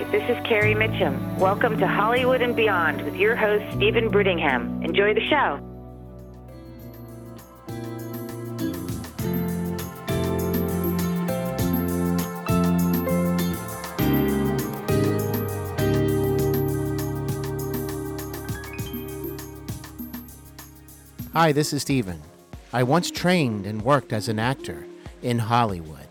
Hi, 0.00 0.10
this 0.10 0.30
is 0.30 0.46
Carrie 0.46 0.74
Mitchum. 0.74 1.36
Welcome 1.36 1.76
to 1.78 1.86
Hollywood 1.86 2.40
and 2.40 2.56
Beyond 2.56 3.02
with 3.02 3.16
your 3.16 3.36
host, 3.36 3.62
Steven 3.76 4.08
Brittingham. 4.10 4.82
Enjoy 4.82 5.12
the 5.12 5.20
show. 5.28 5.60
Hi, 21.34 21.52
this 21.52 21.74
is 21.74 21.82
Steven. 21.82 22.22
I 22.72 22.84
once 22.84 23.10
trained 23.10 23.66
and 23.66 23.82
worked 23.82 24.14
as 24.14 24.28
an 24.28 24.38
actor 24.38 24.86
in 25.22 25.40
Hollywood. 25.40 26.09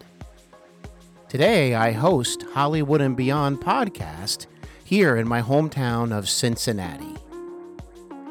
Today, 1.29 1.75
I 1.75 1.91
host 1.91 2.43
Hollywood 2.53 3.01
and 3.01 3.15
Beyond 3.15 3.61
podcast 3.61 4.47
here 4.83 5.15
in 5.15 5.27
my 5.27 5.43
hometown 5.43 6.11
of 6.11 6.27
Cincinnati, 6.27 7.15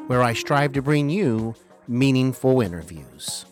where 0.07 0.21
I 0.21 0.33
strive 0.33 0.73
to 0.73 0.81
bring 0.81 1.09
you 1.09 1.55
meaningful 1.87 2.59
interviews. 2.59 3.45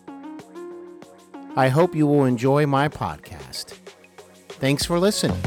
I 1.56 1.70
hope 1.70 1.96
you 1.96 2.06
will 2.08 2.26
enjoy 2.26 2.66
my 2.66 2.90
podcast. 2.90 3.78
Thanks 4.50 4.84
for 4.84 5.00
listening. 5.00 5.42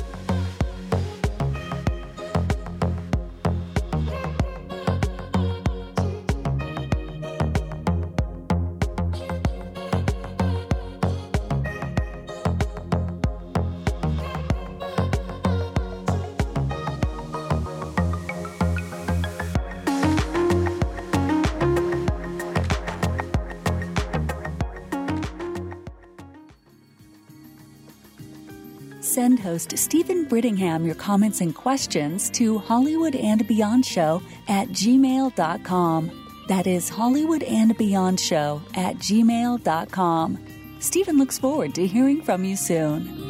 Steven 29.79 30.27
Brittingham 30.27 30.85
your 30.85 30.95
comments 30.95 31.41
and 31.41 31.55
questions 31.55 32.31
to 32.31 32.59
Hollywood 32.59 33.15
and 33.15 33.47
Beyond 33.47 33.85
Show 33.87 34.23
at 34.49 34.69
gmail.com. 34.69 36.11
That 36.49 36.67
is 36.67 36.89
Hollywood 36.89 37.43
and 37.45 37.77
Beyond 37.77 38.19
Show 38.19 38.61
at 38.75 38.97
gmail.com. 38.97 40.39
Steven 40.81 41.19
looks 41.19 41.39
forward 41.39 41.75
to 41.75 41.87
hearing 41.87 42.23
from 42.23 42.45
you 42.45 42.57
soon. 42.57 43.30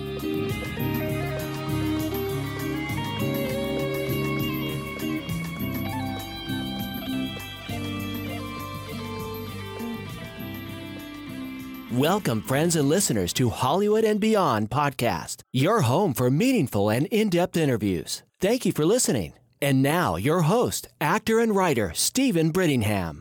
Welcome, 12.01 12.41
friends 12.41 12.77
and 12.77 12.89
listeners, 12.89 13.31
to 13.35 13.51
Hollywood 13.51 14.05
and 14.05 14.19
Beyond 14.19 14.71
podcast, 14.71 15.43
your 15.53 15.83
home 15.83 16.15
for 16.15 16.31
meaningful 16.31 16.89
and 16.89 17.05
in 17.09 17.29
depth 17.29 17.59
interviews. 17.59 18.23
Thank 18.41 18.65
you 18.65 18.73
for 18.73 18.87
listening. 18.87 19.35
And 19.61 19.83
now, 19.83 20.17
your 20.17 20.41
host, 20.41 20.89
actor 20.99 21.41
and 21.41 21.55
writer, 21.55 21.93
Steven 21.93 22.55
Brittingham. 22.55 23.21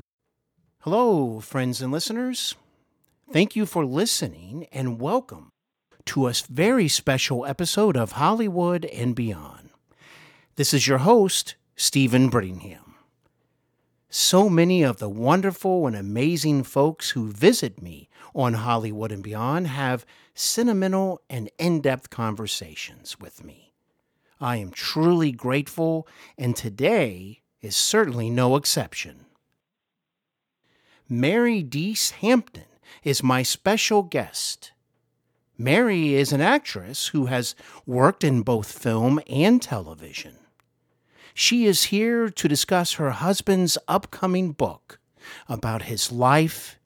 Hello, 0.84 1.42
friends 1.42 1.82
and 1.82 1.92
listeners. 1.92 2.56
Thank 3.34 3.54
you 3.54 3.66
for 3.66 3.86
listening 3.86 4.66
and 4.72 5.02
welcome 5.02 5.50
to 6.06 6.28
a 6.28 6.34
very 6.50 6.88
special 6.88 7.46
episode 7.46 7.98
of 7.98 8.14
Hollywood 8.14 8.86
and 8.86 9.14
Beyond. 9.14 9.72
This 10.56 10.74
is 10.74 10.88
your 10.88 11.00
host, 11.00 11.56
Steven 11.76 12.32
Brittingham. 12.32 12.94
So 14.10 14.48
many 14.50 14.84
of 14.84 15.00
the 15.00 15.10
wonderful 15.10 15.86
and 15.86 15.98
amazing 15.98 16.64
folks 16.64 17.10
who 17.10 17.28
visit 17.28 17.82
me 17.82 18.08
on 18.36 18.54
Hollywood 18.54 19.12
and 19.12 19.24
Beyond 19.24 19.68
have 19.68 20.06
sentimental 20.34 21.22
and 21.30 21.50
in 21.58 21.82
depth 21.82 22.10
conversations 22.10 23.20
with 23.20 23.44
me. 23.44 23.74
I 24.40 24.58
am 24.58 24.72
truly 24.72 25.32
grateful, 25.32 26.08
and 26.38 26.56
today 26.56 27.42
is 27.62 27.76
certainly 27.76 28.30
no 28.30 28.56
exception. 28.56 29.26
Mary 31.10 31.62
Deese 31.62 32.12
Hampton 32.12 32.66
is 33.04 33.24
my 33.24 33.44
special 33.44 34.04
guest. 34.04 34.72
Mary 35.58 36.14
is 36.14 36.32
an 36.32 36.40
actress 36.40 37.08
who 37.08 37.26
has 37.26 37.54
worked 37.86 38.24
in 38.24 38.44
both 38.44 38.72
film 38.72 39.20
and 39.28 39.62
television. 39.62 40.38
She 41.34 41.66
is 41.66 41.86
here 41.86 42.30
to 42.30 42.48
discuss 42.48 42.94
her 42.94 43.12
husband's 43.12 43.78
upcoming 43.88 44.54
book 44.54 45.00
about 45.48 45.84
his 45.84 46.12
life 46.12 46.79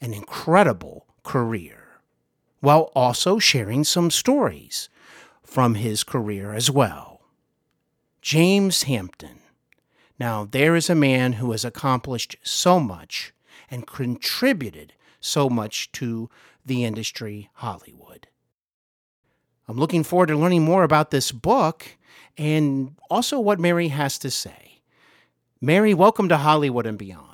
an 0.00 0.14
incredible 0.14 1.06
career, 1.22 2.00
while 2.60 2.90
also 2.94 3.38
sharing 3.38 3.84
some 3.84 4.10
stories 4.10 4.88
from 5.42 5.74
his 5.74 6.04
career 6.04 6.54
as 6.54 6.70
well. 6.70 7.20
James 8.20 8.84
Hampton. 8.84 9.40
Now, 10.18 10.44
there 10.44 10.74
is 10.74 10.90
a 10.90 10.94
man 10.94 11.34
who 11.34 11.52
has 11.52 11.64
accomplished 11.64 12.36
so 12.42 12.80
much 12.80 13.32
and 13.70 13.86
contributed 13.86 14.92
so 15.20 15.48
much 15.48 15.90
to 15.92 16.28
the 16.64 16.84
industry, 16.84 17.50
Hollywood. 17.54 18.28
I'm 19.68 19.76
looking 19.76 20.02
forward 20.02 20.26
to 20.26 20.36
learning 20.36 20.64
more 20.64 20.82
about 20.82 21.10
this 21.10 21.30
book 21.30 21.86
and 22.36 22.96
also 23.10 23.38
what 23.38 23.60
Mary 23.60 23.88
has 23.88 24.18
to 24.18 24.30
say. 24.30 24.82
Mary, 25.60 25.92
welcome 25.92 26.28
to 26.28 26.38
Hollywood 26.38 26.86
and 26.86 26.98
Beyond. 26.98 27.27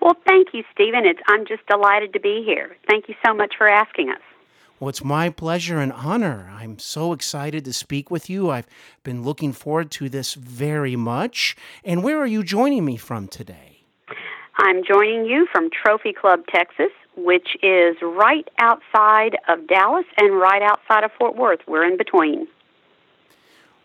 Well, 0.00 0.16
thank 0.26 0.48
you, 0.52 0.62
Steven. 0.72 1.04
It's, 1.04 1.20
I'm 1.26 1.46
just 1.46 1.66
delighted 1.66 2.12
to 2.12 2.20
be 2.20 2.42
here. 2.44 2.76
Thank 2.88 3.08
you 3.08 3.14
so 3.24 3.34
much 3.34 3.54
for 3.56 3.68
asking 3.68 4.10
us. 4.10 4.20
Well, 4.80 4.88
it's 4.88 5.02
my 5.02 5.28
pleasure 5.30 5.80
and 5.80 5.92
honor. 5.92 6.52
I'm 6.54 6.78
so 6.78 7.12
excited 7.12 7.64
to 7.64 7.72
speak 7.72 8.10
with 8.10 8.30
you. 8.30 8.50
I've 8.50 8.68
been 9.02 9.24
looking 9.24 9.52
forward 9.52 9.90
to 9.92 10.08
this 10.08 10.34
very 10.34 10.94
much. 10.94 11.56
And 11.84 12.04
where 12.04 12.18
are 12.18 12.26
you 12.26 12.44
joining 12.44 12.84
me 12.84 12.96
from 12.96 13.26
today? 13.26 13.82
I'm 14.56 14.84
joining 14.84 15.24
you 15.24 15.48
from 15.50 15.68
Trophy 15.70 16.12
Club, 16.12 16.44
Texas, 16.52 16.90
which 17.16 17.56
is 17.62 17.96
right 18.02 18.46
outside 18.58 19.36
of 19.48 19.66
Dallas 19.66 20.06
and 20.16 20.38
right 20.38 20.62
outside 20.62 21.02
of 21.02 21.10
Fort 21.18 21.36
Worth. 21.36 21.60
We're 21.66 21.84
in 21.84 21.96
between. 21.96 22.46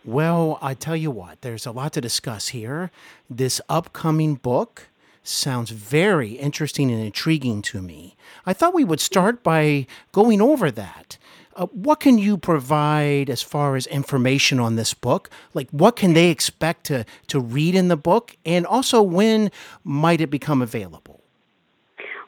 Well, 0.04 0.58
I 0.60 0.74
tell 0.74 0.96
you 0.96 1.10
what, 1.10 1.40
there's 1.40 1.64
a 1.64 1.72
lot 1.72 1.92
to 1.94 2.00
discuss 2.00 2.48
here. 2.48 2.90
This 3.30 3.60
upcoming 3.68 4.34
book, 4.34 4.88
sounds 5.24 5.70
very 5.70 6.32
interesting 6.32 6.90
and 6.90 7.02
intriguing 7.02 7.62
to 7.62 7.82
me. 7.82 8.16
I 8.46 8.52
thought 8.52 8.74
we 8.74 8.84
would 8.84 9.00
start 9.00 9.42
by 9.42 9.86
going 10.12 10.40
over 10.40 10.70
that. 10.70 11.18
Uh, 11.56 11.66
what 11.66 12.00
can 12.00 12.18
you 12.18 12.36
provide 12.36 13.30
as 13.30 13.40
far 13.40 13.76
as 13.76 13.86
information 13.86 14.58
on 14.58 14.76
this 14.76 14.92
book? 14.92 15.30
Like, 15.54 15.70
what 15.70 15.96
can 15.96 16.12
they 16.14 16.30
expect 16.30 16.84
to, 16.86 17.04
to 17.28 17.40
read 17.40 17.74
in 17.74 17.88
the 17.88 17.96
book? 17.96 18.36
And 18.44 18.66
also, 18.66 19.02
when 19.02 19.50
might 19.84 20.20
it 20.20 20.30
become 20.30 20.60
available? 20.60 21.20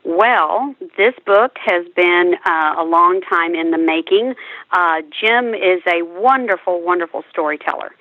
Well, 0.04 0.74
this 0.96 1.14
book 1.26 1.56
has 1.64 1.84
been 1.96 2.36
uh, 2.44 2.76
a 2.78 2.84
long 2.84 3.20
time 3.28 3.56
in 3.56 3.72
the 3.72 3.78
making. 3.78 4.34
Uh, 4.70 5.02
Jim 5.20 5.52
is 5.52 5.82
a 5.86 6.02
wonderful, 6.02 6.80
wonderful 6.80 7.24
storyteller 7.28 7.92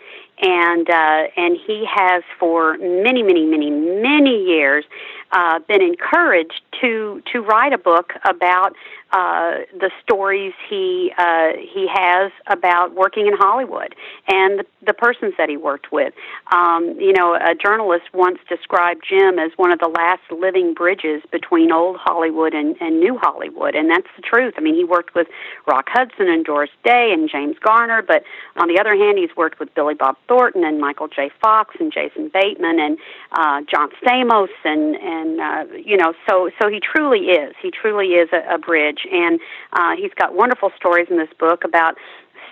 and 0.41 0.89
uh, 0.89 1.27
and 1.37 1.57
he 1.65 1.85
has 1.89 2.23
for 2.39 2.77
many, 2.77 3.23
many, 3.23 3.45
many, 3.45 3.69
many 3.69 4.43
years 4.43 4.85
uh, 5.31 5.59
been 5.67 5.81
encouraged 5.81 6.61
to 6.81 7.21
to 7.31 7.41
write 7.41 7.73
a 7.73 7.77
book 7.77 8.13
about 8.25 8.75
uh, 9.11 9.63
the 9.79 9.91
stories 10.03 10.53
he 10.69 11.11
uh, 11.17 11.51
he 11.55 11.87
has 11.91 12.31
about 12.47 12.93
working 12.93 13.27
in 13.27 13.33
Hollywood 13.37 13.95
and 14.27 14.63
the, 14.85 14.93
persons 14.93 15.33
that 15.37 15.49
he 15.49 15.57
worked 15.57 15.91
with. 15.91 16.13
Um, 16.51 16.95
you 16.99 17.13
know, 17.13 17.35
a 17.35 17.53
journalist 17.53 18.05
once 18.13 18.39
described 18.49 19.03
Jim 19.07 19.39
as 19.39 19.51
one 19.57 19.71
of 19.71 19.79
the 19.79 19.87
last 19.87 20.21
living 20.31 20.73
bridges 20.73 21.21
between 21.31 21.71
old 21.71 21.97
Hollywood 21.97 22.53
and, 22.53 22.75
and 22.81 22.99
new 22.99 23.17
Hollywood, 23.21 23.75
and 23.75 23.89
that's 23.89 24.07
the 24.15 24.21
truth. 24.21 24.55
I 24.57 24.61
mean, 24.61 24.75
he 24.75 24.83
worked 24.83 25.15
with 25.15 25.27
Rock 25.67 25.87
Hudson 25.89 26.27
and 26.27 26.43
Doris 26.43 26.71
Day 26.83 27.11
and 27.13 27.29
James 27.29 27.57
Garner, 27.63 28.01
but 28.01 28.23
on 28.57 28.67
the 28.67 28.79
other 28.79 28.95
hand, 28.95 29.17
he's 29.17 29.35
worked 29.37 29.59
with 29.59 29.73
Billy 29.75 29.93
Bob 29.93 30.17
Thornton 30.27 30.63
and 30.63 30.79
Michael 30.79 31.07
J. 31.07 31.29
Fox 31.41 31.75
and 31.79 31.91
Jason 31.91 32.31
Bateman 32.33 32.79
and 32.79 32.97
uh, 33.31 33.61
John 33.69 33.89
Stamos 34.01 34.49
and 34.63 34.95
and 34.95 35.14
uh, 35.39 35.63
you 35.83 35.97
know, 35.97 36.13
so 36.27 36.49
so 36.61 36.69
he 36.69 36.79
truly 36.79 37.31
is. 37.31 37.55
He 37.61 37.71
truly 37.71 38.07
is 38.15 38.29
a, 38.31 38.55
a 38.55 38.57
bridge, 38.57 39.07
and 39.11 39.39
uh, 39.73 39.95
he's 39.95 40.13
got 40.13 40.35
wonderful 40.35 40.71
stories 40.77 41.07
in 41.09 41.17
this 41.17 41.33
book 41.39 41.63
about 41.63 41.95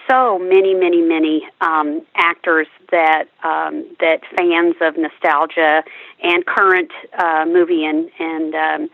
so 0.09 0.37
many, 0.37 0.73
many, 0.73 1.01
many 1.01 1.47
um, 1.61 2.01
actors 2.15 2.67
that 2.91 3.25
um, 3.43 3.85
that 3.99 4.21
fans 4.37 4.75
of 4.81 4.97
nostalgia 4.97 5.83
and 6.21 6.45
current 6.45 6.91
uh, 7.17 7.45
movie 7.47 7.85
and 7.85 8.09
and 8.19 8.55
um, 8.55 8.89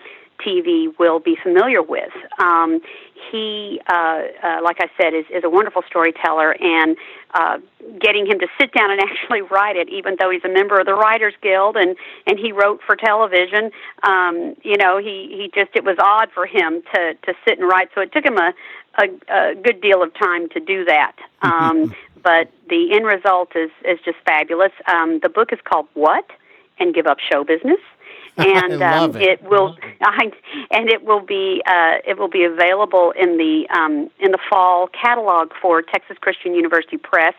TV 0.45 0.87
will 0.97 1.19
be 1.19 1.37
familiar 1.41 1.81
with. 1.81 2.11
Um, 2.39 2.81
he, 3.31 3.81
uh, 3.87 4.21
uh, 4.43 4.57
like 4.63 4.77
I 4.79 4.89
said, 4.97 5.13
is, 5.13 5.25
is 5.29 5.43
a 5.43 5.49
wonderful 5.49 5.83
storyteller, 5.87 6.55
and 6.59 6.97
uh, 7.33 7.59
getting 7.99 8.25
him 8.25 8.39
to 8.39 8.47
sit 8.59 8.71
down 8.73 8.91
and 8.91 9.01
actually 9.07 9.41
write 9.41 9.75
it, 9.75 9.89
even 9.89 10.15
though 10.19 10.29
he's 10.29 10.43
a 10.43 10.49
member 10.49 10.79
of 10.79 10.85
the 10.85 10.93
Writers 10.93 11.33
Guild 11.41 11.75
and 11.75 11.95
and 12.25 12.39
he 12.39 12.51
wrote 12.51 12.81
for 12.85 12.95
television, 12.95 13.71
um, 14.03 14.55
you 14.63 14.77
know, 14.77 14.97
he 14.97 15.27
he 15.37 15.51
just 15.53 15.75
it 15.75 15.83
was 15.83 15.97
odd 15.99 16.29
for 16.33 16.45
him 16.45 16.81
to 16.93 17.13
to 17.13 17.33
sit 17.47 17.59
and 17.59 17.67
write. 17.67 17.89
So 17.93 18.01
it 18.01 18.11
took 18.11 18.25
him 18.25 18.37
a 18.37 18.53
a, 18.97 19.51
a 19.51 19.55
good 19.55 19.81
deal 19.81 20.01
of 20.01 20.13
time 20.13 20.49
to 20.49 20.59
do 20.59 20.85
that. 20.85 21.15
Um, 21.41 21.95
but 22.21 22.51
the 22.69 22.93
end 22.93 23.05
result 23.05 23.55
is 23.55 23.71
is 23.85 23.97
just 24.03 24.17
fabulous. 24.25 24.73
Um, 24.93 25.19
the 25.23 25.29
book 25.29 25.53
is 25.53 25.59
called 25.63 25.87
What 25.93 26.25
and 26.77 26.93
Give 26.93 27.07
Up 27.07 27.17
Show 27.19 27.45
Business 27.45 27.79
and 28.47 28.81
um, 28.81 29.15
it. 29.15 29.21
it. 29.21 29.43
will 29.43 29.75
I, 30.01 30.31
and 30.71 30.89
it 30.89 31.03
will 31.03 31.21
be 31.21 31.61
uh, 31.65 31.97
it 32.05 32.17
will 32.17 32.29
be 32.29 32.43
available 32.43 33.13
in 33.19 33.37
the 33.37 33.67
um, 33.75 34.09
in 34.19 34.31
the 34.31 34.39
fall 34.49 34.87
catalog 34.87 35.51
for 35.61 35.81
Texas 35.81 36.17
Christian 36.19 36.53
University 36.53 36.97
Press. 36.97 37.35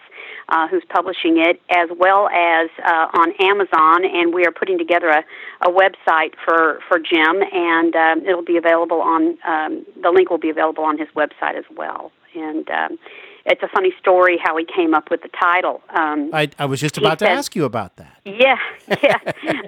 Uh, 0.53 0.67
who's 0.67 0.83
publishing 0.89 1.39
it, 1.39 1.63
as 1.71 1.89
well 1.97 2.29
as 2.29 2.69
uh, 2.85 3.07
on 3.15 3.33
Amazon, 3.41 4.05
and 4.05 4.35
we 4.35 4.45
are 4.45 4.51
putting 4.51 4.77
together 4.79 5.09
a, 5.09 5.23
a 5.63 5.71
website 5.71 6.35
for, 6.45 6.81
for 6.89 6.99
Jim, 6.99 7.41
and 7.53 7.95
um, 7.95 8.27
it'll 8.27 8.43
be 8.43 8.57
available 8.57 9.01
on 9.01 9.39
um, 9.47 9.87
the 10.03 10.11
link 10.11 10.29
will 10.29 10.39
be 10.39 10.51
available 10.51 10.83
on 10.83 10.99
his 10.99 11.07
website 11.15 11.57
as 11.57 11.65
well. 11.77 12.11
And 12.35 12.69
um, 12.69 12.99
it's 13.47 13.63
a 13.63 13.69
funny 13.69 13.93
story 13.99 14.39
how 14.43 14.57
he 14.57 14.65
came 14.65 14.95
up 14.95 15.11
with 15.11 15.23
the 15.23 15.29
title. 15.29 15.81
Um, 15.91 16.31
I, 16.33 16.51
I 16.59 16.67
was 16.67 16.81
just 16.81 16.99
about 16.99 17.19
to 17.21 17.29
ask 17.29 17.57
you 17.57 17.65
about 17.65 17.97
that. 17.97 18.17
Yeah, 18.25 18.57
yeah. 19.03 19.19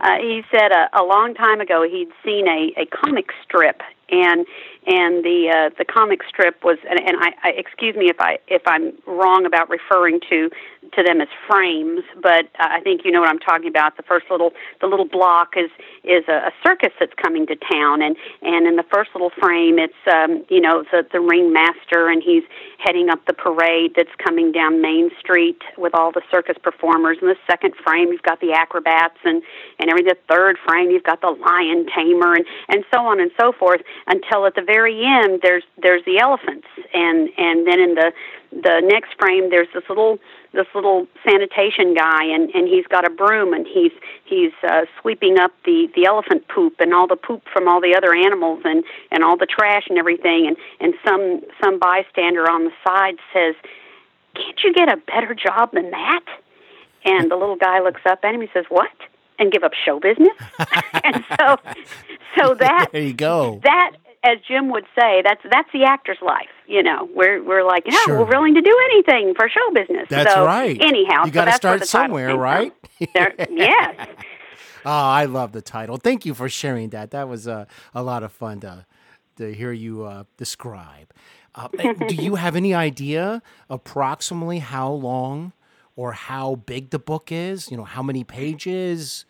uh, 0.00 0.19
he 0.19 0.42
said 0.50 0.72
a, 0.72 1.00
a 1.00 1.04
long 1.04 1.34
time 1.34 1.60
ago 1.60 1.82
he'd 1.82 2.10
seen 2.24 2.46
a, 2.48 2.72
a 2.80 2.86
comic 2.86 3.30
strip, 3.44 3.80
and 4.10 4.46
and 4.86 5.24
the 5.24 5.50
uh, 5.50 5.74
the 5.78 5.84
comic 5.84 6.20
strip 6.28 6.62
was, 6.64 6.78
and, 6.88 7.00
and 7.00 7.16
I, 7.20 7.32
I 7.44 7.50
excuse 7.50 7.96
me 7.96 8.08
if 8.08 8.20
I 8.20 8.38
if 8.48 8.62
I'm 8.66 8.92
wrong 9.06 9.46
about 9.46 9.70
referring 9.70 10.20
to 10.30 10.50
to 10.94 11.02
them 11.02 11.20
as 11.20 11.28
frames, 11.48 12.02
but 12.20 12.46
uh, 12.60 12.68
I 12.68 12.80
think 12.80 13.02
you 13.04 13.10
know 13.10 13.20
what 13.20 13.28
I'm 13.28 13.38
talking 13.38 13.68
about. 13.68 13.96
The 13.96 14.02
first 14.02 14.26
little 14.30 14.52
the 14.80 14.86
little 14.86 15.06
block 15.06 15.54
is 15.56 15.70
is 16.04 16.24
a, 16.28 16.48
a 16.48 16.52
circus 16.64 16.92
that's 17.00 17.14
coming 17.20 17.46
to 17.46 17.56
town, 17.56 18.02
and 18.02 18.16
and 18.42 18.66
in 18.66 18.76
the 18.76 18.84
first 18.92 19.10
little 19.14 19.30
frame, 19.40 19.78
it's 19.78 19.94
um, 20.10 20.44
you 20.48 20.60
know 20.60 20.84
the 20.92 21.06
the 21.12 21.20
ringmaster, 21.20 22.08
and 22.08 22.22
he's 22.22 22.44
heading 22.78 23.08
up 23.08 23.24
the 23.26 23.32
parade 23.32 23.92
that's 23.96 24.14
coming 24.22 24.52
down 24.52 24.82
Main 24.82 25.10
Street 25.18 25.60
with 25.78 25.94
all 25.94 26.12
the 26.12 26.22
circus 26.30 26.56
performers. 26.62 27.18
In 27.22 27.28
the 27.28 27.36
second 27.48 27.74
frame, 27.82 28.08
you've 28.08 28.22
got 28.22 28.40
the 28.40 28.52
acrobats, 28.52 29.18
and 29.24 29.42
and 29.78 29.90
every 29.90 30.02
the 30.02 30.16
third 30.28 30.56
frame, 30.66 30.90
you've 30.90 31.04
got 31.04 31.20
the 31.20 31.30
lion 31.30 31.86
tamer, 31.94 32.34
and 32.34 32.44
and 32.68 32.84
so 32.92 33.00
on 33.00 33.20
and 33.20 33.30
so 33.40 33.52
forth, 33.52 33.80
until 34.06 34.46
at 34.46 34.54
the 34.54 34.62
very 34.62 35.04
end, 35.04 35.40
there's 35.42 35.64
there's 35.80 36.04
the 36.04 36.18
elephants, 36.18 36.66
and 36.92 37.30
and 37.38 37.66
then 37.66 37.80
in 37.80 37.94
the 37.94 38.12
the 38.52 38.82
next 38.84 39.14
frame, 39.18 39.48
there's 39.48 39.68
this 39.72 39.84
little 39.88 40.18
this 40.52 40.66
little 40.75 41.06
sanitation 41.26 41.94
guy 41.94 42.25
and 42.25 42.50
and 42.54 42.69
he's 42.69 42.87
got 42.87 43.06
a 43.06 43.10
broom 43.10 43.52
and 43.52 43.66
he's 43.66 43.93
he's 44.25 44.52
uh, 44.62 44.82
sweeping 45.00 45.38
up 45.38 45.50
the 45.64 45.88
the 45.94 46.04
elephant 46.06 46.46
poop 46.49 46.75
and 46.78 46.93
all 46.93 47.06
the 47.06 47.16
poop 47.16 47.43
from 47.52 47.69
all 47.69 47.81
the 47.81 47.94
other 47.96 48.14
animals 48.14 48.60
and 48.64 48.84
and 49.10 49.25
all 49.25 49.37
the 49.37 49.46
trash 49.46 49.84
and 49.88 49.99
everything. 49.99 50.46
And 50.46 50.56
and 50.81 50.94
some 51.04 51.40
some 51.62 51.78
bystander 51.78 52.49
on 52.50 52.64
the 52.64 52.72
side 52.87 53.16
says 53.32 53.54
can't 54.34 54.58
you 54.64 54.72
get 54.72 54.88
a 54.88 54.96
better 54.96 55.34
job 55.34 55.72
than 55.72 55.90
that? 55.90 56.25
And 57.05 57.31
the 57.31 57.37
little 57.37 57.56
guy 57.56 57.81
looks 57.81 58.02
up 58.06 58.20
at 58.22 58.34
him 58.34 58.40
he 58.40 58.48
says 58.52 58.64
what? 58.69 58.90
And 59.38 59.50
give 59.50 59.64
up 59.64 59.72
show 59.75 59.98
business? 60.00 60.37
And 61.05 61.25
so 61.38 61.56
so 62.38 62.55
that 62.60 62.90
there 62.93 63.02
you 63.02 63.12
go. 63.12 63.60
that 63.64 63.93
as 64.24 64.38
Jim 64.46 64.70
would 64.70 64.84
say, 64.98 65.22
that's 65.22 65.40
that's 65.50 65.69
the 65.72 65.84
actor's 65.84 66.19
life. 66.22 66.48
You 66.66 66.82
know, 66.82 67.08
we're 67.14 67.42
we're 67.42 67.64
like, 67.64 67.84
no, 67.86 67.98
sure. 68.04 68.19
we're 68.20 68.30
willing 68.30 68.54
to 68.54 68.60
do 68.60 68.76
anything 68.92 69.34
for 69.34 69.48
show 69.48 69.74
business. 69.74 70.06
That's 70.08 70.32
so, 70.32 70.44
right. 70.44 70.80
Anyhow, 70.80 71.24
you 71.24 71.32
got 71.32 71.46
to 71.46 71.52
so 71.52 71.56
start 71.56 71.86
somewhere, 71.86 72.36
right? 72.36 72.72
yes. 72.98 74.08
Oh, 74.84 74.90
I 74.90 75.26
love 75.26 75.52
the 75.52 75.62
title. 75.62 75.96
Thank 75.96 76.26
you 76.26 76.34
for 76.34 76.48
sharing 76.48 76.90
that. 76.90 77.10
That 77.10 77.28
was 77.28 77.46
uh, 77.46 77.66
a 77.94 78.02
lot 78.02 78.22
of 78.22 78.32
fun 78.32 78.60
to 78.60 78.86
to 79.36 79.52
hear 79.52 79.72
you 79.72 80.04
uh, 80.04 80.24
describe. 80.36 81.12
Uh, 81.54 81.69
do 82.08 82.14
you 82.14 82.36
have 82.36 82.56
any 82.56 82.74
idea 82.74 83.42
approximately 83.69 84.60
how 84.60 84.90
long 84.90 85.52
or 85.96 86.12
how 86.12 86.54
big 86.54 86.90
the 86.90 86.98
book 86.98 87.30
is? 87.30 87.70
You 87.70 87.76
know, 87.76 87.84
how 87.84 88.02
many 88.02 88.24
pages? 88.24 89.24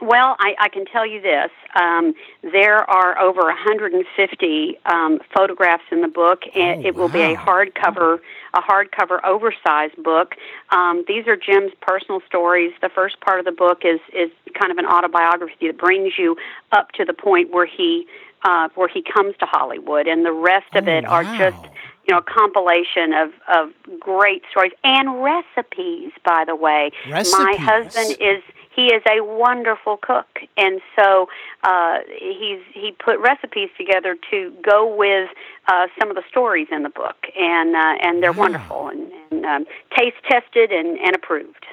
Well, 0.00 0.36
I, 0.38 0.54
I 0.58 0.68
can 0.68 0.84
tell 0.84 1.06
you 1.06 1.20
this. 1.22 1.50
Um, 1.74 2.14
there 2.42 2.88
are 2.90 3.18
over 3.18 3.42
150 3.42 4.78
um, 4.86 5.20
photographs 5.34 5.84
in 5.90 6.02
the 6.02 6.08
book, 6.08 6.42
and 6.54 6.84
oh, 6.84 6.88
it 6.88 6.94
will 6.94 7.08
wow. 7.08 7.12
be 7.12 7.20
a 7.20 7.36
hardcover, 7.36 8.18
a 8.54 8.60
hardcover, 8.60 9.24
oversized 9.24 10.02
book. 10.02 10.34
Um, 10.70 11.04
these 11.08 11.26
are 11.26 11.36
Jim's 11.36 11.72
personal 11.80 12.20
stories. 12.26 12.72
The 12.82 12.90
first 12.90 13.20
part 13.20 13.38
of 13.38 13.46
the 13.46 13.52
book 13.52 13.82
is 13.84 14.00
is 14.12 14.30
kind 14.58 14.70
of 14.70 14.78
an 14.78 14.86
autobiography 14.86 15.66
that 15.66 15.78
brings 15.78 16.14
you 16.18 16.36
up 16.72 16.92
to 16.92 17.04
the 17.04 17.14
point 17.14 17.50
where 17.50 17.66
he 17.66 18.06
uh, 18.42 18.68
where 18.74 18.88
he 18.88 19.02
comes 19.02 19.34
to 19.38 19.46
Hollywood, 19.46 20.06
and 20.06 20.24
the 20.26 20.32
rest 20.32 20.74
of 20.74 20.86
oh, 20.86 20.90
it 20.90 21.04
wow. 21.04 21.10
are 21.10 21.24
just 21.38 21.68
you 22.06 22.14
know, 22.14 22.18
a 22.18 22.22
compilation 22.22 23.12
of, 23.12 23.32
of 23.48 23.72
great 23.98 24.42
stories 24.50 24.72
and 24.84 25.22
recipes, 25.22 26.12
by 26.24 26.44
the 26.46 26.54
way. 26.54 26.92
Recipes. 27.10 27.32
My 27.32 27.56
husband 27.58 28.16
is 28.20 28.42
he 28.76 28.86
is 28.96 29.02
a 29.10 29.24
wonderful 29.24 29.96
cook, 29.96 30.28
and 30.56 30.80
so 30.94 31.28
uh, 31.64 31.98
he's 32.20 32.60
he 32.74 32.92
put 32.92 33.18
recipes 33.18 33.70
together 33.78 34.16
to 34.30 34.52
go 34.62 34.94
with 34.94 35.30
uh, 35.66 35.86
some 35.98 36.10
of 36.10 36.16
the 36.16 36.22
stories 36.28 36.68
in 36.70 36.82
the 36.82 36.90
book, 36.90 37.16
and 37.36 37.74
uh, 37.74 37.94
and 38.06 38.22
they're 38.22 38.32
Wow. 38.32 38.38
wonderful 38.46 38.88
and, 38.88 39.10
and 39.30 39.46
um, 39.46 39.66
taste 39.96 40.16
tested 40.30 40.70
and, 40.70 40.98
and 40.98 41.16
approved. 41.16 41.64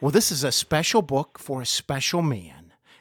Well, 0.00 0.10
this 0.10 0.32
is 0.32 0.42
a 0.44 0.50
special 0.52 1.02
book 1.02 1.38
for 1.38 1.60
a 1.60 1.66
special 1.66 2.22
man. 2.22 2.59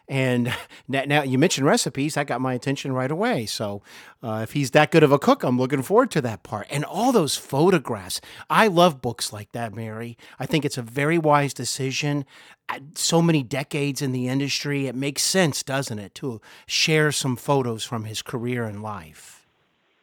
And 0.09 0.53
now, 0.87 1.21
you 1.21 1.37
mentioned 1.37 1.65
recipes, 1.65 2.15
that 2.15 2.27
got 2.27 2.41
my 2.41 2.53
attention 2.53 2.91
right 2.91 3.11
away. 3.11 3.45
So 3.45 3.81
uh, 4.21 4.41
if 4.43 4.51
he's 4.51 4.71
that 4.71 4.91
good 4.91 5.03
of 5.03 5.11
a 5.11 5.19
cook, 5.19 5.43
I'm 5.43 5.57
looking 5.57 5.83
forward 5.83 6.11
to 6.11 6.21
that 6.21 6.43
part. 6.43 6.67
And 6.69 6.83
all 6.83 7.11
those 7.11 7.37
photographs. 7.37 8.19
I 8.49 8.67
love 8.67 9.01
books 9.01 9.31
like 9.31 9.51
that, 9.53 9.73
Mary. 9.73 10.17
I 10.39 10.45
think 10.45 10.65
it's 10.65 10.77
a 10.77 10.81
very 10.81 11.17
wise 11.17 11.53
decision. 11.53 12.25
So 12.95 13.21
many 13.21 13.43
decades 13.43 14.01
in 14.01 14.11
the 14.11 14.27
industry, 14.27 14.87
it 14.87 14.95
makes 14.95 15.21
sense, 15.23 15.63
doesn't 15.63 15.99
it, 15.99 16.13
to 16.15 16.41
share 16.67 17.11
some 17.11 17.35
photos 17.35 17.83
from 17.83 18.05
his 18.05 18.21
career 18.21 18.65
and 18.65 18.83
life. 18.83 19.38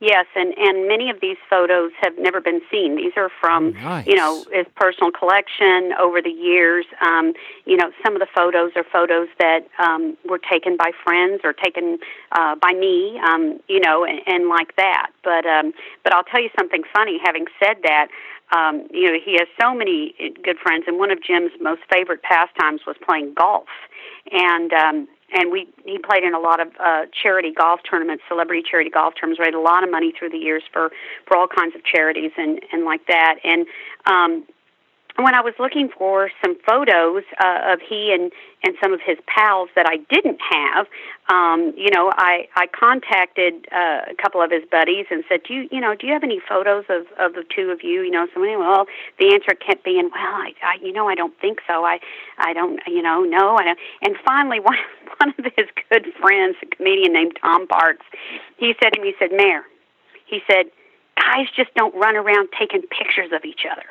Yes, 0.07 0.27
and 0.37 0.55
and 0.57 0.87
many 0.87 1.11
of 1.11 1.21
these 1.21 1.37
photos 1.51 1.91
have 2.01 2.15
never 2.17 2.41
been 2.41 2.61
seen. 2.71 2.95
These 2.95 3.15
are 3.17 3.29
from 3.41 3.75
Oh, 3.79 3.89
nice. 3.89 4.07
you 4.07 4.15
know 4.15 4.45
his 4.53 4.67
personal 4.77 5.11
collection 5.11 5.93
over 5.99 6.23
the 6.23 6.31
years. 6.31 6.87
Um, 7.01 7.33
you 7.65 7.77
know, 7.77 7.91
some 8.05 8.15
of 8.15 8.21
the 8.21 8.29
photos 8.33 8.71
are 8.77 8.85
photos 8.85 9.27
that 9.41 9.67
um, 9.85 10.17
were 10.25 10.39
taken 10.39 10.77
by 10.77 10.93
friends 11.03 11.41
or 11.43 11.53
taken 11.53 11.99
uh, 12.31 12.55
by 12.55 12.73
me. 12.73 13.19
Um, 13.29 13.59
you 13.67 13.81
know, 13.81 14.05
and, 14.05 14.21
and 14.29 14.49
like 14.49 14.77
that. 14.77 15.11
But 15.25 15.45
um, 15.45 15.73
but 16.05 16.15
I'll 16.15 16.23
tell 16.33 16.41
you 16.41 16.51
something 16.57 16.85
funny. 16.95 17.19
Having 17.25 17.47
said 17.59 17.79
that. 17.83 18.07
Um, 18.57 18.87
you 18.93 19.11
know, 19.11 19.19
he 19.19 19.33
has 19.41 19.49
so 19.61 19.75
many 19.75 20.15
good 20.45 20.57
friends, 20.63 20.85
and 20.87 21.01
one 21.01 21.11
of 21.11 21.19
Jim's 21.21 21.51
most 21.61 21.81
favorite 21.93 22.23
pastimes 22.23 22.83
was 22.87 22.95
playing 23.05 23.35
golf. 23.35 23.67
And 24.31 24.73
um, 24.73 25.09
and 25.33 25.51
we 25.51 25.69
he 25.85 25.99
played 25.99 26.23
in 26.23 26.35
a 26.35 26.41
lot 26.41 26.61
of 26.61 26.69
uh, 26.79 27.07
charity 27.11 27.53
golf 27.53 27.81
tournaments, 27.89 28.23
celebrity 28.29 28.63
charity 28.69 28.91
golf 28.91 29.15
tournaments, 29.19 29.41
raised 29.41 29.55
a 29.55 29.61
lot 29.61 29.83
of 29.83 29.91
money 29.91 30.13
through 30.17 30.31
the 30.31 30.39
years 30.39 30.63
for 30.73 30.91
for 31.27 31.37
all 31.37 31.49
kinds 31.49 31.75
of 31.75 31.85
charities 31.85 32.33
and 32.37 32.61
and 32.73 32.85
like 32.85 33.07
that. 33.07 33.37
And 33.45 33.67
um, 34.07 34.45
when 35.25 35.35
I 35.35 35.41
was 35.41 35.55
looking 35.59 35.89
for 35.89 36.31
some 36.45 36.57
photos 36.67 37.23
uh, 37.43 37.73
of 37.73 37.81
he 37.81 38.13
and 38.13 38.33
and 38.65 38.75
some 38.83 38.93
of 38.93 39.01
his 39.05 39.17
pals 39.27 39.69
that 39.77 39.87
I 39.87 39.99
didn't 40.13 40.41
have, 40.51 40.87
um, 41.31 41.73
you 41.77 41.91
know, 41.91 42.13
I 42.17 42.49
I 42.57 42.67
contacted 42.67 43.67
uh, 43.73 44.11
a 44.11 44.15
couple 44.21 44.43
of 44.43 44.51
his 44.51 44.63
buddies 44.71 45.07
and 45.11 45.25
said, 45.29 45.41
do 45.47 45.55
you 45.55 45.69
you 45.71 45.81
know 45.81 45.95
do 45.95 46.07
you 46.07 46.13
have 46.13 46.25
any 46.25 46.41
photos 46.41 46.85
of 46.89 47.07
of 47.19 47.35
the 47.35 47.45
two 47.55 47.71
of 47.71 47.83
you? 47.83 48.03
You 48.03 48.11
know, 48.11 48.27
somebody. 48.33 48.57
Well, 48.57 48.87
the 49.19 49.33
answer 49.33 49.55
kept 49.55 49.85
being, 49.85 50.11
well, 50.15 50.35
I, 50.35 50.53
I 50.63 50.77
you 50.83 50.93
know 50.93 51.09
I 51.09 51.15
don't 51.15 51.39
think 51.41 51.61
so. 51.67 51.85
I 51.85 51.99
I 52.39 52.53
don't 52.53 52.81
you 52.87 53.03
know 53.03 53.23
no 53.23 53.57
I 53.57 53.65
don't. 53.65 53.79
And 54.03 54.17
finally, 54.25 54.61
one 54.63 54.79
one 55.19 55.35
of 55.39 55.45
his 55.57 55.67
good 55.91 56.07
friends, 56.21 56.57
a 56.63 56.67
comedian 56.67 57.13
named 57.13 57.39
Tom 57.41 57.67
Parks, 57.67 58.05
he 58.57 58.75
said 58.83 58.91
to 58.91 59.01
me, 59.01 59.09
he 59.09 59.15
said, 59.19 59.35
Mayor, 59.35 59.63
he 60.27 60.41
said, 60.51 60.67
guys 61.17 61.47
just 61.57 61.73
don't 61.75 61.95
run 61.95 62.17
around 62.17 62.49
taking 62.59 62.83
pictures 62.83 63.31
of 63.33 63.45
each 63.45 63.63
other. 63.71 63.85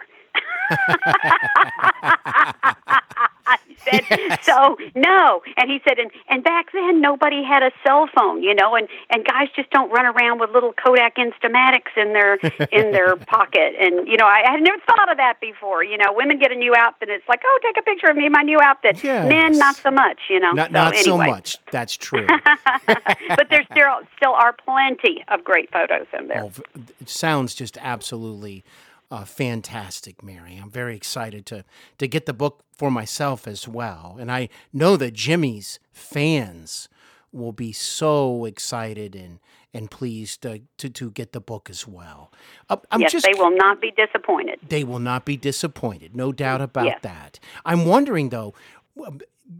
Said, 3.85 4.03
yes. 4.09 4.45
so 4.45 4.77
no. 4.95 5.41
And 5.57 5.69
he 5.69 5.79
said, 5.87 5.99
and 5.99 6.11
and 6.29 6.43
back 6.43 6.71
then 6.73 7.01
nobody 7.01 7.43
had 7.43 7.63
a 7.63 7.71
cell 7.85 8.07
phone, 8.15 8.43
you 8.43 8.53
know, 8.53 8.75
and 8.75 8.87
and 9.09 9.25
guys 9.25 9.47
just 9.55 9.69
don't 9.71 9.91
run 9.91 10.05
around 10.05 10.39
with 10.39 10.49
little 10.51 10.73
Kodak 10.73 11.15
Instamatics 11.17 11.95
in 11.95 12.13
their 12.13 12.35
in 12.71 12.91
their 12.91 13.15
pocket. 13.27 13.73
And 13.79 14.07
you 14.07 14.17
know, 14.17 14.25
I, 14.25 14.43
I 14.47 14.51
had 14.51 14.61
never 14.61 14.77
thought 14.85 15.11
of 15.11 15.17
that 15.17 15.39
before. 15.39 15.83
You 15.83 15.97
know, 15.97 16.11
women 16.11 16.39
get 16.39 16.51
a 16.51 16.55
new 16.55 16.73
outfit, 16.77 17.09
it's 17.09 17.27
like, 17.27 17.41
oh, 17.45 17.59
take 17.63 17.77
a 17.77 17.83
picture 17.83 18.07
of 18.07 18.17
me, 18.17 18.29
my 18.29 18.41
new 18.41 18.59
outfit. 18.61 19.03
Yes. 19.03 19.27
Men, 19.29 19.57
not 19.57 19.75
so 19.75 19.91
much, 19.91 20.19
you 20.29 20.39
know. 20.39 20.51
Not 20.51 20.69
so, 20.69 20.73
not 20.73 20.93
anyway. 20.95 21.03
so 21.03 21.17
much. 21.17 21.57
That's 21.71 21.95
true. 21.95 22.27
but 22.87 23.49
there 23.49 23.63
still 23.71 23.99
still 24.17 24.33
are 24.33 24.53
plenty 24.53 25.23
of 25.27 25.43
great 25.43 25.71
photos 25.71 26.07
in 26.17 26.27
there. 26.27 26.43
Oh, 26.43 26.51
it 26.99 27.09
sounds 27.09 27.53
just 27.53 27.77
absolutely 27.79 28.63
uh, 29.11 29.25
fantastic, 29.25 30.23
Mary. 30.23 30.59
I'm 30.61 30.69
very 30.69 30.95
excited 30.95 31.45
to 31.47 31.65
to 31.97 32.07
get 32.07 32.25
the 32.25 32.33
book 32.33 32.63
for 32.77 32.91
myself 32.91 33.47
as 33.47 33.67
well, 33.67 34.17
and 34.19 34.31
I 34.31 34.49
know 34.73 34.97
that 34.97 35.13
Jimmy's 35.13 35.79
fans 35.93 36.89
will 37.31 37.51
be 37.51 37.71
so 37.71 38.45
excited 38.45 39.15
and 39.15 39.39
and 39.73 39.91
pleased 39.91 40.41
to 40.41 40.61
to, 40.77 40.89
to 40.89 41.11
get 41.11 41.33
the 41.33 41.41
book 41.41 41.69
as 41.69 41.87
well. 41.87 42.31
Uh, 42.69 42.77
yes, 42.97 43.11
just, 43.11 43.25
they 43.25 43.37
will 43.37 43.55
not 43.55 43.81
be 43.81 43.91
disappointed. 43.91 44.59
They 44.67 44.83
will 44.83 44.99
not 44.99 45.25
be 45.25 45.37
disappointed, 45.37 46.15
no 46.15 46.31
doubt 46.31 46.61
about 46.61 46.85
yes. 46.85 46.99
that. 47.03 47.39
I'm 47.65 47.85
wondering 47.85 48.29
though 48.29 48.53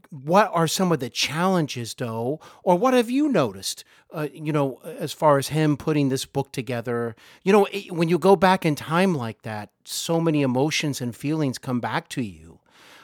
what 0.10 0.50
are 0.54 0.68
some 0.68 0.92
of 0.92 1.00
the 1.00 1.10
challenges 1.10 1.94
though? 1.94 2.39
Or 2.63 2.77
what 2.77 2.94
have 2.94 3.10
you 3.10 3.30
noticed 3.30 3.84
uh, 4.12 4.27
you 4.34 4.51
know 4.51 4.80
as 4.84 5.13
far 5.13 5.38
as 5.38 5.50
him 5.50 5.77
putting 5.77 6.10
this 6.10 6.25
book 6.25 6.51
together? 6.51 7.15
You 7.44 7.54
know 7.54 7.68
when 7.89 8.10
you 8.10 8.18
go 8.18 8.36
back 8.36 8.65
in 8.65 8.75
time 8.75 9.15
like 9.15 9.44
that 9.44 9.70
so 9.84 10.20
many 10.20 10.42
emotions 10.42 11.01
and 11.01 11.15
feelings 11.15 11.58
come 11.58 11.80
back 11.80 12.10
to 12.10 12.22
you. 12.22 12.60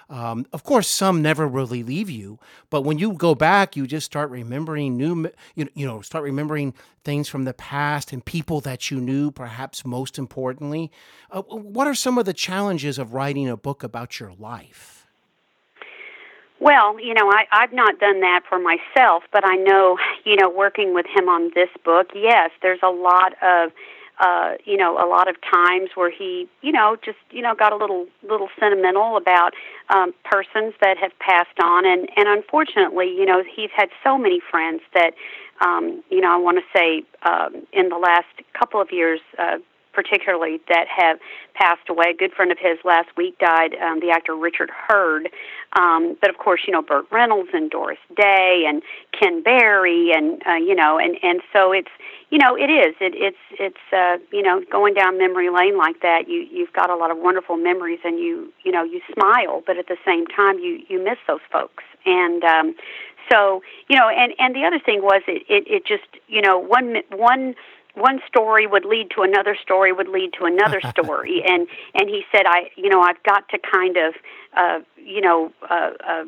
Um, 0.10 0.46
of 0.52 0.66
course 0.66 0.90
some 0.90 1.22
never 1.22 1.48
really 1.48 1.84
leave 1.84 2.10
you 2.10 2.38
but 2.70 2.82
when 2.82 3.00
you 3.00 3.14
go 3.14 3.34
back 3.34 3.78
you 3.78 3.88
just 3.88 4.06
start 4.06 4.30
remembering 4.30 4.98
new 4.98 5.32
you 5.56 5.64
know, 5.64 5.72
you 5.74 5.88
know 5.88 6.02
start 6.02 6.26
remembering 6.26 6.74
things 7.06 7.30
from 7.30 7.46
the 7.46 7.54
past 7.54 8.12
and 8.12 8.26
people 8.26 8.60
that 8.60 8.92
you 8.92 9.00
knew 9.00 9.32
perhaps 9.32 9.86
most 9.86 10.18
importantly. 10.18 10.92
Uh, 11.30 11.44
what 11.44 11.88
are 11.88 11.96
some 11.96 12.18
of 12.18 12.26
the 12.26 12.34
challenges 12.34 12.98
of 12.98 13.14
writing 13.14 13.48
a 13.48 13.56
book 13.56 13.84
about 13.84 14.20
your 14.20 14.34
life 14.38 15.00
well, 16.62 17.00
you 17.00 17.15
know, 17.15 17.27
I, 17.30 17.46
I've 17.51 17.74
not 17.74 18.00
done 18.00 18.22
that 18.22 18.44
for 18.48 18.60
myself, 18.60 19.24
but 19.34 19.44
I 19.44 19.56
know, 19.56 19.98
you 20.24 20.36
know, 20.36 20.48
working 20.50 20.94
with 20.94 21.08
him 21.08 21.27
on 21.27 21.50
this 21.56 21.70
book, 21.84 22.12
yes, 22.13 22.51
there's 22.62 22.80
a 22.84 22.91
lot 22.91 23.34
of 23.41 23.72
uh, 24.20 24.53
you 24.65 24.77
know, 24.77 25.03
a 25.03 25.08
lot 25.10 25.27
of 25.27 25.36
times 25.41 25.89
where 25.96 26.12
he, 26.12 26.48
you 26.62 26.72
know, 26.72 26.96
just, 27.03 27.18
you 27.32 27.41
know, 27.41 27.56
got 27.56 27.74
a 27.74 27.75
little 27.75 28.06
little 28.22 28.50
sentimental 28.60 29.18
about 29.18 29.53
um 29.89 30.13
persons 30.24 30.75
that 30.80 30.96
have 30.98 31.12
passed 31.18 31.60
on. 31.63 31.88
And 31.88 32.08
and 32.15 32.27
unfortunately, 32.30 33.08
you 33.08 33.25
know, 33.25 33.44
he's 33.44 33.72
had 33.75 33.89
so 34.03 34.20
many 34.20 34.39
friends 34.39 34.82
that 34.94 35.13
um, 35.60 36.03
you 36.12 36.22
know, 36.22 36.32
I 36.32 36.38
want 36.38 36.60
to 36.60 36.77
say 36.77 37.03
um 37.24 37.65
in 37.74 37.89
the 37.89 37.98
last 37.98 38.27
couple 38.53 38.80
of 38.80 38.91
years 38.91 39.22
uh 39.39 39.58
particularly 39.93 40.60
that 40.69 40.86
have 40.88 41.19
passed 41.53 41.89
away. 41.89 42.12
A 42.12 42.13
good 42.13 42.31
friend 42.33 42.51
of 42.51 42.57
his 42.60 42.77
last 42.83 43.10
week 43.17 43.38
died, 43.39 43.75
um, 43.75 44.00
the 44.00 44.10
actor 44.12 44.36
Richard 44.36 44.69
Herd. 44.69 45.29
Um, 45.74 46.17
but 46.19 46.29
of 46.29 46.38
course, 46.38 46.62
you 46.67 46.74
know 46.74 46.81
Burt 46.81 47.05
Reynolds 47.12 47.50
and 47.53 47.69
Doris 47.69 48.00
Day 48.15 48.65
and 48.67 48.81
Ken 49.17 49.41
Berry, 49.41 50.12
and 50.13 50.41
uh, 50.48 50.55
you 50.55 50.75
know, 50.75 50.98
and 50.98 51.17
and 51.24 51.41
so 51.53 51.71
it's 51.71 51.91
you 52.29 52.38
know 52.38 52.55
it 52.55 52.69
is 52.69 52.95
it, 53.00 53.13
it's 53.15 53.38
it's 53.60 53.93
uh, 53.93 54.17
you 54.31 54.41
know 54.41 54.63
going 54.71 54.93
down 54.93 55.17
memory 55.17 55.50
lane 55.50 55.77
like 55.77 56.01
that. 56.01 56.27
You 56.27 56.48
you've 56.51 56.74
got 56.74 56.89
a 56.89 56.95
lot 56.95 57.12
of 57.12 57.17
wonderful 57.17 57.57
memories, 57.57 58.00
and 58.03 58.19
you 58.19 58.51
you 58.63 58.71
know 58.71 58.83
you 58.83 59.01
smile, 59.13 59.63
but 59.65 59.77
at 59.77 59.88
the 59.88 59.98
same 60.05 60.27
time 60.27 60.60
you 60.60 60.81
you 60.89 61.03
miss 61.03 61.17
those 61.27 61.41
folks, 61.51 61.83
and 62.05 62.43
um, 62.43 62.75
so 63.31 63.62
you 63.88 63.98
know, 63.98 64.10
and 64.10 64.33
and 64.39 64.55
the 64.55 64.65
other 64.65 64.79
thing 64.79 65.01
was 65.01 65.21
it 65.27 65.43
it, 65.48 65.63
it 65.67 65.86
just 65.86 66.07
you 66.27 66.41
know 66.41 66.57
one 66.57 66.98
one 67.12 67.55
one 67.95 68.19
story 68.27 68.67
would 68.67 68.86
lead 68.86 69.12
to 69.15 69.21
another 69.21 69.55
story 69.62 69.91
would 69.91 70.07
lead 70.07 70.33
to 70.39 70.45
another 70.45 70.81
story. 70.89 71.43
And 71.45 71.67
and 71.93 72.10
he 72.10 72.24
said 72.31 72.43
i 72.45 72.69
you 72.75 72.89
know 72.89 73.01
i've 73.01 73.21
got 73.24 73.48
to 73.50 73.57
kind 73.60 73.98
of 73.98 74.13
uh 74.55 74.79
you 74.98 75.21
know 75.21 75.51
uh, 75.69 75.91
uh 76.07 76.24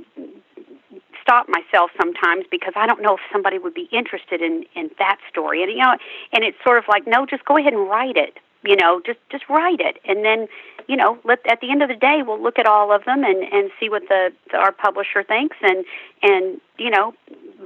stop 1.22 1.48
myself 1.48 1.90
sometimes 1.98 2.46
because 2.52 2.74
i 2.76 2.86
don't 2.86 3.02
know 3.02 3.16
if 3.16 3.22
somebody 3.32 3.58
would 3.58 3.74
be 3.74 3.88
interested 3.92 4.42
in 4.42 4.66
in 4.76 4.90
that 5.00 5.18
story. 5.30 5.64
And 5.64 5.72
you 5.72 5.80
know 5.80 5.96
and 6.34 6.44
it's 6.44 6.58
sort 6.66 6.78
of 6.78 6.86
like 6.88 7.08
no 7.08 7.26
just 7.26 7.46
go 7.46 7.58
ahead 7.58 7.74
and 7.74 7.88
write 7.88 8.18
it 8.18 8.38
you 8.64 8.76
know 8.76 9.02
just 9.06 9.20
just 9.30 9.44
write 9.50 9.80
it 9.80 9.98
and 10.06 10.24
then 10.24 10.48
you 10.88 10.96
know 10.96 11.18
let 11.24 11.40
at 11.50 11.60
the 11.62 11.72
end 11.72 11.82
of 11.82 11.90
the 11.90 11.96
day 11.96 12.22
we'll 12.26 12.42
look 12.42 12.60
at 12.60 12.66
all 12.66 12.92
of 12.94 13.06
them 13.06 13.24
and 13.24 13.44
and 13.44 13.72
see 13.80 13.90
what 13.90 14.04
the, 14.10 14.32
the 14.52 14.58
our 14.58 14.72
publisher 14.72 15.24
thinks 15.24 15.58
and 15.62 15.86
and 16.22 16.62
you 16.78 16.90
know 16.90 17.14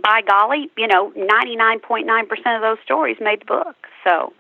by 0.04 0.22
golly 0.22 0.70
you 0.78 0.88
know 0.88 1.12
99.9% 1.12 2.56
of 2.56 2.62
those 2.62 2.78
stories 2.84 3.18
made 3.20 3.42
the 3.42 3.46
book 3.46 3.76
so 4.04 4.34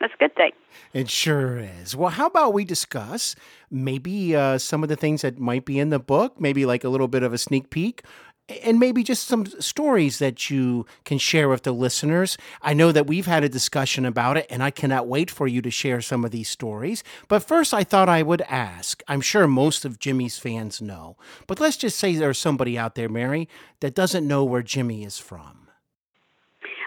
that's 0.00 0.12
a 0.12 0.16
good 0.18 0.34
thing. 0.34 0.52
It 0.92 1.08
sure 1.08 1.58
is. 1.58 1.96
Well, 1.96 2.10
how 2.10 2.26
about 2.26 2.52
we 2.52 2.64
discuss 2.64 3.34
maybe 3.70 4.36
uh, 4.36 4.58
some 4.58 4.82
of 4.82 4.88
the 4.88 4.96
things 4.96 5.22
that 5.22 5.38
might 5.38 5.64
be 5.64 5.78
in 5.78 5.88
the 5.88 5.98
book, 5.98 6.38
maybe 6.40 6.66
like 6.66 6.84
a 6.84 6.88
little 6.88 7.08
bit 7.08 7.22
of 7.22 7.32
a 7.32 7.38
sneak 7.38 7.70
peek, 7.70 8.02
and 8.48 8.78
maybe 8.78 9.02
just 9.02 9.26
some 9.26 9.46
stories 9.46 10.18
that 10.20 10.50
you 10.50 10.86
can 11.04 11.18
share 11.18 11.48
with 11.48 11.64
the 11.64 11.72
listeners. 11.72 12.38
I 12.62 12.74
know 12.74 12.92
that 12.92 13.06
we've 13.06 13.26
had 13.26 13.42
a 13.42 13.48
discussion 13.48 14.06
about 14.06 14.36
it, 14.36 14.46
and 14.50 14.62
I 14.62 14.70
cannot 14.70 15.08
wait 15.08 15.30
for 15.30 15.48
you 15.48 15.60
to 15.62 15.70
share 15.70 16.00
some 16.00 16.24
of 16.24 16.30
these 16.30 16.48
stories. 16.48 17.02
But 17.28 17.42
first, 17.42 17.74
I 17.74 17.82
thought 17.82 18.08
I 18.08 18.22
would 18.22 18.42
ask. 18.42 19.02
I'm 19.08 19.20
sure 19.20 19.46
most 19.46 19.84
of 19.84 19.98
Jimmy's 19.98 20.38
fans 20.38 20.80
know, 20.80 21.16
but 21.46 21.58
let's 21.58 21.76
just 21.76 21.98
say 21.98 22.14
there's 22.14 22.38
somebody 22.38 22.78
out 22.78 22.94
there, 22.94 23.08
Mary, 23.08 23.48
that 23.80 23.94
doesn't 23.94 24.26
know 24.26 24.44
where 24.44 24.62
Jimmy 24.62 25.04
is 25.04 25.18
from. 25.18 25.68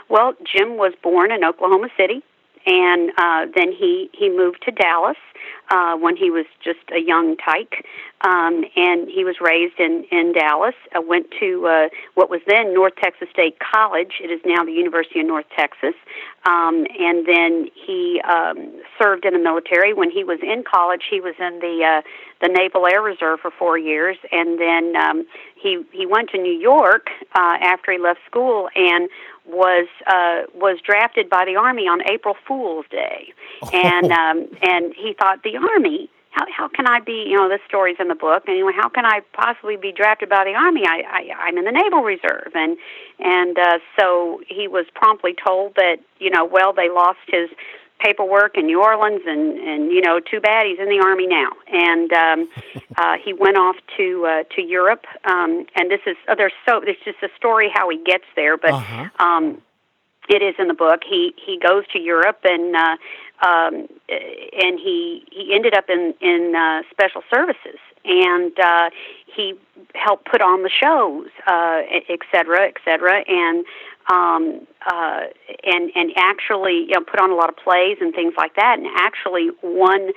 Well, 0.10 0.34
Jim 0.44 0.78
was 0.78 0.94
born 1.04 1.32
in 1.32 1.44
Oklahoma 1.44 1.90
City, 1.96 2.24
and 2.70 3.12
uh, 3.18 3.48
then 3.56 3.72
he 3.72 4.10
he 4.14 4.30
moved 4.30 4.62
to 4.66 4.72
Dallas 4.72 5.18
uh, 5.72 5.96
when 5.98 6.16
he 6.16 6.30
was 6.30 6.46
just 6.64 6.80
a 6.94 7.00
young 7.00 7.36
tyke, 7.38 7.84
um, 8.22 8.64
and 8.76 9.10
he 9.10 9.24
was 9.24 9.38
raised 9.42 9.80
in 9.80 10.06
in 10.12 10.34
Dallas. 10.34 10.76
Uh, 10.96 11.02
went 11.02 11.28
to 11.40 11.66
uh, 11.66 11.90
what 12.14 12.30
was 12.30 12.42
then 12.48 12.74
North 12.74 12.94
Texas 13.02 13.28
State 13.34 13.58
College. 13.60 14.22
It 14.24 14.30
is 14.30 14.40
now 14.46 14.64
the 14.64 14.72
University 14.72 15.20
of 15.20 15.26
North 15.26 15.48
Texas, 15.58 15.96
um, 16.46 16.86
and 17.00 17.26
then 17.26 17.70
he 17.74 18.22
um, 18.30 18.80
served 19.02 19.26
in 19.26 19.34
the 19.34 19.40
military. 19.40 19.94
When 19.94 20.12
he 20.12 20.24
was 20.24 20.40
in 20.44 20.64
college, 20.64 21.04
he 21.10 21.20
was 21.20 21.34
in 21.40 21.60
the 21.60 21.82
uh, 21.84 22.02
the 22.42 22.48
Naval 22.48 22.88
Air 22.88 23.02
Reserve 23.02 23.40
for 23.42 23.52
four 23.52 23.78
years, 23.78 24.18
and 24.32 24.60
then 24.60 24.96
um, 24.96 25.26
he 25.56 25.84
he 25.92 26.06
went 26.06 26.30
to 26.32 26.38
New 26.38 26.58
York 26.58 27.08
uh, 27.36 27.58
after 27.62 27.92
he 27.92 27.98
left 27.98 28.20
school 28.26 28.70
and 28.76 29.10
was 29.46 29.88
uh, 30.08 30.44
was 30.54 30.80
drafted 30.86 31.30
by 31.30 31.46
the 31.46 31.56
Army 31.56 31.84
on 31.84 32.02
April 32.10 32.36
Fool's 32.48 32.86
Day, 32.90 33.34
oh. 33.64 33.70
and 33.74 34.12
um, 34.12 34.48
and 34.62 34.94
he 34.96 35.14
thought 35.20 35.44
the 35.44 35.58
Army. 35.58 36.10
How 36.32 36.46
how 36.56 36.68
can 36.68 36.86
I 36.86 37.00
be? 37.00 37.26
You 37.28 37.38
know, 37.38 37.50
this 37.50 37.62
story's 37.68 37.98
in 38.00 38.08
the 38.08 38.16
book. 38.16 38.44
Anyway, 38.48 38.72
how 38.76 38.88
can 38.88 39.04
I 39.04 39.22
possibly 39.34 39.78
be 39.78 39.92
drafted 39.92 40.30
by 40.30 40.46
the 40.46 40.54
Army? 40.54 40.84
I, 40.86 41.02
I 41.10 41.48
I'm 41.48 41.58
in 41.58 41.66
the 41.66 41.72
Naval 41.72 42.04
Reserve, 42.04 42.52
and 42.54 42.78
and 43.18 43.58
uh, 43.58 43.80
so 44.00 44.40
he 44.48 44.68
was 44.68 44.86
promptly 44.94 45.34
told 45.34 45.74
that 45.76 45.98
you 46.20 46.30
know, 46.30 46.46
well, 46.46 46.72
they 46.72 46.90
lost 46.90 47.18
his 47.28 47.50
paperwork 48.00 48.58
in 48.58 48.66
New 48.66 48.82
Orleans, 48.82 49.22
and 49.26 49.58
and 49.58 49.92
you 49.92 50.02
know, 50.02 50.20
too 50.20 50.40
bad 50.40 50.66
he's 50.66 50.80
in 50.80 50.90
the 50.90 51.02
army 51.04 51.28
now. 51.28 51.50
And 51.68 52.12
um, 52.14 52.50
uh, 52.98 53.18
he 53.24 53.34
went 53.34 53.58
off 53.58 53.76
to 53.98 54.26
uh, 54.26 54.44
to 54.56 54.62
Europe, 54.62 55.06
um, 55.26 55.66
and 55.76 55.92
this 55.92 56.02
is 56.06 56.16
oh, 56.28 56.36
there's 56.36 56.54
so 56.68 56.82
there's 56.84 56.98
just 57.06 57.22
a 57.24 57.30
story 57.38 57.70
how 57.74 57.90
he 57.90 58.02
gets 58.04 58.26
there, 58.36 58.58
but 58.58 58.72
uh-huh. 58.72 59.10
um, 59.20 59.62
it 60.30 60.42
is 60.42 60.56
in 60.60 60.68
the 60.68 60.74
book. 60.74 61.02
He 61.08 61.34
he 61.46 61.60
goes 61.60 61.86
to 61.94 62.00
Europe 62.00 62.40
and. 62.44 62.76
Uh, 62.76 62.98
um, 63.42 63.88
and 64.10 64.80
he 64.80 65.24
he 65.32 65.54
ended 65.54 65.74
up 65.74 65.86
in 65.90 66.14
in 66.20 66.54
uh, 66.58 66.82
special 66.92 67.22
services, 67.34 67.80
and 68.04 68.52
uh, 68.60 68.90
he 69.34 69.54
helped 69.96 70.26
put 70.26 70.42
on 70.42 70.64
the 70.64 70.70
shows, 70.70 71.28
uh, 71.48 71.82
et 72.10 72.20
cetera, 72.32 72.68
et 72.68 72.76
cetera, 72.84 73.24
and 73.28 73.66
um, 74.10 74.68
uh, 74.86 75.22
and 75.64 75.92
and 75.96 76.12
actually 76.18 76.86
you 76.88 76.94
know, 76.94 77.02
put 77.02 77.20
on 77.20 77.32
a 77.32 77.36
lot 77.36 77.50
of 77.50 77.58
plays 77.58 77.98
and 78.02 78.14
things 78.14 78.34
like 78.38 78.56
that, 78.56 78.80
and 78.80 78.88
actually 78.98 79.50
won 79.62 80.12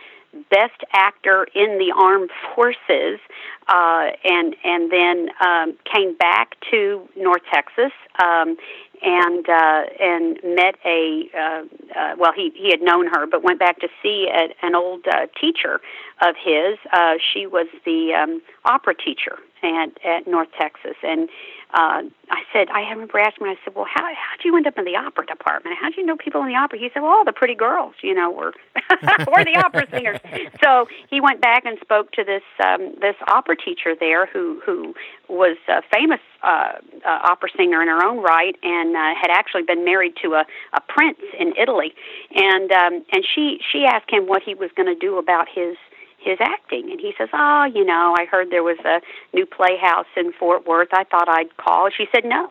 best 0.50 0.82
actor 0.92 1.46
in 1.54 1.78
the 1.78 1.92
armed 1.96 2.30
forces, 2.54 3.20
uh, 3.68 4.10
and 4.24 4.56
and 4.64 4.90
then 4.90 5.28
um, 5.44 5.74
came 5.92 6.16
back 6.16 6.56
to 6.70 7.08
North 7.16 7.42
Texas, 7.52 7.92
um, 8.22 8.56
and 9.02 9.48
uh, 9.48 9.82
and 10.00 10.38
met 10.42 10.76
a 10.84 11.24
uh, 11.36 11.62
uh, 11.98 12.14
well, 12.18 12.32
he 12.34 12.52
he 12.54 12.70
had 12.70 12.80
known 12.80 13.06
her, 13.08 13.26
but 13.26 13.42
went 13.42 13.58
back 13.58 13.80
to 13.80 13.88
see 14.02 14.28
a, 14.32 14.54
an 14.64 14.74
old 14.74 15.06
uh, 15.06 15.26
teacher 15.38 15.80
of 16.22 16.34
his. 16.42 16.78
Uh, 16.92 17.14
she 17.32 17.46
was 17.46 17.66
the 17.84 18.14
um, 18.14 18.40
opera 18.64 18.94
teacher 18.94 19.38
at 19.62 19.90
at 20.04 20.26
North 20.26 20.48
Texas, 20.58 20.96
and 21.02 21.28
uh, 21.74 22.02
I 22.30 22.42
said, 22.52 22.68
I 22.68 22.80
remember 22.90 23.18
asking 23.18 23.46
him, 23.46 23.52
I 23.52 23.64
said, 23.64 23.74
well, 23.74 23.86
how 23.88 24.02
how'd 24.02 24.44
you 24.44 24.56
end 24.56 24.66
up 24.66 24.76
in 24.76 24.84
the 24.84 24.96
opera 24.96 25.24
department? 25.24 25.76
How'd 25.80 25.96
you 25.96 26.04
know 26.04 26.16
people 26.16 26.42
in 26.42 26.48
the 26.48 26.54
opera? 26.54 26.78
He 26.78 26.90
said, 26.92 27.00
well, 27.00 27.12
all 27.12 27.24
the 27.24 27.32
pretty 27.32 27.54
girls, 27.54 27.94
you 28.02 28.14
know, 28.14 28.30
were 28.30 28.52
were 29.02 29.44
the 29.44 29.60
opera 29.64 29.86
singers. 29.90 30.20
So 30.62 30.86
he 31.10 31.20
went 31.20 31.40
back 31.40 31.64
and 31.64 31.76
spoke 31.80 32.12
to 32.12 32.24
this 32.24 32.42
um, 32.64 32.94
this 33.00 33.16
opera 33.26 33.56
teacher 33.56 33.94
there, 33.98 34.26
who 34.26 34.60
who 34.64 34.94
was 35.28 35.56
a 35.68 35.82
famous 35.92 36.20
uh, 36.42 36.74
uh, 37.04 37.18
opera 37.22 37.48
singer 37.56 37.82
in 37.82 37.88
her 37.88 38.04
own 38.04 38.22
right, 38.22 38.54
and 38.62 38.94
uh, 38.94 39.14
had 39.20 39.30
actually 39.30 39.62
been 39.62 39.84
married 39.84 40.14
to 40.22 40.34
a 40.34 40.44
a 40.72 40.80
prince 40.88 41.18
in 41.38 41.52
Italy, 41.58 41.94
and 42.34 42.70
um, 42.70 43.04
and 43.12 43.26
she 43.34 43.60
she 43.70 43.84
asked 43.84 44.10
him 44.10 44.26
what 44.26 44.42
he 44.42 44.54
was 44.54 44.70
going 44.76 44.88
to 44.88 44.94
do 44.94 45.18
about 45.18 45.48
his 45.52 45.76
his 46.22 46.38
acting. 46.40 46.90
And 46.90 47.00
he 47.00 47.12
says, 47.18 47.28
Oh, 47.32 47.64
you 47.64 47.84
know, 47.84 48.14
I 48.18 48.24
heard 48.24 48.50
there 48.50 48.62
was 48.62 48.78
a 48.84 49.00
new 49.34 49.46
playhouse 49.46 50.06
in 50.16 50.32
Fort 50.32 50.66
Worth. 50.66 50.88
I 50.92 51.04
thought 51.04 51.28
I'd 51.28 51.56
call. 51.56 51.88
She 51.96 52.06
said, 52.12 52.24
No. 52.24 52.50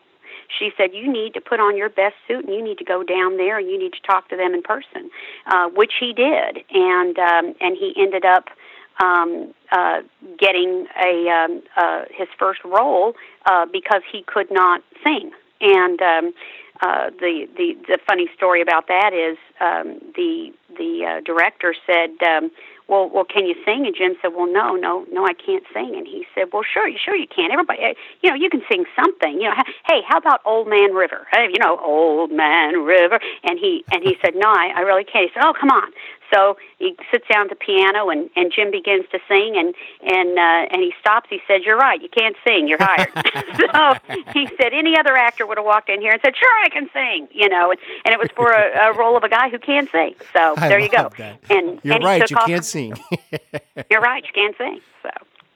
She 0.60 0.72
said, 0.78 0.90
You 0.94 1.12
need 1.12 1.34
to 1.34 1.42
put 1.42 1.60
on 1.60 1.78
your 1.78 1.90
best 1.90 2.16
suit 2.28 2.46
and 2.46 2.54
you 2.54 2.64
need 2.64 2.78
to 2.80 2.84
go 2.84 3.04
down 3.04 3.38
there 3.38 3.58
and 3.58 3.70
you 3.70 3.80
need 3.80 3.94
to 3.94 4.02
talk 4.02 4.30
to 4.30 4.38
them 4.38 4.54
in 4.54 4.62
person, 4.62 5.10
uh, 5.48 5.70
which 5.70 5.94
he 6.00 6.14
did. 6.14 6.64
And, 6.72 7.18
um, 7.18 7.56
and 7.62 7.78
he 7.78 7.94
ended 7.98 8.26
up 8.26 8.50
um, 9.02 9.54
uh, 9.72 10.02
getting 10.38 10.88
a 11.04 11.30
um, 11.30 11.62
uh, 11.78 12.04
his 12.12 12.28
first 12.38 12.60
role 12.64 13.16
uh, 13.46 13.66
because 13.72 14.02
he 14.12 14.24
could 14.24 14.52
not 14.52 14.82
sing. 15.04 15.32
And 15.62 16.02
um, 16.02 16.34
uh, 16.82 17.10
the 17.20 17.48
the 17.58 17.76
the 17.88 18.00
funny 18.08 18.28
story 18.36 18.62
about 18.62 18.88
that 18.88 19.14
is 19.14 19.38
um, 19.60 20.00
the 20.16 20.52
the 20.78 21.06
uh, 21.06 21.22
director 21.22 21.76
said, 21.86 22.12
um, 22.28 22.52
well, 22.92 23.10
well, 23.10 23.24
can 23.24 23.48
you 23.48 23.56
sing? 23.64 23.88
And 23.88 23.96
Jim 23.96 24.16
said, 24.22 24.36
well, 24.36 24.52
no, 24.52 24.76
no, 24.76 25.06
no, 25.14 25.26
I 25.26 25.32
can't 25.32 25.64
sing. 25.74 25.96
And 25.96 26.06
he 26.06 26.28
said, 26.36 26.52
well, 26.52 26.62
sure, 26.62 26.90
you 26.90 27.00
sure 27.00 27.16
you 27.16 27.26
can. 27.26 27.50
Everybody, 27.50 27.80
eh, 27.80 27.94
you 28.22 28.30
know, 28.30 28.36
you 28.36 28.50
can 28.50 28.62
sing 28.70 28.84
something. 29.00 29.40
You 29.40 29.48
know, 29.48 29.56
hey, 29.88 30.02
how 30.06 30.18
about 30.18 30.42
Old 30.46 30.68
Man 30.68 30.94
River? 30.94 31.26
Hey, 31.32 31.48
you 31.48 31.60
know, 31.64 31.80
Old 31.80 32.32
Man 32.32 32.84
River. 32.84 33.22
And 33.44 33.58
he 33.58 33.86
and 33.94 34.04
he 34.04 34.18
said, 34.22 34.36
no, 34.36 34.50
I, 34.52 34.74
I 34.76 34.82
really 34.82 35.06
can't. 35.06 35.30
He 35.30 35.34
said, 35.34 35.48
oh, 35.48 35.54
come 35.58 35.70
on. 35.70 35.90
So 36.34 36.58
he 36.80 36.96
sits 37.12 37.26
down 37.32 37.44
at 37.44 37.50
the 37.50 37.56
piano 37.56 38.10
and 38.10 38.30
and 38.36 38.52
Jim 38.54 38.72
begins 38.72 39.06
to 39.12 39.20
sing 39.28 39.56
and 39.58 39.74
and 40.02 40.38
uh, 40.38 40.74
and 40.74 40.82
he 40.82 40.94
stops. 41.00 41.28
He 41.30 41.40
said, 41.48 41.64
"You're 41.64 41.78
right. 41.78 42.02
You 42.02 42.10
can't 42.10 42.36
sing. 42.46 42.68
You're 42.68 42.82
hired." 42.82 43.12
so 43.60 44.32
he 44.34 44.48
said, 44.60 44.74
any 44.74 44.98
other 44.98 45.16
actor 45.16 45.46
would 45.46 45.58
have 45.58 45.66
walked 45.66 45.90
in 45.90 46.02
here 46.02 46.12
and 46.12 46.22
said, 46.24 46.36
"Sure, 46.38 46.50
I 46.64 46.70
can 46.70 46.90
sing." 46.94 47.28
You 47.32 47.50
know, 47.50 47.72
and, 47.72 47.80
and 48.06 48.14
it 48.14 48.20
was 48.20 48.30
for 48.36 48.52
a, 48.52 48.92
a 48.92 48.98
role 48.98 49.18
of 49.18 49.24
a 49.24 49.30
guy 49.30 49.50
who 49.50 49.60
can 49.60 49.88
sing. 49.92 50.16
So 50.34 50.56
I 50.58 50.70
there 50.70 50.80
you 50.80 50.90
go. 50.90 51.10
That. 51.18 51.40
And 51.50 51.80
you're 51.84 51.96
and 51.96 52.04
right. 52.04 52.30
You 52.30 52.38
can't 52.38 52.66
sing. 52.66 52.94
you're 53.90 54.02
right. 54.02 54.24
You 54.24 54.32
can't 54.34 54.58
sing. 54.58 54.80
So. 55.04 55.10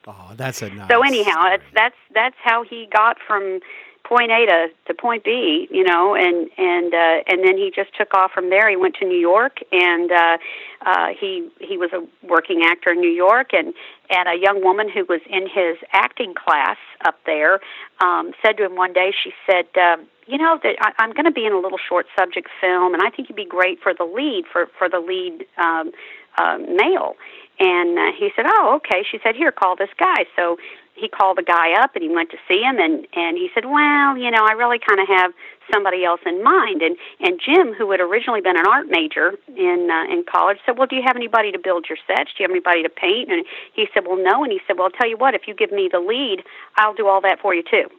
Oh, 0.07 0.31
that's 0.35 0.61
a 0.61 0.69
nice. 0.69 0.89
So 0.89 1.01
anyhow, 1.01 1.45
that's 1.49 1.63
that's 1.73 1.95
that's 2.13 2.35
how 2.43 2.63
he 2.63 2.87
got 2.91 3.17
from 3.25 3.59
point 4.05 4.31
A 4.31 4.45
to, 4.45 4.67
to 4.87 4.93
point 4.93 5.23
B, 5.23 5.67
you 5.71 5.83
know, 5.83 6.15
and 6.15 6.49
and 6.57 6.93
uh, 6.93 7.23
and 7.27 7.43
then 7.43 7.57
he 7.57 7.71
just 7.75 7.95
took 7.97 8.13
off 8.13 8.31
from 8.31 8.49
there. 8.49 8.69
He 8.69 8.77
went 8.77 8.95
to 9.01 9.05
New 9.05 9.17
York, 9.17 9.57
and 9.71 10.11
uh, 10.11 10.37
uh, 10.85 11.07
he 11.19 11.49
he 11.59 11.77
was 11.77 11.91
a 11.91 12.05
working 12.25 12.61
actor 12.63 12.91
in 12.91 13.01
New 13.01 13.11
York, 13.11 13.53
and 13.53 13.73
and 14.09 14.29
a 14.29 14.39
young 14.39 14.63
woman 14.63 14.89
who 14.89 15.05
was 15.05 15.21
in 15.29 15.43
his 15.43 15.77
acting 15.91 16.33
class 16.35 16.77
up 17.05 17.19
there 17.25 17.59
um, 17.99 18.31
said 18.43 18.57
to 18.57 18.65
him 18.65 18.75
one 18.75 18.93
day, 18.93 19.11
she 19.23 19.31
said. 19.49 19.65
Um, 19.77 20.07
you 20.27 20.39
know 20.39 20.59
that 20.63 20.75
I, 20.81 21.03
I'm 21.03 21.11
going 21.11 21.25
to 21.25 21.31
be 21.31 21.45
in 21.45 21.53
a 21.53 21.59
little 21.59 21.77
short 21.77 22.07
subject 22.17 22.49
film, 22.59 22.95
and 22.95 23.03
I 23.03 23.11
think 23.11 23.29
you'd 23.29 23.35
be 23.35 23.45
great 23.45 23.79
for 23.79 23.93
the 23.93 24.05
lead 24.05 24.45
for 24.51 24.65
for 24.75 24.89
the 24.89 24.97
lead 24.97 25.45
um, 25.59 25.91
uh, 26.39 26.57
male. 26.57 27.13
And 27.59 27.97
uh, 27.97 28.11
he 28.17 28.31
said, 28.35 28.45
"Oh, 28.47 28.73
okay." 28.77 29.05
She 29.09 29.19
said, 29.23 29.35
"Here, 29.35 29.51
call 29.51 29.75
this 29.75 29.93
guy." 29.99 30.25
So 30.35 30.57
he 30.95 31.07
called 31.07 31.37
the 31.37 31.43
guy 31.43 31.73
up 31.79 31.91
and 31.95 32.03
he 32.03 32.09
went 32.09 32.31
to 32.31 32.37
see 32.47 32.61
him 32.61 32.79
and 32.79 33.05
and 33.13 33.37
he 33.37 33.49
said, 33.53 33.65
"Well, 33.65 34.17
you 34.17 34.31
know, 34.31 34.43
I 34.47 34.53
really 34.53 34.79
kind 34.79 34.99
of 34.99 35.07
have 35.07 35.31
somebody 35.71 36.03
else 36.03 36.21
in 36.25 36.43
mind." 36.43 36.81
And 36.81 36.97
and 37.19 37.39
Jim, 37.39 37.73
who 37.73 37.91
had 37.91 37.99
originally 37.99 38.41
been 38.41 38.57
an 38.57 38.65
art 38.67 38.87
major 38.89 39.35
in 39.55 39.89
uh, 39.91 40.11
in 40.11 40.23
college, 40.23 40.57
said, 40.65 40.77
"Well, 40.77 40.87
do 40.87 40.95
you 40.95 41.03
have 41.05 41.15
anybody 41.15 41.51
to 41.51 41.59
build 41.59 41.85
your 41.89 41.97
sets? 42.07 42.31
Do 42.35 42.43
you 42.43 42.47
have 42.47 42.51
anybody 42.51 42.81
to 42.83 42.89
paint?" 42.89 43.31
And 43.31 43.45
he 43.73 43.87
said, 43.93 44.07
"Well, 44.07 44.17
no." 44.17 44.43
And 44.43 44.51
he 44.51 44.59
said, 44.65 44.77
"Well, 44.77 44.85
I'll 44.85 44.97
tell 44.99 45.09
you 45.09 45.17
what, 45.17 45.35
if 45.35 45.47
you 45.47 45.53
give 45.53 45.71
me 45.71 45.89
the 45.91 45.99
lead, 45.99 46.43
I'll 46.77 46.95
do 46.95 47.07
all 47.07 47.21
that 47.21 47.39
for 47.41 47.53
you 47.53 47.63
too." 47.63 47.89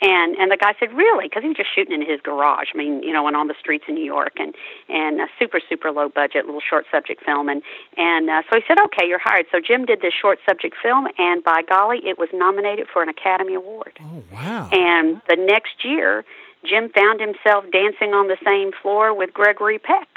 And 0.00 0.36
and 0.36 0.50
the 0.50 0.56
guy 0.56 0.74
said, 0.78 0.92
really? 0.92 1.26
Because 1.26 1.42
he 1.42 1.48
was 1.48 1.56
just 1.56 1.74
shooting 1.74 1.94
in 1.94 2.06
his 2.06 2.20
garage. 2.20 2.68
I 2.74 2.78
mean, 2.78 3.02
you 3.02 3.12
know, 3.12 3.26
and 3.26 3.36
on 3.36 3.48
the 3.48 3.54
streets 3.58 3.84
in 3.88 3.94
New 3.94 4.04
York, 4.04 4.34
and 4.36 4.54
and 4.88 5.20
a 5.20 5.26
super 5.38 5.60
super 5.68 5.90
low 5.90 6.08
budget 6.08 6.46
little 6.46 6.60
short 6.60 6.86
subject 6.90 7.24
film. 7.24 7.48
And 7.48 7.62
and 7.96 8.28
uh, 8.28 8.42
so 8.50 8.56
he 8.56 8.62
said, 8.66 8.78
okay, 8.86 9.06
you're 9.06 9.22
hired. 9.22 9.46
So 9.52 9.60
Jim 9.60 9.84
did 9.84 10.00
this 10.00 10.12
short 10.12 10.38
subject 10.46 10.76
film, 10.82 11.06
and 11.18 11.42
by 11.42 11.62
golly, 11.68 12.00
it 12.04 12.18
was 12.18 12.28
nominated 12.32 12.88
for 12.92 13.02
an 13.02 13.08
Academy 13.08 13.54
Award. 13.54 13.98
Oh 14.00 14.22
wow! 14.32 14.68
And 14.72 15.20
the 15.28 15.36
next 15.36 15.84
year, 15.84 16.24
Jim 16.64 16.88
found 16.90 17.20
himself 17.20 17.64
dancing 17.70 18.14
on 18.14 18.28
the 18.28 18.38
same 18.44 18.72
floor 18.82 19.14
with 19.14 19.32
Gregory 19.32 19.78
Peck. 19.78 20.08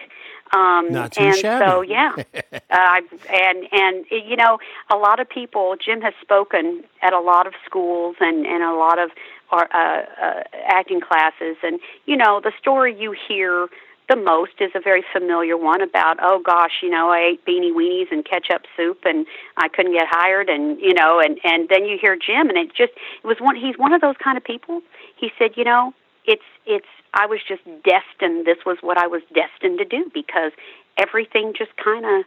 Um, 0.54 0.92
Not 0.92 1.12
too 1.12 1.24
and 1.24 1.36
shabby. 1.36 1.66
so, 1.66 1.82
yeah, 1.82 2.14
uh, 2.72 3.02
and 3.30 3.68
and 3.72 4.06
you 4.10 4.36
know, 4.36 4.60
a 4.90 4.96
lot 4.96 5.20
of 5.20 5.30
people. 5.30 5.76
Jim 5.84 6.02
has 6.02 6.14
spoken 6.22 6.84
at 7.02 7.14
a 7.14 7.20
lot 7.20 7.48
of 7.48 7.54
schools 7.66 8.16
and 8.20 8.46
and 8.46 8.64
a 8.64 8.74
lot 8.74 9.00
of 9.00 9.12
uh, 9.52 9.66
uh, 9.74 10.44
acting 10.68 11.02
classes, 11.02 11.58
and 11.64 11.80
you 12.06 12.16
know, 12.16 12.40
the 12.42 12.52
story 12.60 12.96
you 12.98 13.16
hear 13.28 13.68
the 14.10 14.16
most 14.16 14.54
is 14.60 14.72
a 14.74 14.80
very 14.80 15.04
familiar 15.12 15.58
one 15.58 15.82
about 15.82 16.18
oh 16.22 16.42
gosh 16.44 16.80
you 16.82 16.90
know 16.90 17.10
I 17.10 17.34
ate 17.34 17.46
beanie 17.46 17.74
weenies 17.74 18.10
and 18.12 18.24
ketchup 18.24 18.64
soup 18.76 19.00
and 19.04 19.26
I 19.58 19.68
couldn't 19.68 19.94
get 19.94 20.08
hired 20.10 20.50
and 20.50 20.80
you 20.80 20.94
know 20.94 21.20
and 21.20 21.38
and 21.44 21.68
then 21.70 21.86
you 21.86 21.98
hear 22.00 22.16
Jim 22.16 22.48
and 22.48 22.58
it 22.58 22.70
just 22.70 22.94
it 22.96 23.28
was 23.28 23.38
one 23.40 23.56
he's 23.56 23.78
one 23.78 23.94
of 23.94 24.02
those 24.02 24.16
kind 24.24 24.38
of 24.38 24.44
people 24.44 24.82
he 25.18 25.30
said 25.38 25.52
you 25.58 25.66
know 25.66 25.94
it's 26.26 26.44
it's 26.66 26.88
I 27.14 27.26
was 27.26 27.40
just 27.48 27.64
destined 27.84 28.46
this 28.46 28.66
was 28.66 28.78
what 28.82 28.98
I 28.98 29.08
was 29.08 29.22
destined 29.34 29.80
to 29.80 29.86
do 29.86 30.10
because 30.14 30.52
everything 30.98 31.54
just 31.58 31.76
kind 31.78 32.06
of 32.06 32.26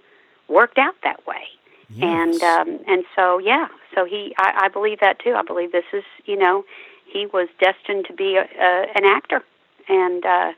worked 0.49 0.79
out 0.79 0.95
that 1.03 1.27
way 1.27 1.45
yes. 1.89 2.03
and 2.03 2.43
um 2.43 2.85
and 2.89 3.05
so 3.15 3.39
yeah 3.39 3.69
so 3.95 4.05
he 4.05 4.35
I, 4.39 4.63
I 4.65 4.69
believe 4.69 5.01
that 5.01 5.19
too 5.19 5.35
I 5.35 5.43
believe 5.43 5.73
this 5.73 5.85
is 5.93 6.05
you 6.25 6.37
know 6.37 6.65
he 7.05 7.27
was 7.27 7.49
destined 7.59 8.07
to 8.07 8.13
be 8.13 8.37
a, 8.37 8.43
a, 8.43 8.87
an 8.95 9.05
actor 9.05 9.45
and 9.89 10.25
uh 10.25 10.53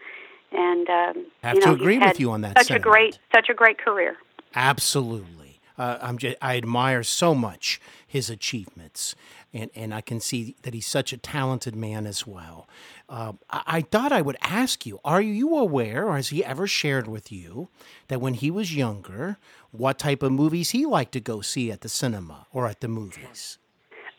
and 0.55 0.89
um, 0.89 1.27
I 1.43 1.49
have 1.49 1.55
you 1.55 1.61
know, 1.61 1.67
to 1.67 1.73
agree 1.73 1.99
with 1.99 2.21
you 2.21 2.31
on 2.31 2.43
that. 2.43 2.59
Such 2.59 2.69
sentiment. 2.69 2.87
a 2.87 2.91
great, 2.91 3.19
such 3.35 3.49
a 3.49 3.55
great 3.55 3.79
career. 3.79 4.17
Absolutely, 4.55 5.61
uh, 5.79 5.99
I'm 6.01 6.19
just, 6.19 6.37
I 6.43 6.57
admire 6.57 7.03
so 7.03 7.35
much 7.35 7.81
his 8.07 8.29
achievements, 8.29 9.15
and 9.53 9.71
and 9.75 9.95
I 9.95 10.01
can 10.01 10.21
see 10.21 10.57
that 10.63 10.75
he's 10.75 10.87
such 10.87 11.13
a 11.13 11.17
talented 11.17 11.75
man 11.77 12.07
as 12.07 12.27
well. 12.27 12.69
Uh, 13.09 13.33
I, 13.51 13.63
I 13.67 13.81
thought 13.83 14.13
I 14.13 14.23
would 14.23 14.37
ask 14.43 14.87
you: 14.87 15.01
Are 15.05 15.21
you 15.23 15.57
aware, 15.57 16.07
or 16.09 16.17
has 16.17 16.29
he 16.29 16.45
ever 16.45 16.67
shared 16.67 17.07
with 17.09 17.31
you 17.33 17.69
that 18.09 18.21
when 18.21 18.35
he 18.35 18.51
was 18.51 18.75
younger, 18.75 19.39
what 19.71 19.99
type 19.99 20.23
of 20.23 20.33
movies 20.33 20.71
he 20.71 20.87
liked 20.87 21.13
to 21.13 21.21
go 21.21 21.41
see 21.41 21.71
at 21.71 21.81
the 21.83 21.89
cinema 21.89 22.47
or 22.53 22.67
at 22.67 22.81
the 22.81 22.89
movies? 22.89 23.59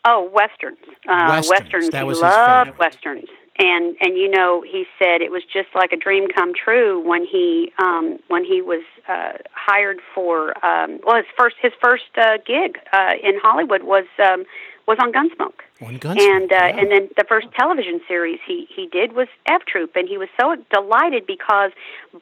Oh, 0.06 0.28
westerns. 0.34 0.76
Uh, 1.08 1.26
Westerns, 1.28 1.48
westerns. 1.48 1.90
that 1.90 2.02
he 2.02 2.08
was 2.08 2.18
his 2.18 2.22
loved 2.22 2.66
favorite. 2.70 2.78
westerns. 2.78 3.28
And 3.56 3.96
and 4.00 4.16
you 4.18 4.28
know 4.28 4.62
he 4.62 4.84
said 4.98 5.22
it 5.22 5.30
was 5.30 5.44
just 5.44 5.68
like 5.76 5.92
a 5.92 5.96
dream 5.96 6.26
come 6.26 6.52
true 6.54 7.00
when 7.08 7.24
he 7.24 7.72
um 7.78 8.18
when 8.26 8.44
he 8.44 8.60
was 8.60 8.82
uh 9.08 9.34
hired 9.54 10.00
for 10.12 10.48
um 10.66 10.98
well 11.06 11.16
his 11.16 11.26
first 11.38 11.54
his 11.62 11.70
first 11.80 12.02
uh 12.18 12.38
gig 12.44 12.78
uh 12.92 13.12
in 13.22 13.38
Hollywood 13.40 13.84
was 13.84 14.06
um 14.18 14.44
was 14.86 14.98
on 15.00 15.12
Gunsmoke. 15.12 15.60
On 15.80 15.98
Gunsmoke, 15.98 16.20
and 16.20 16.52
uh, 16.52 16.56
yeah. 16.56 16.78
and 16.78 16.90
then 16.90 17.08
the 17.16 17.24
first 17.28 17.48
television 17.58 18.00
series 18.06 18.38
he 18.46 18.66
he 18.74 18.86
did 18.86 19.12
was 19.12 19.28
F 19.46 19.62
Troop, 19.66 19.96
and 19.96 20.08
he 20.08 20.18
was 20.18 20.28
so 20.40 20.56
delighted 20.72 21.26
because 21.26 21.72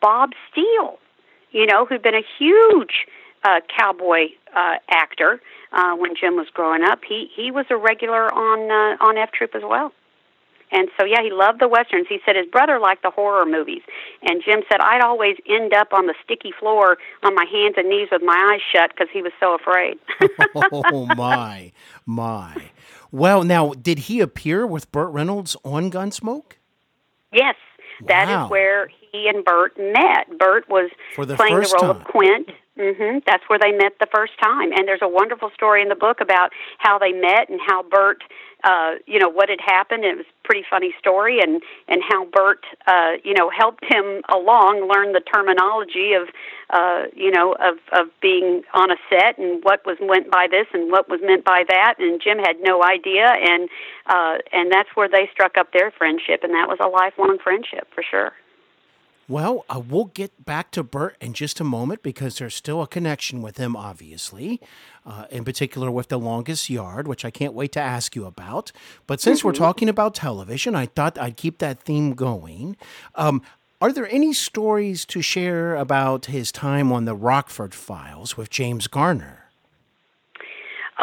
Bob 0.00 0.30
Steele, 0.50 0.98
you 1.50 1.66
know, 1.66 1.84
who'd 1.84 2.02
been 2.02 2.14
a 2.14 2.24
huge 2.38 3.06
uh, 3.44 3.60
cowboy 3.76 4.26
uh, 4.54 4.76
actor 4.90 5.40
uh, 5.72 5.94
when 5.96 6.14
Jim 6.14 6.36
was 6.36 6.48
growing 6.52 6.82
up, 6.82 7.00
he 7.06 7.30
he 7.34 7.50
was 7.50 7.66
a 7.70 7.76
regular 7.76 8.32
on 8.32 8.70
uh, 8.70 9.04
on 9.04 9.18
F 9.18 9.32
Troop 9.32 9.54
as 9.54 9.62
well. 9.62 9.92
And 10.72 10.88
so, 10.98 11.04
yeah, 11.04 11.22
he 11.22 11.30
loved 11.30 11.60
the 11.60 11.68
westerns. 11.68 12.06
He 12.08 12.18
said 12.24 12.36
his 12.36 12.46
brother 12.46 12.78
liked 12.80 13.02
the 13.02 13.10
horror 13.10 13.44
movies, 13.46 13.82
and 14.22 14.42
Jim 14.44 14.62
said 14.70 14.80
I'd 14.80 15.02
always 15.02 15.36
end 15.48 15.74
up 15.74 15.92
on 15.92 16.06
the 16.06 16.14
sticky 16.24 16.52
floor 16.58 16.96
on 17.22 17.34
my 17.34 17.44
hands 17.50 17.74
and 17.76 17.88
knees 17.88 18.08
with 18.10 18.22
my 18.24 18.52
eyes 18.54 18.60
shut 18.72 18.90
because 18.90 19.08
he 19.12 19.22
was 19.22 19.32
so 19.38 19.54
afraid. 19.54 19.98
oh 20.72 21.06
my, 21.06 21.72
my. 22.06 22.70
Well, 23.10 23.44
now, 23.44 23.72
did 23.74 24.00
he 24.00 24.20
appear 24.20 24.66
with 24.66 24.90
Burt 24.90 25.10
Reynolds 25.12 25.56
on 25.64 25.90
Gunsmoke? 25.90 26.52
Yes, 27.32 27.56
that 28.08 28.28
is 28.28 28.36
Wow. 28.36 28.48
where 28.48 28.88
he 29.12 29.28
and 29.28 29.44
Burt 29.44 29.76
met. 29.78 30.38
Burt 30.38 30.68
was 30.68 30.90
playing 31.14 31.60
the 31.60 31.68
role 31.68 31.92
time. 31.92 31.96
of 31.96 32.04
Quint. 32.04 32.50
hmm 32.76 32.90
hmm 32.92 33.18
That's 33.26 33.44
where 33.48 33.58
they 33.58 33.72
met 33.72 33.92
the 34.00 34.06
first 34.14 34.32
time, 34.42 34.72
and 34.72 34.88
there's 34.88 35.02
a 35.02 35.08
wonderful 35.08 35.50
story 35.54 35.82
in 35.82 35.88
the 35.88 35.94
book 35.94 36.20
about 36.20 36.50
how 36.78 36.98
they 36.98 37.12
met 37.12 37.48
and 37.50 37.60
how 37.64 37.82
Burt, 37.82 38.24
uh, 38.64 38.94
you 39.06 39.18
know, 39.18 39.28
what 39.28 39.48
had 39.48 39.60
happened. 39.60 40.04
It 40.04 40.16
was 40.16 40.26
a 40.26 40.46
pretty 40.46 40.64
funny 40.68 40.94
story, 40.98 41.40
and 41.40 41.62
and 41.88 42.02
how 42.08 42.26
Burt, 42.26 42.64
uh, 42.86 43.12
you 43.24 43.34
know, 43.34 43.50
helped 43.50 43.84
him 43.84 44.22
along 44.32 44.88
learn 44.92 45.12
the 45.12 45.20
terminology 45.20 46.14
of, 46.14 46.28
uh, 46.70 47.10
you 47.14 47.30
know, 47.30 47.54
of 47.54 47.78
of 47.92 48.08
being 48.20 48.62
on 48.74 48.90
a 48.90 48.96
set 49.10 49.38
and 49.38 49.62
what 49.64 49.84
was 49.84 49.98
meant 50.00 50.30
by 50.30 50.46
this 50.50 50.66
and 50.72 50.90
what 50.90 51.08
was 51.08 51.20
meant 51.22 51.44
by 51.44 51.64
that. 51.68 51.94
And 51.98 52.20
Jim 52.22 52.38
had 52.38 52.56
no 52.60 52.82
idea, 52.82 53.26
and 53.26 53.68
uh, 54.06 54.38
and 54.52 54.70
that's 54.70 54.90
where 54.94 55.08
they 55.08 55.28
struck 55.32 55.56
up 55.58 55.72
their 55.72 55.90
friendship, 55.90 56.40
and 56.42 56.54
that 56.54 56.68
was 56.68 56.78
a 56.80 56.88
lifelong 56.88 57.38
friendship 57.42 57.88
for 57.94 58.04
sure. 58.08 58.32
Well, 59.28 59.64
uh, 59.70 59.80
we'll 59.80 60.06
get 60.06 60.44
back 60.44 60.72
to 60.72 60.82
Burt 60.82 61.16
in 61.20 61.32
just 61.32 61.60
a 61.60 61.64
moment 61.64 62.02
because 62.02 62.38
there's 62.38 62.54
still 62.54 62.82
a 62.82 62.86
connection 62.86 63.40
with 63.40 63.56
him, 63.56 63.76
obviously, 63.76 64.60
uh, 65.04 65.26
in 65.30 65.44
particular 65.44 65.90
with 65.90 66.08
The 66.08 66.18
Longest 66.18 66.70
Yard, 66.70 67.08
which 67.08 67.24
I 67.24 67.30
can't 67.30 67.54
wait 67.54 67.72
to 67.72 67.80
ask 67.80 68.14
you 68.14 68.24
about. 68.26 68.72
But 69.06 69.20
since 69.20 69.40
mm-hmm. 69.40 69.48
we're 69.48 69.54
talking 69.54 69.88
about 69.88 70.14
television, 70.14 70.74
I 70.74 70.86
thought 70.86 71.18
I'd 71.18 71.36
keep 71.36 71.58
that 71.58 71.80
theme 71.80 72.14
going. 72.14 72.76
Um, 73.14 73.42
are 73.80 73.92
there 73.92 74.08
any 74.08 74.32
stories 74.32 75.04
to 75.06 75.20
share 75.22 75.74
about 75.74 76.26
his 76.26 76.52
time 76.52 76.92
on 76.92 77.04
the 77.04 77.16
Rockford 77.16 77.74
Files 77.74 78.36
with 78.36 78.48
James 78.48 78.86
Garner? 78.86 79.42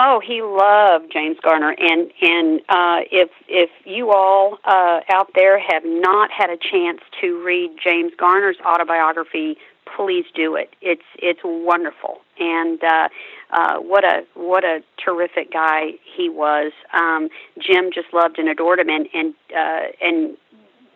Oh, 0.01 0.21
he 0.25 0.41
loved 0.41 1.11
James 1.11 1.37
Garner, 1.43 1.75
and 1.77 2.09
and 2.21 2.61
uh, 2.69 3.01
if 3.11 3.29
if 3.49 3.69
you 3.83 4.11
all 4.11 4.57
uh, 4.63 5.01
out 5.09 5.31
there 5.35 5.59
have 5.59 5.83
not 5.83 6.31
had 6.31 6.49
a 6.49 6.55
chance 6.55 7.01
to 7.19 7.43
read 7.43 7.71
James 7.83 8.13
Garner's 8.17 8.55
autobiography, 8.65 9.57
please 9.99 10.25
do 10.33 10.55
it. 10.55 10.73
It's 10.81 11.03
it's 11.17 11.41
wonderful, 11.43 12.19
and 12.39 12.81
uh, 12.81 13.09
uh, 13.51 13.77
what 13.79 14.05
a 14.05 14.25
what 14.33 14.63
a 14.63 14.81
terrific 15.03 15.51
guy 15.51 15.91
he 16.15 16.29
was. 16.29 16.71
Um, 16.93 17.27
Jim 17.59 17.89
just 17.93 18.13
loved 18.13 18.39
and 18.39 18.47
adored 18.47 18.79
him, 18.79 18.89
and 18.89 19.07
and 19.13 19.33
uh, 19.55 19.91
and 20.01 20.37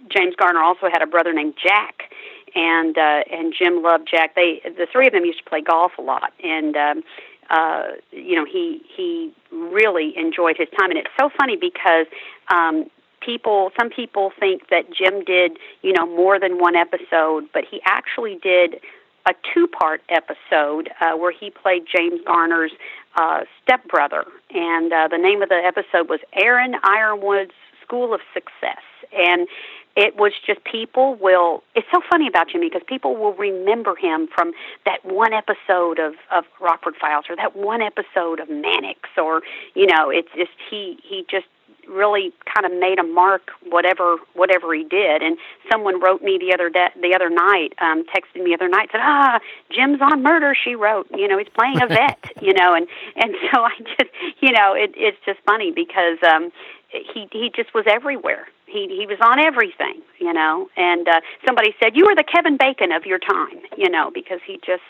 James 0.10 0.36
Garner 0.38 0.62
also 0.62 0.88
had 0.92 1.02
a 1.02 1.08
brother 1.08 1.34
named 1.34 1.56
Jack, 1.62 2.14
and 2.56 2.98
uh, 2.98 3.24
and 3.30 3.54
Jim 3.58 3.84
loved 3.84 4.08
Jack. 4.10 4.36
They 4.36 4.62
the 4.64 4.88
three 4.90 5.08
of 5.08 5.14
them 5.14 5.26
used 5.26 5.40
to 5.44 5.50
play 5.50 5.62
golf 5.62 5.92
a 5.98 6.02
lot, 6.02 6.32
and 6.42 6.78
um, 6.78 7.04
uh, 7.50 7.84
you 8.12 8.36
know, 8.36 8.46
he 8.46 8.82
he 8.96 9.34
really 9.52 10.14
enjoyed 10.18 10.56
his 10.58 10.70
time, 10.80 10.92
and 10.92 10.98
it's 11.00 11.12
so 11.20 11.30
funny 11.38 11.58
because 11.58 12.08
um, 12.48 12.90
people, 13.24 13.72
some 13.80 13.90
people 13.90 14.32
think 14.40 14.70
that 14.70 14.92
Jim 14.92 15.24
did, 15.24 15.58
you 15.82 15.94
know, 15.94 16.06
more 16.06 16.40
than 16.40 16.60
one 16.60 16.76
episode, 16.76 17.46
but 17.54 17.64
he 17.70 17.82
actually 17.86 18.40
did 18.42 18.80
a 19.26 19.34
two-part 19.54 20.02
episode 20.10 20.90
uh, 21.00 21.16
where 21.16 21.32
he 21.32 21.50
played 21.50 21.84
James 21.92 22.20
Garner's 22.26 22.72
uh, 23.16 23.42
stepbrother, 23.62 24.26
and 24.50 24.92
uh, 24.92 25.08
the 25.10 25.18
name 25.18 25.42
of 25.42 25.50
the 25.50 25.62
episode 25.64 26.10
was 26.10 26.20
Aaron 26.34 26.76
Ironwood's 26.84 27.54
School 27.82 28.14
of 28.14 28.22
Success, 28.34 28.82
and 29.16 29.48
it 29.96 30.16
was 30.16 30.34
just 30.46 30.64
people 30.64 31.16
will 31.16 31.64
it's 31.76 31.88
so 31.94 32.02
funny 32.10 32.28
about 32.28 32.50
jimmy 32.50 32.68
because 32.68 32.82
people 32.88 33.16
will 33.16 33.34
remember 33.34 33.96
him 33.96 34.28
from 34.34 34.52
that 34.86 35.04
one 35.06 35.34
episode 35.34 36.00
of 36.00 36.16
of 36.32 36.46
rockford 36.60 36.96
files 37.00 37.26
or 37.30 37.36
that 37.36 37.56
one 37.56 37.82
episode 37.82 38.40
of 38.40 38.50
mannix 38.50 39.10
or 39.18 39.42
you 39.76 39.86
know 39.86 40.10
it's 40.10 40.30
just 40.36 40.52
he 40.70 40.98
he 41.04 41.26
just 41.30 41.46
really 41.88 42.34
kind 42.54 42.66
of 42.66 42.80
made 42.80 43.00
a 43.00 43.04
mark 43.04 43.52
whatever 43.70 44.18
whatever 44.34 44.74
he 44.74 44.84
did 44.84 45.22
and 45.22 45.38
someone 45.72 46.00
wrote 46.00 46.22
me 46.22 46.38
the 46.38 46.54
other 46.54 46.70
day 46.70 46.88
the 47.02 47.14
other 47.16 47.30
night 47.30 47.74
um 47.82 48.04
texted 48.06 48.44
me 48.44 48.52
the 48.52 48.56
other 48.56 48.70
night 48.70 48.90
said 48.92 49.02
ah 49.02 49.40
jim's 49.70 50.02
on 50.02 50.24
murder 50.24 50.56
she 50.56 50.76
wrote 50.76 51.08
you 51.16 51.28
know 51.28 51.38
he's 51.38 51.50
playing 51.58 51.82
a 51.82 51.88
vet 51.88 52.20
you 52.42 52.54
know 52.54 52.74
and 52.74 52.88
and 53.16 53.36
so 53.52 53.62
i 53.62 53.72
just 53.98 54.12
you 54.40 54.52
know 54.52 54.74
it 54.74 54.92
it's 54.96 55.18
just 55.26 55.40
funny 55.46 55.72
because 55.72 56.18
um 56.24 56.52
he 56.94 57.28
he 57.32 57.52
just 57.56 57.74
was 57.74 57.86
everywhere. 57.88 58.48
He 58.66 58.88
he 58.88 59.06
was 59.06 59.18
on 59.22 59.40
everything, 59.40 60.02
you 60.20 60.34
know. 60.34 60.70
And 60.78 61.08
uh, 61.08 61.22
somebody 61.46 61.76
said 61.82 61.96
you 61.96 62.06
were 62.06 62.16
the 62.16 62.24
Kevin 62.24 62.58
Bacon 62.58 62.92
of 62.92 63.06
your 63.06 63.20
time, 63.20 63.60
you 63.78 63.90
know, 63.90 64.12
because 64.14 64.40
he 64.46 64.60
just 64.66 64.84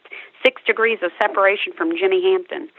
six 0.43 0.61
degrees 0.65 0.99
of 1.01 1.11
separation 1.21 1.73
from 1.73 1.95
Jimmy 1.97 2.21
Hampton. 2.21 2.69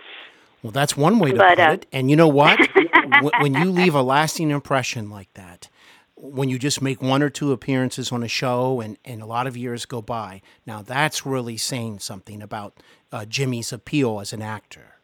Well, 0.64 0.70
that's 0.70 0.96
one 0.96 1.18
way 1.18 1.30
to 1.30 1.36
but, 1.36 1.58
put 1.58 1.60
uh, 1.60 1.70
it. 1.72 1.86
And 1.92 2.08
you 2.08 2.16
know 2.16 2.26
what? 2.26 2.58
when 3.40 3.52
you 3.52 3.70
leave 3.70 3.94
a 3.94 4.00
lasting 4.00 4.50
impression 4.50 5.10
like 5.10 5.28
that, 5.34 5.68
when 6.16 6.48
you 6.48 6.58
just 6.58 6.80
make 6.80 7.02
one 7.02 7.22
or 7.22 7.28
two 7.28 7.52
appearances 7.52 8.10
on 8.10 8.22
a 8.22 8.28
show 8.28 8.80
and, 8.80 8.96
and 9.04 9.20
a 9.20 9.26
lot 9.26 9.46
of 9.46 9.58
years 9.58 9.84
go 9.84 10.00
by, 10.00 10.40
now 10.64 10.80
that's 10.80 11.26
really 11.26 11.58
saying 11.58 11.98
something 11.98 12.40
about 12.40 12.82
uh, 13.12 13.26
Jimmy's 13.26 13.74
appeal 13.74 14.20
as 14.20 14.32
an 14.32 14.40
actor. 14.40 14.96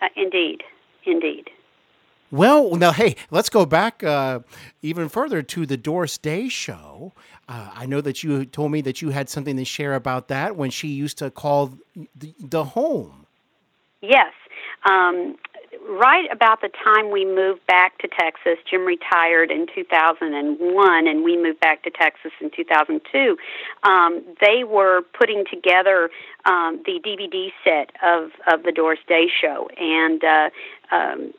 Uh, 0.00 0.08
indeed, 0.16 0.62
indeed. 1.04 1.50
Well, 2.30 2.74
now, 2.76 2.92
hey, 2.92 3.16
let's 3.30 3.50
go 3.50 3.66
back 3.66 4.02
uh, 4.02 4.40
even 4.80 5.10
further 5.10 5.42
to 5.42 5.66
the 5.66 5.76
Doris 5.76 6.16
Day 6.16 6.48
show. 6.48 7.12
Uh, 7.46 7.70
I 7.74 7.84
know 7.84 8.00
that 8.00 8.22
you 8.22 8.46
told 8.46 8.72
me 8.72 8.80
that 8.80 9.02
you 9.02 9.10
had 9.10 9.28
something 9.28 9.58
to 9.58 9.64
share 9.66 9.94
about 9.94 10.28
that 10.28 10.56
when 10.56 10.70
she 10.70 10.88
used 10.88 11.18
to 11.18 11.30
call 11.30 11.74
the, 12.16 12.34
the 12.40 12.64
home. 12.64 13.21
Yes. 14.02 14.32
Um, 14.84 15.36
right 15.88 16.26
about 16.32 16.60
the 16.60 16.68
time 16.84 17.10
we 17.10 17.24
moved 17.24 17.64
back 17.66 17.98
to 17.98 18.08
Texas, 18.08 18.58
Jim 18.68 18.84
retired 18.84 19.50
in 19.50 19.66
2001, 19.74 21.06
and 21.06 21.24
we 21.24 21.40
moved 21.40 21.60
back 21.60 21.82
to 21.84 21.90
Texas 21.90 22.32
in 22.40 22.50
2002. 22.54 23.36
Um, 23.84 24.22
they 24.40 24.64
were 24.64 25.02
putting 25.18 25.44
together 25.50 26.10
um, 26.44 26.82
the 26.84 27.00
DVD 27.04 27.50
set 27.64 27.90
of 28.02 28.30
of 28.52 28.64
the 28.64 28.72
Doris 28.72 29.00
Day 29.08 29.26
Show, 29.40 29.68
and 29.78 30.22
uh, 30.24 30.50
um, 30.94 31.32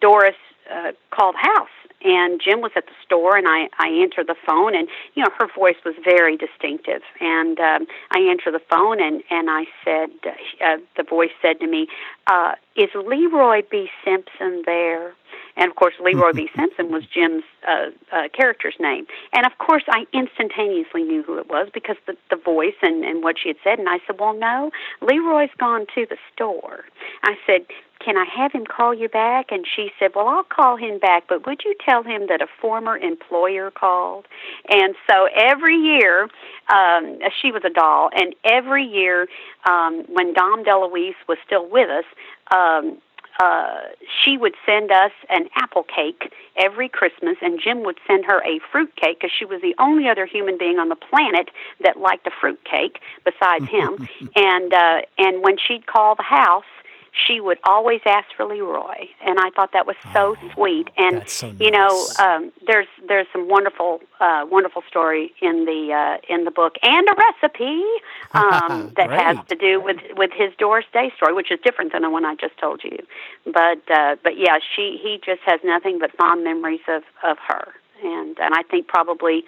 Doris 0.00 0.36
uh, 0.70 0.92
called 1.10 1.34
house. 1.36 1.68
And 2.04 2.40
Jim 2.42 2.60
was 2.60 2.72
at 2.74 2.86
the 2.86 2.92
store 3.04 3.36
and 3.36 3.46
I 3.46 3.68
I 3.78 3.88
answered 3.88 4.26
the 4.26 4.34
phone 4.46 4.74
and 4.74 4.88
you 5.14 5.22
know 5.22 5.30
her 5.38 5.46
voice 5.54 5.76
was 5.84 5.94
very 6.02 6.36
distinctive. 6.36 7.02
And 7.20 7.60
um 7.60 7.86
I 8.10 8.18
answered 8.18 8.54
the 8.54 8.64
phone 8.70 9.00
and 9.00 9.22
and 9.30 9.48
I 9.48 9.66
said 9.84 10.10
uh, 10.26 10.30
uh, 10.64 10.76
the 10.96 11.04
voice 11.04 11.30
said 11.40 11.60
to 11.60 11.66
me 11.68 11.86
uh 12.26 12.54
is 12.74 12.88
Leroy 12.94 13.62
B. 13.70 13.88
Simpson 14.04 14.62
there? 14.66 15.14
And 15.56 15.70
of 15.70 15.76
course 15.76 15.94
Leroy 16.00 16.32
B. 16.32 16.50
Simpson 16.56 16.90
was 16.90 17.04
Jim's 17.06 17.44
uh, 17.68 17.90
uh 18.10 18.28
character's 18.36 18.76
name. 18.80 19.06
And 19.32 19.46
of 19.46 19.52
course 19.58 19.84
I 19.88 20.06
instantaneously 20.12 21.04
knew 21.04 21.22
who 21.22 21.38
it 21.38 21.48
was 21.48 21.68
because 21.72 21.96
the 22.06 22.16
the 22.30 22.36
voice 22.36 22.78
and 22.82 23.04
and 23.04 23.22
what 23.22 23.36
she 23.40 23.48
had 23.48 23.58
said. 23.62 23.78
And 23.78 23.88
I 23.88 24.00
said 24.08 24.18
well 24.18 24.34
no. 24.34 24.72
Leroy's 25.02 25.54
gone 25.56 25.86
to 25.94 26.04
the 26.04 26.18
store. 26.34 26.84
I 27.22 27.36
said 27.46 27.66
can 28.04 28.16
I 28.16 28.24
have 28.24 28.52
him 28.52 28.64
call 28.66 28.94
you 28.94 29.08
back? 29.08 29.46
And 29.50 29.66
she 29.66 29.90
said, 29.98 30.12
Well, 30.14 30.28
I'll 30.28 30.44
call 30.44 30.76
him 30.76 30.98
back, 30.98 31.24
but 31.28 31.46
would 31.46 31.62
you 31.64 31.74
tell 31.84 32.02
him 32.02 32.26
that 32.28 32.40
a 32.40 32.46
former 32.60 32.96
employer 32.96 33.70
called? 33.70 34.26
And 34.68 34.94
so 35.08 35.28
every 35.34 35.76
year, 35.76 36.28
um, 36.72 37.18
she 37.40 37.52
was 37.52 37.62
a 37.64 37.70
doll, 37.70 38.10
and 38.14 38.34
every 38.44 38.84
year 38.84 39.28
um, 39.68 40.04
when 40.08 40.34
Dom 40.34 40.64
DeLuise 40.64 41.14
was 41.28 41.38
still 41.46 41.68
with 41.68 41.90
us, 41.90 42.04
um, 42.50 42.98
uh, 43.40 43.80
she 44.22 44.36
would 44.36 44.54
send 44.66 44.90
us 44.90 45.12
an 45.30 45.48
apple 45.56 45.84
cake 45.84 46.32
every 46.56 46.88
Christmas, 46.88 47.36
and 47.40 47.60
Jim 47.62 47.82
would 47.82 47.98
send 48.06 48.24
her 48.26 48.40
a 48.44 48.60
fruit 48.70 48.94
cake 48.96 49.20
because 49.20 49.32
she 49.36 49.44
was 49.44 49.60
the 49.62 49.74
only 49.78 50.08
other 50.08 50.26
human 50.26 50.58
being 50.58 50.78
on 50.78 50.88
the 50.88 50.96
planet 50.96 51.50
that 51.82 51.96
liked 51.96 52.26
a 52.26 52.30
fruit 52.40 52.60
cake 52.64 53.00
besides 53.24 53.68
him. 53.68 54.06
and 54.36 54.72
uh, 54.72 55.00
and 55.18 55.42
when 55.42 55.56
she'd 55.56 55.86
call 55.86 56.14
the 56.14 56.22
house, 56.22 56.64
she 57.12 57.40
would 57.40 57.58
always 57.64 58.00
ask 58.06 58.28
for 58.34 58.46
Leroy, 58.46 59.06
and 59.24 59.38
I 59.38 59.50
thought 59.50 59.72
that 59.74 59.86
was 59.86 59.96
so 60.14 60.34
oh, 60.42 60.50
sweet. 60.54 60.88
And 60.96 61.28
so 61.28 61.50
nice. 61.50 61.60
you 61.60 61.70
know, 61.70 62.06
um, 62.18 62.52
there's 62.66 62.86
there's 63.06 63.26
some 63.32 63.48
wonderful 63.48 64.00
uh, 64.18 64.46
wonderful 64.50 64.82
story 64.88 65.32
in 65.42 65.66
the 65.66 65.92
uh, 65.92 66.34
in 66.34 66.44
the 66.44 66.50
book, 66.50 66.76
and 66.82 67.06
a 67.06 67.14
recipe 67.14 67.84
um, 68.32 68.92
that 68.96 69.10
has 69.10 69.36
to 69.48 69.54
do 69.54 69.80
with 69.80 69.98
with 70.16 70.30
his 70.34 70.52
Doris 70.58 70.86
Day 70.92 71.12
story, 71.16 71.34
which 71.34 71.50
is 71.50 71.60
different 71.62 71.92
than 71.92 72.02
the 72.02 72.10
one 72.10 72.24
I 72.24 72.34
just 72.34 72.56
told 72.58 72.82
you. 72.82 72.98
But 73.44 73.82
uh, 73.90 74.16
but 74.22 74.38
yeah, 74.38 74.58
she 74.74 74.98
he 75.02 75.20
just 75.24 75.42
has 75.44 75.60
nothing 75.62 75.98
but 75.98 76.16
fond 76.16 76.44
memories 76.44 76.80
of 76.88 77.02
of 77.22 77.36
her, 77.46 77.74
and 78.02 78.38
and 78.38 78.54
I 78.54 78.62
think 78.62 78.88
probably 78.88 79.44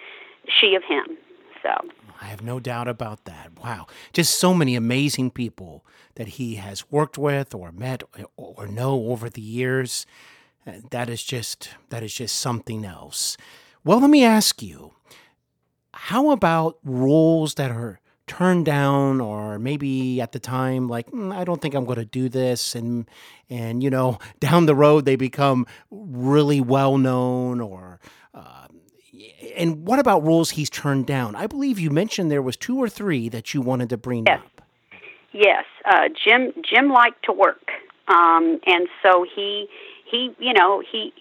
she 0.47 0.75
of 0.75 0.83
him. 0.83 1.17
So 1.63 1.71
I 2.21 2.25
have 2.25 2.43
no 2.43 2.59
doubt 2.59 2.87
about 2.87 3.25
that. 3.25 3.51
Wow, 3.63 3.87
just 4.13 4.37
so 4.37 4.53
many 4.53 4.75
amazing 4.75 5.31
people 5.31 5.83
that 6.15 6.29
he 6.29 6.55
has 6.55 6.89
worked 6.91 7.17
with 7.17 7.53
or 7.53 7.71
met 7.71 8.03
or 8.37 8.67
know 8.67 9.07
over 9.07 9.29
the 9.29 9.41
years. 9.41 10.05
Uh, 10.67 10.73
that 10.91 11.09
is 11.09 11.23
just 11.23 11.69
that 11.89 12.03
is 12.03 12.13
just 12.13 12.35
something 12.35 12.83
else. 12.85 13.37
Well, 13.83 13.99
let 13.99 14.09
me 14.09 14.23
ask 14.23 14.63
you, 14.63 14.93
how 15.93 16.31
about 16.31 16.79
roles 16.83 17.55
that 17.55 17.71
are 17.71 17.99
turned 18.27 18.65
down 18.65 19.21
or 19.21 19.59
maybe 19.59 20.19
at 20.19 20.31
the 20.31 20.39
time 20.39 20.87
like 20.87 21.11
mm, 21.11 21.31
I 21.31 21.43
don't 21.43 21.61
think 21.61 21.75
I'm 21.75 21.85
going 21.85 21.99
to 21.99 22.05
do 22.05 22.27
this 22.27 22.73
and 22.73 23.07
and 23.51 23.83
you 23.83 23.91
know 23.91 24.17
down 24.39 24.65
the 24.65 24.73
road 24.73 25.05
they 25.05 25.15
become 25.15 25.67
really 25.91 26.59
well 26.59 26.97
known 26.97 27.61
or 27.61 27.99
uh, 28.33 28.65
and 29.55 29.87
what 29.87 29.99
about 29.99 30.23
roles 30.23 30.51
he's 30.51 30.69
turned 30.69 31.05
down? 31.05 31.35
I 31.35 31.47
believe 31.47 31.79
you 31.79 31.89
mentioned 31.89 32.29
there 32.31 32.41
was 32.41 32.57
two 32.57 32.77
or 32.77 32.89
three 32.89 33.29
that 33.29 33.53
you 33.53 33.61
wanted 33.61 33.89
to 33.89 33.97
bring 33.97 34.25
yes. 34.25 34.39
up. 34.39 34.54
Yes, 35.35 35.65
uh, 35.83 36.07
Jim. 36.23 36.53
Jim 36.63 36.89
liked 36.89 37.25
to 37.25 37.33
work, 37.33 37.67
um, 38.07 38.57
and 38.65 38.87
so 39.03 39.25
he 39.35 39.67
he 40.09 40.33
you 40.39 40.53
know 40.53 40.81
he 40.89 41.11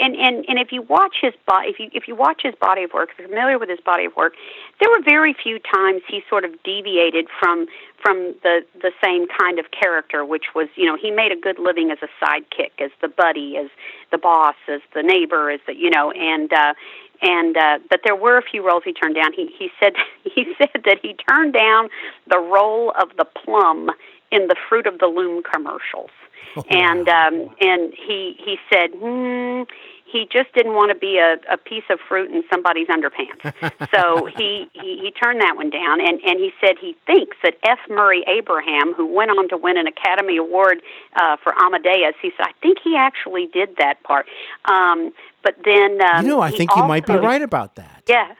and 0.00 0.16
and 0.16 0.44
and 0.48 0.58
if 0.58 0.72
you 0.72 0.82
watch 0.82 1.14
his 1.20 1.32
body 1.46 1.68
if 1.68 1.78
you 1.78 1.88
if 1.92 2.08
you 2.08 2.16
watch 2.16 2.40
his 2.42 2.54
body 2.56 2.82
of 2.82 2.92
work 2.92 3.10
if 3.12 3.18
you're 3.20 3.28
familiar 3.28 3.60
with 3.60 3.68
his 3.68 3.78
body 3.80 4.06
of 4.06 4.16
work 4.16 4.34
there 4.80 4.90
were 4.90 5.02
very 5.04 5.32
few 5.32 5.60
times 5.60 6.02
he 6.08 6.22
sort 6.28 6.44
of 6.44 6.50
deviated 6.64 7.28
from 7.38 7.66
from 8.02 8.34
the 8.42 8.62
the 8.80 8.90
same 9.00 9.26
kind 9.28 9.60
of 9.60 9.66
character 9.70 10.24
which 10.24 10.46
was 10.54 10.68
you 10.74 10.86
know 10.86 10.96
he 10.96 11.10
made 11.10 11.30
a 11.30 11.36
good 11.36 11.58
living 11.58 11.92
as 11.92 11.98
a 12.02 12.08
sidekick 12.24 12.72
as 12.80 12.90
the 13.00 13.08
buddy 13.08 13.56
as 13.56 13.68
the 14.10 14.18
boss 14.18 14.56
as 14.68 14.80
the 14.94 15.02
neighbor 15.02 15.50
as 15.50 15.60
the 15.66 15.76
you 15.76 15.90
know 15.90 16.10
and 16.10 16.52
uh 16.52 16.74
and 17.22 17.56
uh 17.56 17.78
but 17.88 18.00
there 18.04 18.16
were 18.16 18.36
a 18.36 18.42
few 18.42 18.66
roles 18.66 18.82
he 18.84 18.92
turned 18.92 19.14
down. 19.14 19.32
He 19.32 19.50
he 19.58 19.70
said 19.80 19.92
he 20.24 20.52
said 20.58 20.82
that 20.84 20.98
he 21.02 21.16
turned 21.28 21.54
down 21.54 21.88
the 22.28 22.38
role 22.38 22.92
of 23.00 23.10
the 23.16 23.24
plum 23.24 23.90
in 24.30 24.48
the 24.48 24.56
fruit 24.68 24.86
of 24.86 24.98
the 24.98 25.06
loom 25.06 25.42
commercials. 25.42 26.10
Oh, 26.56 26.64
and 26.70 27.08
um, 27.08 27.54
and 27.60 27.92
he 27.94 28.36
he 28.44 28.56
said 28.72 28.90
hmm, 28.94 29.62
he 30.12 30.28
just 30.30 30.52
didn't 30.54 30.74
want 30.74 30.92
to 30.92 30.98
be 30.98 31.18
a, 31.18 31.36
a 31.52 31.56
piece 31.56 31.84
of 31.90 31.98
fruit 32.06 32.30
in 32.30 32.44
somebody's 32.52 32.88
underpants. 32.88 33.42
so 33.94 34.26
he, 34.26 34.68
he 34.74 34.98
he 35.02 35.10
turned 35.10 35.40
that 35.40 35.56
one 35.56 35.70
down, 35.70 36.00
and 36.00 36.20
and 36.20 36.38
he 36.38 36.50
said 36.60 36.76
he 36.80 36.94
thinks 37.06 37.36
that 37.42 37.54
F. 37.64 37.78
Murray 37.88 38.24
Abraham, 38.26 38.92
who 38.94 39.06
went 39.06 39.30
on 39.30 39.48
to 39.48 39.56
win 39.56 39.78
an 39.78 39.86
Academy 39.86 40.36
Award 40.36 40.82
uh, 41.16 41.36
for 41.42 41.54
Amadeus, 41.58 42.14
he 42.20 42.30
said 42.36 42.46
I 42.46 42.52
think 42.60 42.78
he 42.84 42.96
actually 42.96 43.46
did 43.46 43.76
that 43.78 44.02
part. 44.02 44.26
Um, 44.66 45.12
but 45.42 45.56
then 45.64 45.98
um, 46.02 46.24
you 46.24 46.32
know, 46.32 46.40
I 46.40 46.50
think 46.50 46.70
also, 46.70 46.82
you 46.82 46.88
might 46.88 47.06
be 47.06 47.14
right 47.14 47.42
about 47.42 47.76
that. 47.76 48.02
Yeah, 48.06 48.34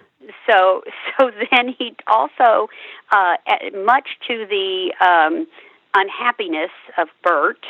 so 0.49 0.83
so 1.19 1.31
then 1.51 1.75
he 1.77 1.97
also 2.07 2.69
uh 3.11 3.37
much 3.85 4.09
to 4.29 4.47
the 4.47 4.93
um 5.01 5.47
unhappiness 5.95 6.71
of 6.99 7.09
Burt 7.23 7.65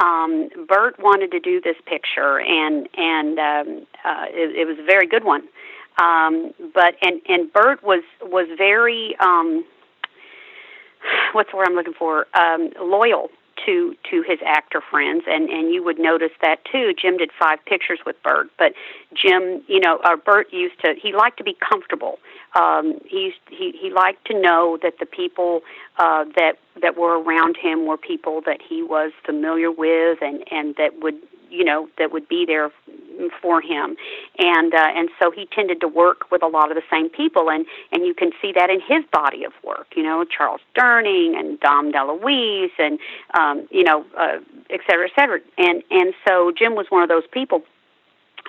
um, 0.00 0.48
Burt 0.68 0.98
wanted 0.98 1.30
to 1.32 1.40
do 1.40 1.60
this 1.60 1.76
picture, 1.86 2.40
and 2.40 2.88
and 2.96 3.38
um, 3.38 3.86
uh, 4.04 4.24
it, 4.28 4.56
it 4.56 4.66
was 4.66 4.78
a 4.78 4.84
very 4.84 5.06
good 5.06 5.24
one. 5.24 5.42
Um, 6.00 6.52
but 6.74 6.94
and 7.02 7.20
and 7.28 7.52
Burt 7.52 7.82
was 7.82 8.02
was 8.22 8.48
very 8.56 9.16
um, 9.20 9.64
what's 11.32 11.50
the 11.50 11.56
word 11.56 11.68
I'm 11.68 11.74
looking 11.74 11.94
for? 11.94 12.26
Um, 12.34 12.70
loyal 12.80 13.30
to 13.66 13.94
to 14.10 14.22
his 14.22 14.38
actor 14.44 14.80
friends 14.90 15.24
and 15.26 15.48
and 15.48 15.72
you 15.72 15.84
would 15.84 15.98
notice 15.98 16.32
that 16.40 16.64
too 16.64 16.92
jim 17.00 17.16
did 17.16 17.30
five 17.38 17.58
pictures 17.66 17.98
with 18.04 18.20
burt 18.22 18.48
but 18.58 18.72
jim 19.14 19.62
you 19.66 19.78
know 19.78 19.98
uh, 20.04 20.16
burt 20.16 20.52
used 20.52 20.78
to 20.80 20.94
he 21.00 21.12
liked 21.12 21.38
to 21.38 21.44
be 21.44 21.56
comfortable 21.68 22.18
um 22.54 22.98
he 23.06 23.32
he 23.50 23.72
he 23.80 23.90
liked 23.90 24.24
to 24.26 24.40
know 24.40 24.78
that 24.82 24.98
the 24.98 25.06
people 25.06 25.62
uh 25.98 26.24
that 26.36 26.54
that 26.80 26.96
were 26.96 27.20
around 27.20 27.56
him 27.56 27.86
were 27.86 27.96
people 27.96 28.40
that 28.44 28.60
he 28.60 28.82
was 28.82 29.12
familiar 29.24 29.70
with 29.70 30.18
and 30.22 30.44
and 30.50 30.76
that 30.76 31.00
would 31.00 31.16
you 31.50 31.64
know 31.64 31.88
that 31.98 32.12
would 32.12 32.28
be 32.28 32.44
there 32.46 32.70
for 33.40 33.60
him. 33.60 33.96
And 34.38 34.74
uh, 34.74 34.88
and 34.96 35.10
so 35.20 35.30
he 35.30 35.46
tended 35.46 35.80
to 35.82 35.88
work 35.88 36.30
with 36.30 36.42
a 36.42 36.46
lot 36.46 36.70
of 36.70 36.76
the 36.76 36.82
same 36.90 37.08
people 37.08 37.50
and 37.50 37.66
and 37.92 38.06
you 38.06 38.14
can 38.14 38.32
see 38.40 38.52
that 38.52 38.70
in 38.70 38.80
his 38.80 39.04
body 39.12 39.44
of 39.44 39.52
work 39.62 39.88
you 39.94 40.02
know 40.02 40.24
Charles 40.24 40.60
Durning 40.76 41.38
and 41.38 41.60
Dom 41.60 41.92
DeLuise 41.92 42.72
and 42.78 42.98
um, 43.34 43.68
you 43.70 43.84
know 43.84 44.04
uh, 44.18 44.38
et 44.70 44.80
cetera 44.88 45.06
et 45.06 45.12
cetera. 45.14 45.40
And 45.58 45.82
and 45.90 46.14
so 46.26 46.52
Jim 46.56 46.74
was 46.74 46.86
one 46.88 47.02
of 47.02 47.08
those 47.08 47.26
people. 47.30 47.62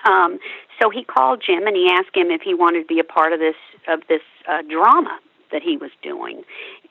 Um, 0.04 0.38
so 0.80 0.90
he 0.90 1.04
called 1.04 1.42
Jim 1.44 1.66
and 1.66 1.76
he 1.76 1.88
asked 1.90 2.14
him 2.14 2.30
if 2.30 2.42
he 2.42 2.54
wanted 2.54 2.80
to 2.80 2.86
be 2.86 2.98
a 2.98 3.04
part 3.04 3.32
of 3.32 3.40
this 3.40 3.56
of 3.88 4.00
this 4.08 4.22
uh, 4.48 4.62
drama 4.62 5.18
that 5.52 5.62
he 5.62 5.76
was 5.76 5.90
doing 6.02 6.42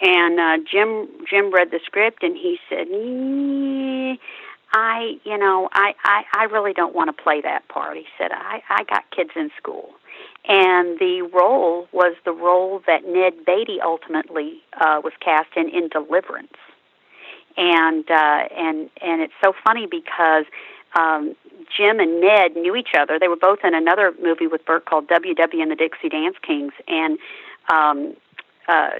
and 0.01 0.39
uh, 0.39 0.57
Jim 0.69 1.07
Jim 1.29 1.53
read 1.53 1.71
the 1.71 1.79
script 1.85 2.23
and 2.23 2.37
he 2.37 2.59
said 2.69 2.87
I, 4.73 5.19
you 5.23 5.37
know, 5.37 5.69
I, 5.71 5.93
I, 6.03 6.23
I 6.33 6.43
really 6.45 6.73
don't 6.73 6.95
want 6.95 7.15
to 7.15 7.23
play 7.23 7.41
that 7.41 7.67
part. 7.67 7.95
He 7.95 8.05
said, 8.17 8.31
I, 8.31 8.63
I 8.69 8.83
got 8.85 9.03
kids 9.11 9.29
in 9.35 9.51
school. 9.55 9.91
And 10.45 10.99
the 10.99 11.21
role 11.33 11.87
was 11.91 12.15
the 12.25 12.31
role 12.31 12.81
that 12.87 13.05
Ned 13.05 13.45
Beatty 13.45 13.79
ultimately 13.81 14.61
uh, 14.79 14.99
was 15.03 15.13
cast 15.19 15.49
in 15.55 15.69
in 15.69 15.89
Deliverance. 15.89 16.57
And 17.55 18.09
uh, 18.09 18.47
and 18.57 18.89
and 19.01 19.21
it's 19.21 19.33
so 19.43 19.53
funny 19.63 19.85
because 19.85 20.45
um, 20.95 21.35
Jim 21.75 21.99
and 21.99 22.21
Ned 22.21 22.55
knew 22.55 22.75
each 22.75 22.93
other. 22.97 23.17
They 23.19 23.27
were 23.27 23.35
both 23.35 23.59
in 23.63 23.73
another 23.73 24.13
movie 24.21 24.47
with 24.47 24.65
Burt 24.65 24.85
called 24.85 25.07
WW 25.07 25.61
and 25.61 25.71
the 25.71 25.75
Dixie 25.75 26.09
Dance 26.09 26.35
Kings, 26.45 26.73
and 26.87 27.17
um, 27.71 28.15
uh, 28.67 28.99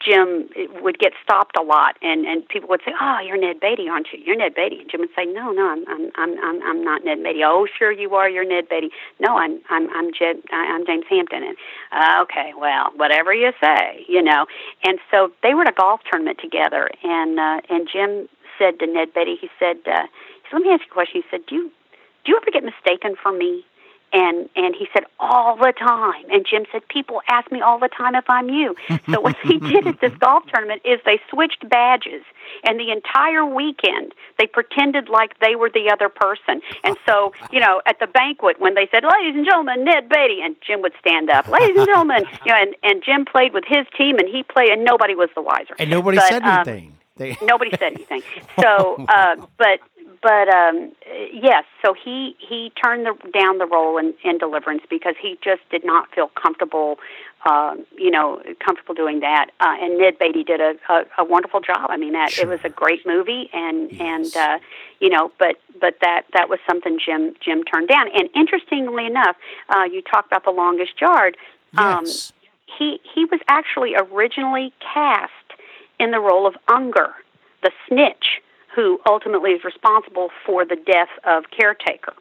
Jim 0.00 0.48
would 0.82 0.98
get 0.98 1.12
stopped 1.22 1.56
a 1.58 1.62
lot, 1.62 1.96
and 2.00 2.24
and 2.24 2.48
people 2.48 2.68
would 2.70 2.80
say, 2.84 2.92
"Oh, 2.98 3.18
you're 3.20 3.36
Ned 3.36 3.60
Beatty, 3.60 3.88
aren't 3.88 4.08
you? 4.12 4.18
You're 4.24 4.36
Ned 4.36 4.54
Beatty." 4.54 4.80
And 4.80 4.90
Jim 4.90 5.00
would 5.00 5.10
say, 5.14 5.26
"No, 5.26 5.52
no, 5.52 5.68
I'm 5.68 5.84
I'm 5.88 6.10
I'm 6.16 6.62
I'm 6.62 6.84
not 6.84 7.04
Ned 7.04 7.22
Beatty." 7.22 7.44
"Oh, 7.44 7.66
sure 7.78 7.92
you 7.92 8.14
are. 8.14 8.28
You're 8.28 8.46
Ned 8.46 8.68
Beatty." 8.68 8.90
"No, 9.18 9.36
I'm 9.36 9.60
I'm 9.68 9.90
I'm 9.94 10.10
Jed 10.12 10.42
I'm 10.50 10.86
James 10.86 11.04
Hampton." 11.08 11.42
And 11.42 11.56
uh, 11.92 12.22
okay, 12.22 12.52
well, 12.58 12.92
whatever 12.96 13.34
you 13.34 13.52
say, 13.62 14.04
you 14.08 14.22
know. 14.22 14.46
And 14.84 14.98
so 15.10 15.32
they 15.42 15.54
were 15.54 15.62
at 15.62 15.68
a 15.68 15.76
golf 15.76 16.00
tournament 16.10 16.38
together, 16.40 16.88
and 17.04 17.38
uh, 17.38 17.60
and 17.68 17.86
Jim 17.92 18.26
said 18.60 18.78
to 18.78 18.86
Ned 18.86 19.12
Beatty, 19.14 19.36
he 19.40 19.48
said, 19.58 19.76
uh, 19.86 20.06
said, 20.50 20.56
"Let 20.58 20.62
me 20.62 20.72
ask 20.72 20.82
you 20.82 20.90
a 20.90 20.94
question." 20.94 21.22
He 21.22 21.28
said, 21.30 21.46
"Do 21.46 21.54
you 21.54 21.70
do 22.24 22.32
you 22.32 22.36
ever 22.36 22.50
get 22.50 22.64
mistaken 22.64 23.16
for 23.20 23.32
me?" 23.32 23.64
and 24.12 24.48
and 24.56 24.74
he 24.74 24.88
said 24.92 25.04
all 25.18 25.56
the 25.56 25.72
time. 25.78 26.24
And 26.30 26.46
jim 26.48 26.64
said 26.72 26.86
people 26.88 27.22
ask 27.28 27.50
me 27.52 27.60
all 27.60 27.78
the 27.78 27.88
time 27.88 28.14
if 28.14 28.24
i'm 28.28 28.48
you. 28.48 28.74
So 29.10 29.20
what 29.20 29.36
he 29.42 29.58
did 29.72 29.86
at 29.86 30.00
this 30.00 30.12
golf 30.18 30.44
tournament 30.52 30.82
is 30.84 31.00
they 31.04 31.20
switched 31.30 31.68
badges. 31.68 32.22
And 32.64 32.78
the 32.80 32.90
entire 32.90 33.44
weekend 33.44 34.14
they 34.38 34.46
pretended 34.46 35.08
like 35.08 35.38
they 35.40 35.54
were 35.54 35.70
the 35.70 35.90
other 35.92 36.08
person. 36.08 36.60
And 36.84 36.96
so 37.06 37.32
you 37.52 37.60
know 37.60 37.82
at 37.86 37.98
the 38.00 38.06
banquet 38.06 38.60
when 38.60 38.74
they 38.74 38.88
said 38.90 39.04
ladies 39.04 39.36
and 39.36 39.44
gentlemen 39.44 39.84
ned 39.84 40.08
beatty 40.08 40.40
and 40.42 40.56
jim 40.66 40.82
would 40.82 40.94
stand 40.98 41.30
up 41.30 41.48
ladies 41.48 41.76
and 41.76 41.86
gentlemen 41.86 42.24
you 42.44 42.52
know 42.52 42.58
and 42.58 42.74
and 42.82 43.02
jim 43.04 43.24
played 43.24 43.52
with 43.52 43.64
his 43.66 43.86
team 43.96 44.18
and 44.18 44.28
he 44.28 44.42
played 44.42 44.70
and 44.70 44.84
nobody 44.84 45.14
was 45.14 45.28
the 45.34 45.42
wiser. 45.42 45.74
And 45.78 45.90
nobody 45.90 46.18
but, 46.18 46.28
said 46.28 46.42
um, 46.42 46.68
anything. 46.68 46.96
Nobody 47.42 47.70
said 47.72 47.82
anything. 47.94 48.22
So 48.60 49.04
uh 49.08 49.36
but 49.56 49.80
but 50.22 50.48
um 50.48 50.92
yes 51.32 51.64
so 51.84 51.94
he 51.94 52.36
he 52.38 52.70
turned 52.82 53.06
the, 53.06 53.14
down 53.32 53.58
the 53.58 53.66
role 53.66 53.98
in, 53.98 54.14
in 54.24 54.38
deliverance 54.38 54.82
because 54.90 55.14
he 55.20 55.38
just 55.42 55.62
did 55.70 55.84
not 55.84 56.12
feel 56.14 56.28
comfortable 56.28 56.98
uh, 57.46 57.74
you 57.96 58.10
know 58.10 58.42
comfortable 58.64 58.94
doing 58.94 59.20
that 59.20 59.50
uh, 59.60 59.74
and 59.80 59.98
ned 59.98 60.18
beatty 60.18 60.44
did 60.44 60.60
a, 60.60 60.74
a, 60.88 61.02
a 61.18 61.24
wonderful 61.24 61.60
job 61.60 61.90
i 61.90 61.96
mean 61.96 62.12
that 62.12 62.30
sure. 62.30 62.44
it 62.44 62.48
was 62.48 62.60
a 62.64 62.68
great 62.68 63.06
movie 63.06 63.48
and 63.52 63.90
yes. 63.92 64.00
and 64.00 64.36
uh 64.36 64.58
you 65.00 65.08
know 65.08 65.32
but 65.38 65.56
but 65.80 65.96
that 66.00 66.22
that 66.32 66.48
was 66.48 66.58
something 66.66 66.98
jim 67.04 67.34
jim 67.40 67.62
turned 67.64 67.88
down 67.88 68.06
and 68.14 68.28
interestingly 68.34 69.06
enough 69.06 69.36
uh 69.74 69.84
you 69.84 70.02
talked 70.02 70.26
about 70.26 70.44
the 70.44 70.50
longest 70.50 71.00
yard 71.00 71.36
um 71.78 72.04
yes. 72.04 72.32
he 72.78 73.00
he 73.14 73.24
was 73.26 73.40
actually 73.48 73.94
originally 73.94 74.72
cast 74.80 75.32
in 75.98 76.10
the 76.10 76.20
role 76.20 76.46
of 76.46 76.54
unger 76.68 77.14
the 77.62 77.70
snitch 77.88 78.40
who 78.74 79.00
ultimately 79.06 79.50
is 79.52 79.64
responsible 79.64 80.30
for 80.46 80.64
the 80.64 80.76
death 80.76 81.08
of 81.24 81.44
caretaker, 81.50 82.14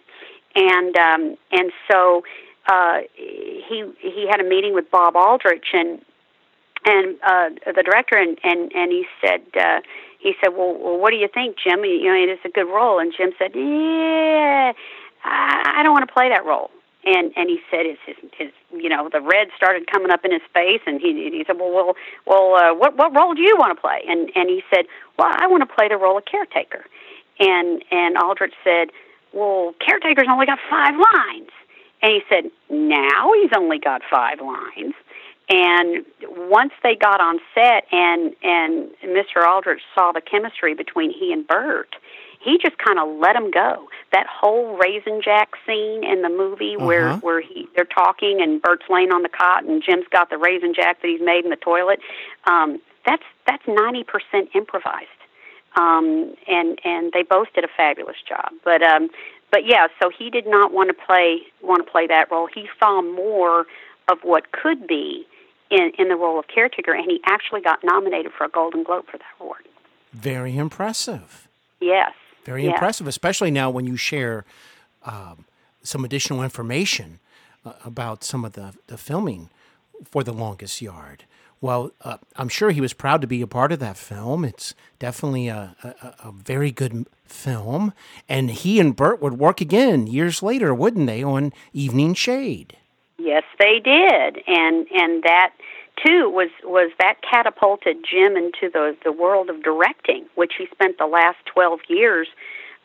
and 0.55 0.97
um, 0.97 1.37
and 1.51 1.71
so 1.89 2.23
uh, 2.67 2.99
he 3.15 3.83
he 3.99 4.27
had 4.29 4.39
a 4.39 4.43
meeting 4.43 4.73
with 4.73 4.89
Bob 4.91 5.15
Aldrich 5.15 5.67
and 5.73 6.01
and 6.85 7.17
uh, 7.23 7.49
the 7.65 7.83
director 7.83 8.15
and 8.17 8.37
and 8.43 8.71
and 8.73 8.91
he 8.91 9.05
said 9.21 9.41
uh, 9.59 9.81
he 10.19 10.33
said 10.43 10.49
well, 10.55 10.77
well 10.77 10.97
what 10.97 11.11
do 11.11 11.17
you 11.17 11.27
think 11.33 11.57
Jim? 11.57 11.83
You 11.83 12.05
know 12.05 12.15
it 12.15 12.29
is 12.29 12.39
a 12.45 12.49
good 12.49 12.67
role. 12.67 12.99
And 12.99 13.13
Jim 13.15 13.31
said 13.37 13.51
yeah 13.55 14.73
I, 15.23 15.73
I 15.77 15.83
don't 15.83 15.93
want 15.93 16.07
to 16.07 16.13
play 16.13 16.29
that 16.29 16.45
role 16.45 16.71
and 17.05 17.31
and 17.35 17.49
he 17.49 17.59
said 17.71 17.85
his 17.85 17.97
his, 18.05 18.15
his 18.37 18.51
you 18.71 18.89
know 18.89 19.09
the 19.09 19.21
red 19.21 19.47
started 19.55 19.89
coming 19.89 20.11
up 20.11 20.25
in 20.25 20.31
his 20.31 20.41
face 20.53 20.81
and 20.85 20.99
he 20.99 21.13
he 21.13 21.43
said 21.45 21.57
well 21.57 21.71
well 21.71 21.95
well 22.25 22.55
uh, 22.55 22.73
what 22.73 22.97
what 22.97 23.15
role 23.15 23.33
do 23.33 23.41
you 23.41 23.55
want 23.57 23.75
to 23.75 23.81
play? 23.81 24.03
And 24.07 24.29
and 24.35 24.49
he 24.49 24.63
said 24.73 24.85
well 25.17 25.29
I 25.31 25.47
want 25.47 25.61
to 25.67 25.73
play 25.73 25.87
the 25.87 25.97
role 25.97 26.17
of 26.17 26.25
caretaker. 26.25 26.85
And 27.39 27.83
and 27.91 28.17
Aldrich 28.17 28.53
said 28.63 28.89
well 29.33 29.73
caretaker's 29.85 30.27
only 30.29 30.45
got 30.45 30.59
five 30.69 30.95
lines. 30.95 31.49
And 32.01 32.13
he 32.13 32.21
said 32.29 32.51
now 32.69 33.31
he's 33.33 33.51
only 33.55 33.79
got 33.79 34.01
five 34.09 34.39
lines. 34.41 34.93
And 35.51 36.05
once 36.21 36.73
they 36.83 36.95
got 36.95 37.21
on 37.21 37.39
set 37.55 37.85
and 37.91 38.35
and 38.43 38.89
Mr. 39.05 39.47
Aldrich 39.47 39.81
saw 39.95 40.11
the 40.11 40.21
chemistry 40.21 40.73
between 40.73 41.11
he 41.11 41.31
and 41.31 41.47
Burt 41.47 41.95
he 42.39 42.57
just 42.57 42.77
kind 42.77 42.99
of 42.99 43.19
let 43.19 43.35
him 43.35 43.51
go. 43.51 43.87
That 44.11 44.25
whole 44.27 44.77
raisin 44.77 45.21
jack 45.23 45.49
scene 45.65 46.03
in 46.03 46.21
the 46.21 46.29
movie 46.29 46.75
uh-huh. 46.75 46.85
where 46.85 47.15
where 47.17 47.41
he 47.41 47.67
they're 47.75 47.85
talking 47.85 48.39
and 48.41 48.61
Burt's 48.61 48.85
laying 48.89 49.11
on 49.11 49.23
the 49.23 49.29
cot 49.29 49.63
and 49.63 49.83
Jim's 49.83 50.07
got 50.11 50.29
the 50.29 50.37
raisin 50.37 50.73
jack 50.73 51.01
that 51.01 51.07
he's 51.07 51.21
made 51.21 51.43
in 51.43 51.49
the 51.49 51.57
toilet. 51.57 51.99
Um, 52.45 52.81
that's 53.05 53.23
that's 53.45 53.63
ninety 53.67 54.03
percent 54.03 54.49
improvised. 54.55 55.07
Um, 55.77 56.33
and 56.47 56.79
and 56.83 57.11
they 57.13 57.23
both 57.23 57.47
did 57.53 57.63
a 57.63 57.69
fabulous 57.75 58.17
job. 58.27 58.51
But 58.63 58.81
um, 58.81 59.09
but 59.51 59.65
yeah, 59.65 59.87
so 60.01 60.09
he 60.09 60.29
did 60.29 60.47
not 60.47 60.71
want 60.73 60.89
to 60.89 61.05
play 61.05 61.41
want 61.61 61.85
to 61.85 61.91
play 61.91 62.07
that 62.07 62.31
role. 62.31 62.47
He 62.53 62.67
saw 62.79 63.01
more 63.01 63.65
of 64.09 64.19
what 64.23 64.51
could 64.51 64.87
be 64.87 65.27
in 65.69 65.91
in 65.99 66.07
the 66.07 66.15
role 66.15 66.39
of 66.39 66.47
caretaker, 66.47 66.93
and 66.93 67.05
he 67.05 67.19
actually 67.25 67.61
got 67.61 67.79
nominated 67.83 68.31
for 68.31 68.45
a 68.45 68.49
Golden 68.49 68.83
Globe 68.83 69.05
for 69.11 69.17
that 69.17 69.25
award. 69.39 69.67
Very 70.13 70.57
impressive. 70.57 71.47
Yes. 71.79 72.13
Very 72.45 72.63
yes. 72.63 72.73
impressive, 72.73 73.07
especially 73.07 73.51
now 73.51 73.69
when 73.69 73.85
you 73.85 73.95
share 73.95 74.45
um, 75.03 75.45
some 75.83 76.03
additional 76.03 76.43
information 76.43 77.19
uh, 77.65 77.73
about 77.83 78.23
some 78.23 78.45
of 78.45 78.53
the, 78.53 78.73
the 78.87 78.97
filming 78.97 79.49
for 80.03 80.23
The 80.23 80.33
Longest 80.33 80.81
Yard. 80.81 81.25
Well, 81.61 81.91
uh, 82.01 82.17
I'm 82.37 82.47
sure 82.47 82.71
he 82.71 82.79
was 82.79 82.93
proud 82.93 83.19
to 83.21 83.27
be 83.27 83.41
a 83.41 83.47
part 83.47 83.71
of 83.71 83.79
that 83.79 83.97
film. 83.97 84.45
It's 84.45 84.73
definitely 84.97 85.49
a, 85.49 85.75
a, 85.83 86.27
a, 86.29 86.31
very 86.31 86.71
good 86.71 87.05
film. 87.25 87.91
And 88.29 88.49
he 88.49 88.79
and 88.79 88.95
Burt 88.95 89.21
would 89.21 89.37
work 89.37 89.59
again 89.59 90.07
years 90.07 90.41
later, 90.41 90.73
wouldn't 90.73 91.07
they, 91.07 91.21
on 91.21 91.51
Evening 91.73 92.13
Shade? 92.13 92.77
Yes, 93.17 93.43
they 93.59 93.79
did. 93.83 94.41
And 94.47 94.87
and 94.91 95.23
that 95.23 95.51
too 96.05 96.29
was 96.29 96.49
was 96.63 96.91
that 96.99 97.15
catapulted 97.21 97.97
Jim 98.09 98.35
into 98.35 98.69
the 98.71 98.95
the 99.03 99.11
world 99.11 99.49
of 99.49 99.63
directing, 99.63 100.25
which 100.35 100.53
he 100.57 100.67
spent 100.71 100.97
the 100.97 101.07
last 101.07 101.37
12 101.53 101.79
years 101.87 102.27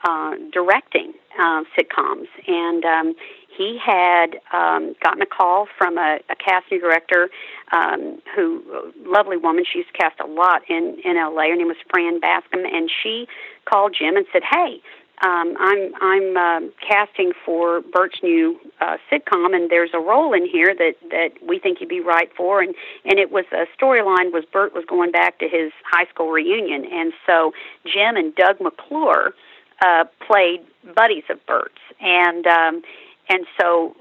uh, 0.04 0.34
directing 0.52 1.14
uh, 1.38 1.64
sitcoms. 1.76 2.26
And 2.46 2.84
um, 2.84 3.14
he 3.56 3.78
had 3.84 4.38
um, 4.52 4.94
gotten 5.02 5.22
a 5.22 5.26
call 5.26 5.66
from 5.78 5.98
a, 5.98 6.18
a 6.28 6.36
casting 6.36 6.80
director 6.80 7.30
um, 7.72 8.20
who, 8.34 8.62
lovely 9.04 9.36
woman, 9.36 9.64
she 9.70 9.78
used 9.78 9.92
to 9.92 9.98
cast 9.98 10.20
a 10.20 10.26
lot 10.26 10.62
in, 10.68 10.98
in 11.04 11.16
LA. 11.16 11.48
Her 11.48 11.56
name 11.56 11.68
was 11.68 11.76
Fran 11.90 12.20
Bascom, 12.20 12.64
and 12.64 12.90
she 13.02 13.26
called 13.64 13.96
Jim 13.98 14.16
and 14.16 14.26
said, 14.32 14.42
Hey, 14.48 14.82
um, 15.22 15.56
I'm 15.58 15.94
I'm 16.00 16.36
uh, 16.36 16.60
casting 16.86 17.32
for 17.44 17.80
Burt's 17.80 18.18
new 18.22 18.58
uh, 18.80 18.96
sitcom, 19.10 19.54
and 19.54 19.70
there's 19.70 19.90
a 19.94 20.00
role 20.00 20.32
in 20.32 20.46
here 20.46 20.74
that 20.74 20.94
that 21.10 21.30
we 21.46 21.58
think 21.58 21.80
you'd 21.80 21.88
be 21.88 22.00
right 22.00 22.30
for. 22.36 22.60
And 22.60 22.74
and 23.04 23.18
it 23.18 23.30
was 23.30 23.44
a 23.52 23.66
storyline 23.80 24.32
was 24.32 24.44
Burt 24.44 24.74
was 24.74 24.84
going 24.86 25.12
back 25.12 25.38
to 25.38 25.48
his 25.48 25.72
high 25.84 26.06
school 26.06 26.30
reunion, 26.30 26.84
and 26.84 27.12
so 27.26 27.52
Jim 27.84 28.16
and 28.16 28.34
Doug 28.34 28.60
McClure 28.60 29.34
uh, 29.82 30.04
played 30.26 30.60
buddies 30.94 31.24
of 31.30 31.44
Burt's, 31.46 31.80
and 32.00 32.46
um, 32.46 32.82
and 33.28 33.46
so 33.60 33.96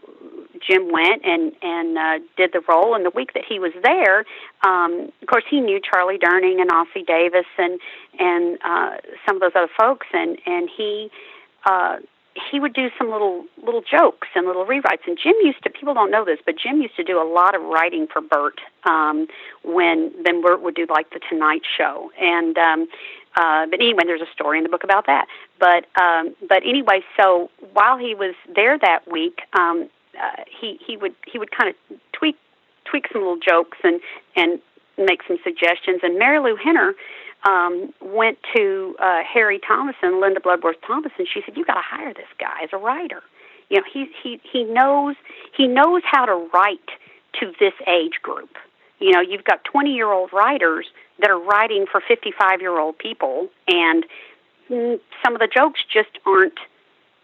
Jim 0.67 0.91
went 0.91 1.23
and 1.25 1.53
and 1.61 1.97
uh, 1.97 2.19
did 2.37 2.51
the 2.53 2.61
role. 2.67 2.95
And 2.95 3.05
the 3.05 3.11
week 3.11 3.33
that 3.33 3.43
he 3.47 3.59
was 3.59 3.71
there, 3.83 4.25
um, 4.63 5.11
of 5.21 5.27
course, 5.27 5.43
he 5.49 5.59
knew 5.59 5.79
Charlie 5.79 6.17
Durning 6.17 6.61
and 6.61 6.69
Ossie 6.69 7.05
Davis 7.05 7.45
and 7.57 7.79
and 8.19 8.57
uh, 8.63 8.97
some 9.25 9.37
of 9.37 9.41
those 9.41 9.51
other 9.55 9.71
folks, 9.77 10.07
and 10.13 10.37
and 10.45 10.69
he. 10.75 11.09
Uh, 11.65 11.97
he 12.51 12.59
would 12.59 12.73
do 12.73 12.89
some 12.97 13.11
little 13.11 13.45
little 13.63 13.81
jokes 13.81 14.27
and 14.35 14.47
little 14.47 14.65
rewrites. 14.65 15.05
And 15.05 15.17
Jim 15.21 15.35
used 15.43 15.63
to 15.63 15.69
people 15.69 15.93
don't 15.93 16.09
know 16.09 16.25
this, 16.25 16.39
but 16.43 16.55
Jim 16.57 16.81
used 16.81 16.95
to 16.95 17.03
do 17.03 17.21
a 17.21 17.27
lot 17.27 17.55
of 17.55 17.61
writing 17.61 18.07
for 18.11 18.21
Burt 18.21 18.59
um, 18.85 19.27
when 19.63 20.11
then 20.23 20.41
Burt 20.41 20.61
would 20.63 20.75
do 20.75 20.87
like 20.89 21.11
the 21.11 21.19
Tonight 21.29 21.61
Show. 21.77 22.11
And 22.19 22.57
um, 22.57 22.87
uh, 23.35 23.65
but 23.67 23.79
anyway, 23.79 24.03
there's 24.05 24.21
a 24.21 24.31
story 24.33 24.57
in 24.57 24.63
the 24.63 24.69
book 24.69 24.83
about 24.83 25.05
that. 25.07 25.27
But 25.59 25.85
um, 26.01 26.35
but 26.47 26.63
anyway, 26.65 27.01
so 27.17 27.49
while 27.73 27.97
he 27.97 28.15
was 28.15 28.35
there 28.53 28.77
that 28.79 29.11
week, 29.11 29.41
um, 29.53 29.89
uh, 30.21 30.43
he 30.59 30.79
he 30.85 30.97
would 30.97 31.15
he 31.31 31.39
would 31.39 31.51
kind 31.51 31.69
of 31.69 31.97
tweak 32.13 32.37
tweak 32.85 33.05
some 33.11 33.21
little 33.21 33.39
jokes 33.39 33.77
and 33.83 33.99
and 34.35 34.59
make 34.97 35.21
some 35.27 35.37
suggestions. 35.43 36.01
And 36.03 36.19
Marilu 36.19 36.55
Henner 36.63 36.93
um, 37.45 37.93
went 38.01 38.37
to 38.55 38.95
uh, 38.99 39.21
Harry 39.23 39.59
Thomason, 39.59 40.21
Linda 40.21 40.39
Bloodworth 40.39 40.77
Thomason. 40.85 41.25
She 41.31 41.41
said, 41.45 41.57
"You 41.57 41.65
got 41.65 41.75
to 41.75 41.81
hire 41.83 42.13
this 42.13 42.27
guy 42.39 42.63
as 42.63 42.69
a 42.73 42.77
writer. 42.77 43.23
You 43.69 43.77
know, 43.77 43.83
he 43.91 44.09
he 44.21 44.39
he 44.43 44.63
knows 44.63 45.15
he 45.55 45.67
knows 45.67 46.01
how 46.05 46.25
to 46.25 46.49
write 46.53 46.89
to 47.39 47.51
this 47.59 47.73
age 47.87 48.21
group." 48.21 48.57
You 48.99 49.11
know, 49.11 49.21
you've 49.21 49.43
got 49.43 49.63
20 49.65 49.93
year 49.93 50.11
old 50.11 50.31
writers 50.31 50.85
that 51.19 51.29
are 51.29 51.39
writing 51.39 51.85
for 51.91 52.01
55 52.07 52.61
year 52.61 52.79
old 52.79 52.97
people, 52.97 53.49
and 53.67 54.05
mm, 54.69 54.99
some 55.23 55.33
of 55.33 55.39
the 55.39 55.47
jokes 55.53 55.81
just 55.91 56.09
aren't 56.25 56.59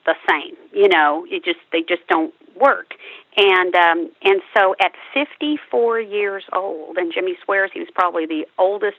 the 0.06 0.15
same. 0.30 0.56
You 0.73 0.89
know, 0.89 1.25
it 1.30 1.45
just 1.45 1.60
they 1.71 1.82
just 1.82 2.06
don't 2.08 2.34
work. 2.60 2.93
And 3.38 3.74
um, 3.76 4.12
and 4.24 4.41
so 4.56 4.76
at 4.82 4.93
54 5.13 6.00
years 6.00 6.43
old, 6.54 6.98
and 6.98 7.13
Jimmy 7.13 7.38
swears 7.43 7.72
he 7.74 7.80
was 7.80 7.89
probably 7.93 8.26
the 8.26 8.45
oldest 8.58 8.98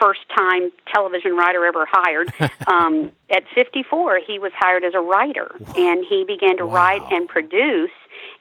first 0.00 0.20
time 0.36 0.70
television 0.92 1.34
writer 1.34 1.64
ever 1.66 1.86
hired. 1.90 2.32
Um, 2.68 3.12
at 3.30 3.44
54, 3.54 4.20
he 4.26 4.38
was 4.38 4.52
hired 4.54 4.84
as 4.84 4.92
a 4.94 5.00
writer, 5.00 5.54
and 5.74 6.04
he 6.06 6.24
began 6.28 6.58
to 6.58 6.66
wow. 6.66 6.74
write 6.74 7.02
and 7.10 7.26
produce. 7.26 7.90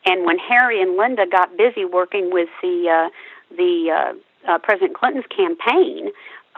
And 0.05 0.25
when 0.25 0.37
Harry 0.37 0.81
and 0.81 0.97
Linda 0.97 1.25
got 1.31 1.55
busy 1.55 1.85
working 1.85 2.29
with 2.29 2.49
the 2.61 2.89
uh, 2.89 3.55
the 3.55 3.89
uh, 3.89 4.51
uh, 4.51 4.57
President 4.59 4.97
Clinton's 4.97 5.27
campaign, 5.27 6.11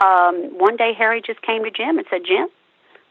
um, 0.04 0.58
one 0.58 0.78
day 0.78 0.94
Harry 0.98 1.22
just 1.24 1.44
came 1.44 1.64
to 1.64 1.70
Jim 1.70 2.00
and 2.00 2.08
said, 2.10 2.22
"Jim, 2.26 2.48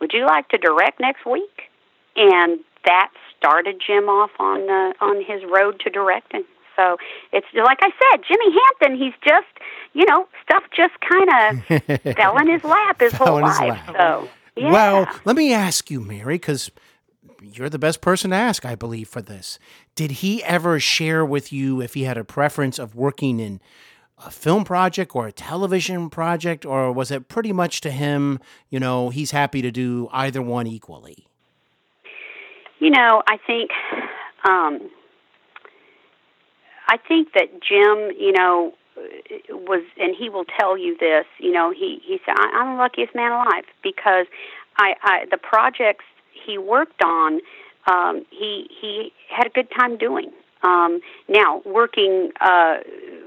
would 0.00 0.12
you 0.12 0.26
like 0.26 0.48
to 0.48 0.58
direct 0.58 0.98
next 0.98 1.24
week?" 1.24 1.70
And 2.16 2.58
that 2.84 3.10
started 3.36 3.82
Jim 3.84 4.08
off 4.08 4.30
on 4.38 4.68
uh, 4.68 4.92
on 5.00 5.18
his 5.18 5.42
road 5.50 5.80
to 5.80 5.90
directing. 5.90 6.44
So 6.76 6.96
it's 7.32 7.46
like 7.54 7.78
I 7.82 7.90
said, 7.90 8.22
Jimmy 8.26 8.56
Hampton. 8.56 8.98
He's 8.98 9.14
just, 9.24 9.46
you 9.94 10.04
know, 10.08 10.28
stuff 10.42 10.62
just 10.76 10.94
kind 11.00 11.28
of 11.28 12.16
fell 12.16 12.38
in 12.38 12.48
his 12.48 12.62
lap 12.62 13.00
his 13.00 13.12
whole 13.12 13.40
life. 13.40 13.60
Lap. 13.60 13.94
So 13.96 14.28
yeah. 14.56 14.72
Well, 14.72 15.08
let 15.24 15.36
me 15.36 15.52
ask 15.52 15.90
you, 15.90 16.00
Mary, 16.00 16.34
because 16.34 16.70
you're 17.42 17.68
the 17.68 17.78
best 17.78 18.00
person 18.00 18.30
to 18.30 18.36
ask, 18.36 18.64
I 18.64 18.74
believe, 18.74 19.08
for 19.08 19.22
this. 19.22 19.58
Did 19.94 20.10
he 20.12 20.42
ever 20.44 20.80
share 20.80 21.24
with 21.24 21.52
you 21.52 21.80
if 21.80 21.94
he 21.94 22.04
had 22.04 22.16
a 22.16 22.24
preference 22.24 22.78
of 22.78 22.94
working 22.94 23.40
in 23.40 23.60
a 24.24 24.30
film 24.30 24.64
project 24.64 25.14
or 25.14 25.28
a 25.28 25.32
television 25.32 26.10
project, 26.10 26.66
or 26.66 26.92
was 26.92 27.10
it 27.10 27.28
pretty 27.28 27.52
much 27.52 27.80
to 27.82 27.90
him, 27.90 28.40
you 28.68 28.80
know, 28.80 29.10
he's 29.10 29.30
happy 29.30 29.62
to 29.62 29.70
do 29.70 30.08
either 30.12 30.42
one 30.42 30.66
equally? 30.66 31.27
You 32.78 32.90
know, 32.90 33.22
I 33.26 33.38
think, 33.46 33.70
um, 34.48 34.90
I 36.88 36.96
think 36.96 37.32
that 37.34 37.60
Jim, 37.60 38.16
you 38.18 38.32
know, 38.32 38.72
was, 39.50 39.82
and 39.98 40.14
he 40.16 40.28
will 40.28 40.44
tell 40.58 40.76
you 40.76 40.96
this. 40.98 41.24
You 41.38 41.52
know, 41.52 41.70
he 41.70 42.00
he 42.04 42.20
said, 42.24 42.34
"I'm 42.38 42.76
the 42.76 42.82
luckiest 42.82 43.14
man 43.14 43.32
alive 43.32 43.64
because 43.82 44.26
I, 44.76 44.94
I 45.02 45.24
the 45.30 45.36
projects 45.36 46.04
he 46.32 46.58
worked 46.58 47.02
on, 47.04 47.40
um, 47.86 48.24
he 48.30 48.68
he 48.80 49.12
had 49.28 49.46
a 49.46 49.50
good 49.50 49.68
time 49.76 49.98
doing. 49.98 50.30
Um, 50.62 51.00
now, 51.28 51.62
working 51.64 52.32
uh, 52.40 52.78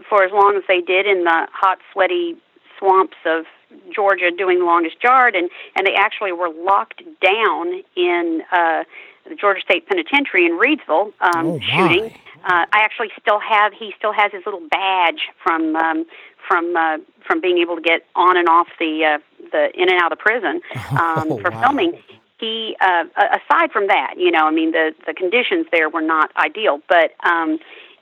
for 0.09 0.23
as 0.23 0.31
long 0.31 0.55
as 0.57 0.63
they 0.67 0.81
did 0.81 1.05
in 1.05 1.23
the 1.23 1.47
hot, 1.51 1.77
sweaty 1.93 2.35
swamps 2.77 3.17
of 3.25 3.45
Georgia, 3.93 4.31
doing 4.37 4.65
longest 4.65 4.97
yard, 5.03 5.35
and 5.35 5.49
and 5.75 5.87
they 5.87 5.93
actually 5.93 6.33
were 6.33 6.49
locked 6.49 7.01
down 7.21 7.83
in 7.95 8.41
uh, 8.51 8.83
the 9.31 9.35
Georgia 9.35 9.61
State 9.61 9.87
Penitentiary 9.87 10.45
in 10.45 10.59
Reidsville, 10.59 11.13
um, 11.21 11.47
oh, 11.47 11.59
shooting. 11.59 12.13
Uh, 12.43 12.65
I 12.73 12.79
actually 12.81 13.09
still 13.19 13.39
have 13.39 13.73
he 13.73 13.93
still 13.97 14.13
has 14.13 14.31
his 14.31 14.41
little 14.45 14.67
badge 14.69 15.29
from 15.43 15.75
um, 15.75 16.05
from 16.47 16.75
uh, 16.75 16.97
from 17.25 17.41
being 17.41 17.59
able 17.59 17.75
to 17.75 17.81
get 17.81 18.05
on 18.15 18.37
and 18.37 18.47
off 18.47 18.67
the 18.79 19.05
uh, 19.05 19.47
the 19.51 19.69
in 19.79 19.89
and 19.89 20.01
out 20.01 20.11
of 20.11 20.19
prison 20.19 20.61
um, 20.91 21.31
oh, 21.31 21.39
for 21.41 21.51
wow. 21.51 21.61
filming 21.61 22.01
he 22.41 22.75
uh, 22.81 23.05
aside 23.15 23.71
from 23.71 23.87
that, 23.87 24.15
you 24.17 24.31
know, 24.31 24.45
I 24.47 24.51
mean 24.51 24.71
the 24.71 24.93
the 25.05 25.13
conditions 25.13 25.67
there 25.71 25.89
were 25.89 26.01
not 26.01 26.31
ideal, 26.35 26.79
but 26.89 27.13
um, 27.23 27.59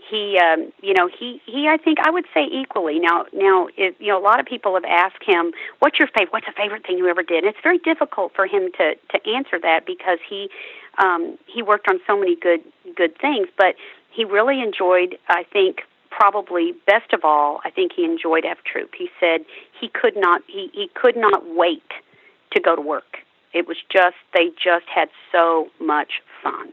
he, 0.10 0.40
um, 0.40 0.72
you 0.82 0.94
know, 0.94 1.08
he 1.08 1.42
he 1.46 1.68
I 1.68 1.78
think 1.78 2.00
I 2.00 2.10
would 2.10 2.26
say 2.34 2.46
equally. 2.46 3.00
Now 3.00 3.26
now 3.34 3.68
if, 3.78 3.96
you 4.00 4.08
know 4.08 4.18
a 4.18 4.24
lot 4.24 4.40
of 4.40 4.46
people 4.46 4.74
have 4.74 4.86
asked 4.86 5.24
him, 5.24 5.52
"What's 5.80 6.00
your 6.00 6.08
favorite? 6.08 6.32
What's 6.32 6.48
a 6.48 6.54
favorite 6.54 6.86
thing 6.86 6.98
you 6.98 7.08
ever 7.08 7.22
did?" 7.22 7.44
And 7.44 7.54
it's 7.54 7.62
very 7.62 7.78
difficult 7.78 8.34
for 8.34 8.48
him 8.48 8.72
to 8.78 8.96
to 8.96 9.30
answer 9.30 9.60
that 9.60 9.86
because 9.86 10.20
he 10.28 10.50
um, 11.00 11.38
he 11.48 11.64
worked 11.64 11.88
on 11.90 12.00
so 12.06 12.18
many 12.18 12.36
good 12.36 12.62
good 12.96 13.18
things, 13.20 13.48
but 13.58 13.76
he 14.12 14.26
really 14.26 14.62
enjoyed, 14.62 15.18
I 15.28 15.44
think, 15.52 15.82
probably 16.10 16.74
best 16.86 17.14
of 17.14 17.22
all, 17.24 17.62
I 17.64 17.70
think 17.70 17.94
he 17.96 18.04
enjoyed 18.04 18.44
F 18.46 18.58
Troop. 18.66 18.92
He 18.98 19.10
said 19.20 19.46
he 19.80 19.88
could 19.88 20.16
not 20.16 20.42
he, 20.48 20.70
he 20.74 20.90
could 20.94 21.16
not 21.16 21.56
wait 21.56 21.84
to 22.52 22.60
go 22.60 22.76
to 22.76 22.82
work. 22.82 23.20
It 23.54 23.68
was 23.68 23.78
just 23.92 24.16
they 24.34 24.50
just 24.64 24.86
had 24.94 25.10
so 25.32 25.70
much 25.80 26.22
fun, 26.44 26.72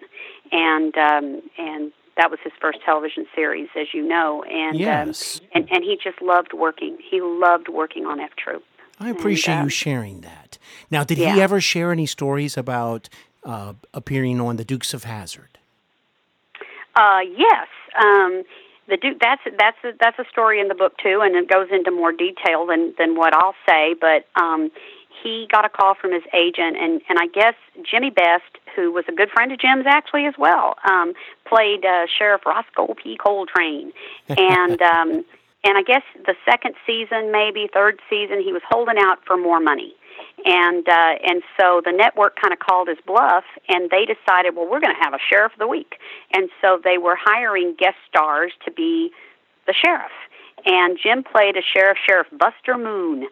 and 0.52 0.96
um, 0.96 1.42
and 1.58 1.92
that 2.16 2.30
was 2.30 2.40
his 2.42 2.52
first 2.60 2.78
television 2.84 3.26
series, 3.34 3.68
as 3.78 3.88
you 3.94 4.06
know, 4.06 4.42
and 4.44 4.78
yes. 4.78 5.40
um, 5.40 5.48
and 5.54 5.72
and 5.72 5.84
he 5.84 5.98
just 6.02 6.20
loved 6.20 6.52
working. 6.52 6.98
He 7.08 7.20
loved 7.20 7.68
working 7.68 8.06
on 8.06 8.20
F 8.20 8.30
Troop. 8.36 8.64
I 8.98 9.10
appreciate 9.10 9.54
and, 9.54 9.62
uh, 9.62 9.64
you 9.64 9.70
sharing 9.70 10.20
that. 10.22 10.58
Now, 10.90 11.04
did 11.04 11.18
yeah. 11.18 11.34
he 11.34 11.40
ever 11.40 11.60
share 11.60 11.92
any 11.92 12.06
stories 12.06 12.56
about 12.56 13.08
uh, 13.46 13.72
appearing 13.94 14.40
on 14.40 14.56
the 14.56 14.64
Dukes 14.64 14.92
of 14.92 15.04
Hazzard? 15.04 15.58
Uh, 16.94 17.20
yes. 17.36 17.68
Um, 17.98 18.42
the 18.88 18.96
Duke. 18.96 19.18
That's 19.20 19.42
that's 19.58 19.78
a, 19.84 19.92
that's 19.98 20.18
a 20.18 20.24
story 20.30 20.60
in 20.60 20.68
the 20.68 20.74
book 20.74 20.94
too, 21.02 21.20
and 21.22 21.34
it 21.36 21.48
goes 21.48 21.68
into 21.70 21.90
more 21.90 22.12
detail 22.12 22.66
than 22.66 22.94
than 22.98 23.16
what 23.16 23.34
I'll 23.34 23.54
say. 23.66 23.94
But 23.98 24.26
um, 24.40 24.70
he 25.22 25.46
got 25.50 25.64
a 25.64 25.68
call 25.68 25.94
from 25.94 26.12
his 26.12 26.22
agent, 26.34 26.76
and 26.76 27.00
and 27.08 27.18
I 27.18 27.26
guess 27.26 27.54
Jimmy 27.88 28.10
Best, 28.10 28.58
who 28.74 28.92
was 28.92 29.04
a 29.08 29.12
good 29.12 29.30
friend 29.30 29.52
of 29.52 29.58
Jim's 29.58 29.86
actually 29.86 30.26
as 30.26 30.34
well, 30.38 30.76
um, 30.88 31.14
played 31.46 31.84
uh, 31.84 32.06
Sheriff 32.18 32.42
Roscoe 32.46 32.94
P. 32.94 33.16
Coltrane, 33.16 33.92
and 34.28 34.80
um, 34.94 35.24
and 35.64 35.76
I 35.76 35.82
guess 35.82 36.02
the 36.24 36.34
second 36.44 36.74
season, 36.86 37.32
maybe 37.32 37.68
third 37.72 38.00
season, 38.08 38.40
he 38.42 38.52
was 38.52 38.62
holding 38.68 38.98
out 38.98 39.18
for 39.26 39.36
more 39.36 39.60
money. 39.60 39.94
And 40.44 40.86
uh, 40.88 41.14
and 41.24 41.42
so 41.58 41.82
the 41.84 41.92
network 41.92 42.36
kind 42.40 42.52
of 42.52 42.58
called 42.60 42.88
his 42.88 42.98
bluff, 43.06 43.44
and 43.68 43.90
they 43.90 44.04
decided, 44.04 44.54
well, 44.54 44.68
we're 44.70 44.80
going 44.80 44.94
to 44.94 45.02
have 45.02 45.14
a 45.14 45.18
sheriff 45.30 45.52
of 45.52 45.58
the 45.58 45.66
week. 45.66 45.96
And 46.32 46.50
so 46.60 46.80
they 46.82 46.98
were 46.98 47.16
hiring 47.18 47.74
guest 47.78 47.96
stars 48.08 48.52
to 48.64 48.70
be 48.70 49.10
the 49.66 49.72
sheriff. 49.74 50.12
And 50.64 50.98
Jim 51.02 51.24
played 51.24 51.56
a 51.56 51.62
sheriff, 51.62 51.98
Sheriff 52.06 52.26
Buster 52.32 52.76
Moon, 52.76 53.26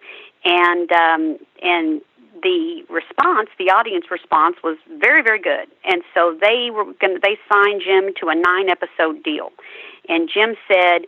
and 0.44 0.92
um, 0.92 1.38
and 1.62 2.00
the 2.42 2.84
response, 2.90 3.48
the 3.58 3.70
audience 3.70 4.06
response, 4.10 4.56
was 4.62 4.76
very, 4.98 5.22
very 5.22 5.40
good. 5.40 5.68
And 5.84 6.02
so 6.14 6.36
they 6.38 6.70
were 6.70 6.84
going 6.84 7.18
they 7.22 7.38
signed 7.52 7.82
Jim 7.84 8.12
to 8.20 8.28
a 8.28 8.34
nine 8.34 8.68
episode 8.68 9.22
deal. 9.22 9.50
And 10.08 10.28
Jim 10.32 10.56
said 10.68 11.06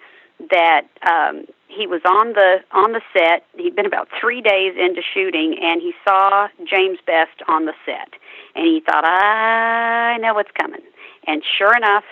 that 0.50 0.86
um, 1.08 1.44
he 1.68 1.86
was 1.86 2.00
on 2.04 2.32
the 2.32 2.58
on 2.72 2.92
the 2.92 3.00
set. 3.12 3.44
He'd 3.56 3.74
been 3.76 3.86
about 3.86 4.08
three 4.20 4.40
days 4.40 4.74
into 4.78 5.02
shooting, 5.02 5.58
and 5.62 5.80
he 5.80 5.92
saw 6.04 6.48
James 6.68 6.98
Best 7.06 7.42
on 7.48 7.66
the 7.66 7.74
set, 7.84 8.14
and 8.54 8.66
he 8.66 8.80
thought, 8.80 9.04
"I 9.04 10.16
know 10.18 10.34
what's 10.34 10.52
coming." 10.52 10.82
And 11.26 11.42
sure 11.58 11.76
enough, 11.76 12.04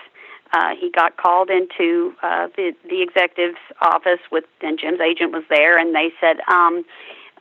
uh, 0.53 0.75
he 0.79 0.91
got 0.91 1.17
called 1.17 1.51
into 1.51 2.15
uh, 2.23 2.49
the 2.57 2.73
the 2.89 3.03
executive's 3.03 3.61
office 3.81 4.21
with, 4.31 4.45
and 4.61 4.79
Jim's 4.79 5.01
agent 5.01 5.33
was 5.33 5.45
there, 5.49 5.79
and 5.79 5.95
they 5.95 6.13
said, 6.21 6.39
um, 6.53 6.85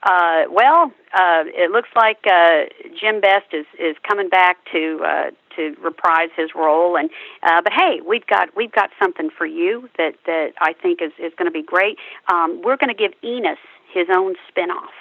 uh, 0.04 0.44
"Well, 0.50 0.92
uh, 1.14 1.44
it 1.48 1.72
looks 1.72 1.90
like 1.96 2.26
uh, 2.26 2.66
Jim 3.00 3.22
Best 3.22 3.54
is 3.54 3.66
is 3.80 3.96
coming 4.08 4.30
back 4.30 4.58
to 4.72 5.00
uh, 5.06 5.32
to 5.56 5.76
reprise 5.82 6.30
his 6.36 6.50
role. 6.56 6.98
And 6.98 7.10
uh, 7.44 7.62
but 7.62 7.74
hey, 7.74 8.02
we've 8.06 8.26
got 8.28 8.56
we've 8.56 8.72
got 8.72 8.90
something 9.00 9.30
for 9.30 9.46
you 9.46 9.90
that 9.98 10.16
that 10.26 10.54
I 10.60 10.74
think 10.74 11.02
is 11.02 11.12
is 11.20 11.34
going 11.38 11.48
to 11.48 11.52
be 11.52 11.64
great. 11.64 11.98
Um, 12.32 12.62
we're 12.64 12.78
going 12.78 12.90
to 12.90 12.96
give 12.96 13.14
Enos 13.24 13.58
his 13.94 14.08
own 14.14 14.36
spinoff. 14.50 14.94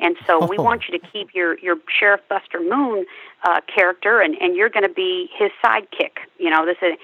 And 0.00 0.16
so 0.26 0.46
we 0.46 0.56
oh. 0.56 0.62
want 0.62 0.84
you 0.88 0.98
to 0.98 1.06
keep 1.06 1.34
your 1.34 1.58
your 1.58 1.76
Sheriff 1.98 2.22
Buster 2.28 2.60
Moon 2.60 3.04
uh, 3.44 3.60
character, 3.72 4.20
and 4.20 4.34
and 4.40 4.56
you're 4.56 4.70
going 4.70 4.86
to 4.86 4.94
be 4.94 5.28
his 5.36 5.50
sidekick. 5.64 6.18
You 6.38 6.50
know 6.50 6.64
this 6.64 6.78
is, 6.82 6.98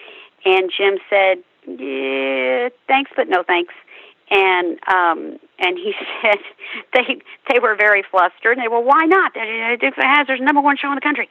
and 0.45 0.73
Jim 0.75 0.99
said, 1.11 1.45
yeah, 1.67 2.71
"Thanks, 2.89 3.11
but 3.15 3.29
no 3.29 3.43
thanks." 3.43 3.75
And 4.31 4.79
um 4.89 5.39
and 5.59 5.79
he 5.79 5.95
said 6.23 6.39
they 6.93 7.21
they 7.51 7.59
were 7.59 7.77
very 7.77 8.03
flustered. 8.11 8.59
And 8.59 8.63
they 8.63 8.69
were 8.69 8.81
why 8.81 9.05
not? 9.05 9.35
Dukes 9.35 9.99
of 9.99 10.05
Hazzard's 10.05 10.43
number 10.43 10.61
one 10.61 10.77
show 10.77 10.89
in 10.89 10.95
the 10.95 11.01
country. 11.01 11.29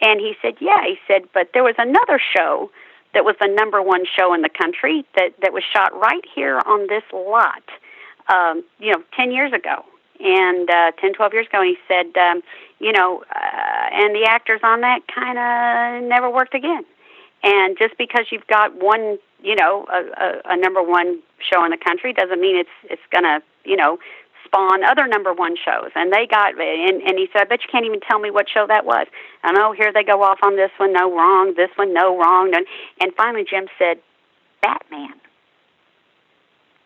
And 0.00 0.20
he 0.20 0.34
said 0.42 0.54
yeah 0.60 0.84
he 0.84 0.96
said 1.06 1.22
but 1.32 1.50
there 1.54 1.64
was 1.64 1.74
another 1.78 2.20
show 2.36 2.70
that 3.14 3.24
was 3.24 3.36
the 3.40 3.48
number 3.48 3.80
one 3.82 4.04
show 4.04 4.34
in 4.34 4.42
the 4.42 4.50
country 4.50 5.04
that 5.16 5.30
that 5.42 5.52
was 5.52 5.62
shot 5.72 5.98
right 5.98 6.24
here 6.34 6.60
on 6.66 6.86
this 6.88 7.04
lot 7.12 7.62
um 8.28 8.62
you 8.78 8.92
know 8.92 9.02
10 9.16 9.30
years 9.32 9.52
ago. 9.52 9.84
And 10.18 10.70
uh 10.70 10.92
10 11.00 11.14
12 11.14 11.32
years 11.32 11.46
ago 11.46 11.60
and 11.60 11.68
he 11.68 11.78
said 11.88 12.16
um 12.20 12.42
you 12.78 12.92
know 12.92 13.24
uh, 13.34 13.88
and 13.92 14.14
the 14.14 14.26
actors 14.28 14.60
on 14.62 14.82
that 14.82 15.00
kind 15.12 15.38
of 15.38 16.08
never 16.08 16.30
worked 16.30 16.54
again. 16.54 16.84
And 17.42 17.76
just 17.78 17.96
because 17.96 18.26
you've 18.32 18.46
got 18.48 18.74
one, 18.74 19.18
you 19.46 19.54
know, 19.54 19.86
a, 19.88 20.00
a, 20.24 20.54
a 20.54 20.56
number 20.56 20.82
one 20.82 21.22
show 21.38 21.64
in 21.64 21.70
the 21.70 21.76
country 21.78 22.12
doesn't 22.12 22.40
mean 22.40 22.56
it's 22.56 22.76
it's 22.90 23.06
going 23.12 23.22
to, 23.22 23.40
you 23.64 23.76
know, 23.76 23.98
spawn 24.44 24.82
other 24.82 25.06
number 25.06 25.32
one 25.32 25.54
shows. 25.56 25.90
And 25.94 26.12
they 26.12 26.26
got, 26.26 26.60
and, 26.60 27.00
and 27.02 27.16
he 27.16 27.28
said, 27.32 27.42
I 27.42 27.44
bet 27.44 27.60
you 27.62 27.68
can't 27.70 27.86
even 27.86 28.00
tell 28.00 28.18
me 28.18 28.30
what 28.32 28.46
show 28.52 28.66
that 28.66 28.84
was. 28.84 29.06
I 29.44 29.52
know, 29.52 29.72
here 29.72 29.92
they 29.92 30.02
go 30.02 30.22
off 30.22 30.38
on 30.42 30.56
this 30.56 30.70
one, 30.78 30.92
no, 30.92 31.16
wrong, 31.16 31.54
this 31.56 31.70
one, 31.76 31.94
no, 31.94 32.18
wrong. 32.18 32.54
And, 32.54 32.66
and 33.00 33.12
finally 33.14 33.44
Jim 33.48 33.68
said, 33.78 33.98
Batman. 34.62 35.14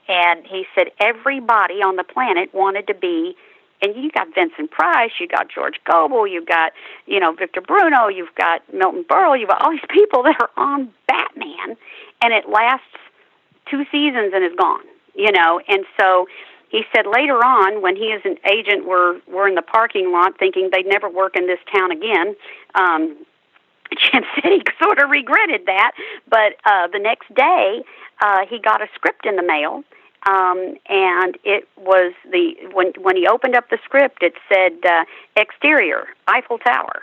And 0.08 0.44
he 0.46 0.66
said, 0.74 0.88
everybody 1.00 1.82
on 1.82 1.96
the 1.96 2.04
planet 2.04 2.52
wanted 2.52 2.86
to 2.88 2.94
be 2.94 3.36
and 3.82 3.94
you 3.96 4.10
got 4.10 4.28
Vincent 4.34 4.70
Price, 4.70 5.12
you 5.18 5.26
got 5.26 5.48
George 5.48 5.76
Gobel, 5.84 6.26
you've 6.26 6.46
got 6.46 6.72
you 7.06 7.20
know 7.20 7.32
Victor 7.32 7.60
Buono, 7.60 8.08
you've 8.08 8.34
got 8.34 8.62
Milton 8.72 9.04
Berle, 9.04 9.38
you've 9.38 9.48
got 9.48 9.62
all 9.62 9.70
these 9.70 9.80
people 9.88 10.22
that 10.24 10.36
are 10.40 10.50
on 10.56 10.92
Batman, 11.06 11.76
and 12.22 12.32
it 12.32 12.48
lasts 12.48 12.86
two 13.70 13.84
seasons 13.90 14.32
and 14.34 14.44
is 14.44 14.56
gone. 14.56 14.84
You 15.14 15.32
know, 15.32 15.60
and 15.68 15.84
so 15.98 16.26
he 16.70 16.82
said 16.94 17.04
later 17.06 17.44
on 17.44 17.82
when 17.82 17.96
he 17.96 18.12
as 18.12 18.22
an 18.24 18.36
agent 18.50 18.86
were 18.86 19.20
were 19.26 19.48
in 19.48 19.54
the 19.54 19.62
parking 19.62 20.12
lot 20.12 20.38
thinking 20.38 20.70
they'd 20.72 20.86
never 20.86 21.08
work 21.08 21.36
in 21.36 21.46
this 21.46 21.58
town 21.72 21.90
again. 21.90 22.36
Um, 22.74 23.26
Jim 23.98 24.22
said 24.36 24.52
he 24.52 24.62
sort 24.80 25.00
of 25.00 25.10
regretted 25.10 25.66
that, 25.66 25.92
but 26.28 26.54
uh, 26.64 26.86
the 26.92 27.00
next 27.00 27.34
day 27.34 27.82
uh, 28.20 28.46
he 28.48 28.58
got 28.60 28.80
a 28.80 28.86
script 28.94 29.26
in 29.26 29.34
the 29.36 29.42
mail 29.42 29.82
um, 30.28 30.74
and 30.88 31.38
it 31.44 31.66
was 31.76 32.12
the 32.30 32.54
when 32.72 32.92
when 33.00 33.16
he 33.16 33.26
opened 33.26 33.56
up 33.56 33.70
the 33.70 33.78
script, 33.84 34.22
it 34.22 34.34
said 34.52 34.72
uh, 34.84 35.04
exterior 35.36 36.08
Eiffel 36.28 36.58
Tower, 36.58 37.02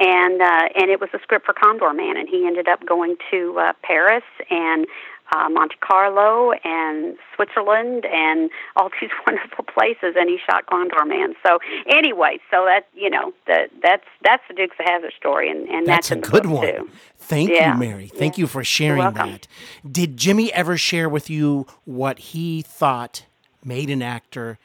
and 0.00 0.42
uh, 0.42 0.68
and 0.74 0.90
it 0.90 1.00
was 1.00 1.10
a 1.14 1.18
script 1.20 1.46
for 1.46 1.54
Condorman, 1.54 2.18
and 2.18 2.28
he 2.28 2.46
ended 2.46 2.68
up 2.68 2.84
going 2.84 3.16
to 3.30 3.58
uh, 3.58 3.72
Paris 3.82 4.24
and 4.50 4.86
uh, 5.34 5.48
Monte 5.48 5.76
Carlo 5.80 6.52
and 6.64 7.16
Switzerland 7.34 8.04
and 8.06 8.50
all 8.76 8.90
these 9.00 9.10
wonderful 9.26 9.64
places, 9.64 10.14
and 10.16 10.28
he 10.28 10.38
shot 10.48 10.66
Condorman. 10.66 11.34
So 11.44 11.58
anyway, 11.88 12.38
so 12.50 12.64
that 12.64 12.88
you 12.94 13.10
know 13.10 13.32
that 13.46 13.70
that's 13.82 14.04
that's 14.22 14.42
the 14.48 14.54
Dukes 14.54 14.76
of 14.78 14.86
Hazzard 14.86 15.12
story, 15.18 15.50
and, 15.50 15.68
and 15.68 15.86
that's, 15.86 16.08
that's 16.08 16.28
a 16.28 16.30
good 16.30 16.46
one. 16.46 16.66
Too. 16.66 16.90
Thank 17.18 17.50
yeah. 17.50 17.72
you, 17.72 17.78
Mary. 17.78 18.08
Thank 18.08 18.36
yeah. 18.36 18.42
you 18.42 18.46
for 18.46 18.62
sharing 18.62 19.14
that. 19.14 19.46
Did 19.90 20.16
Jimmy 20.16 20.52
ever 20.52 20.76
share 20.76 21.08
with 21.08 21.28
you 21.28 21.66
what 21.84 22.18
he 22.18 22.62
thought 22.62 23.24
made 23.64 23.90
an 23.90 24.02
actor 24.02 24.58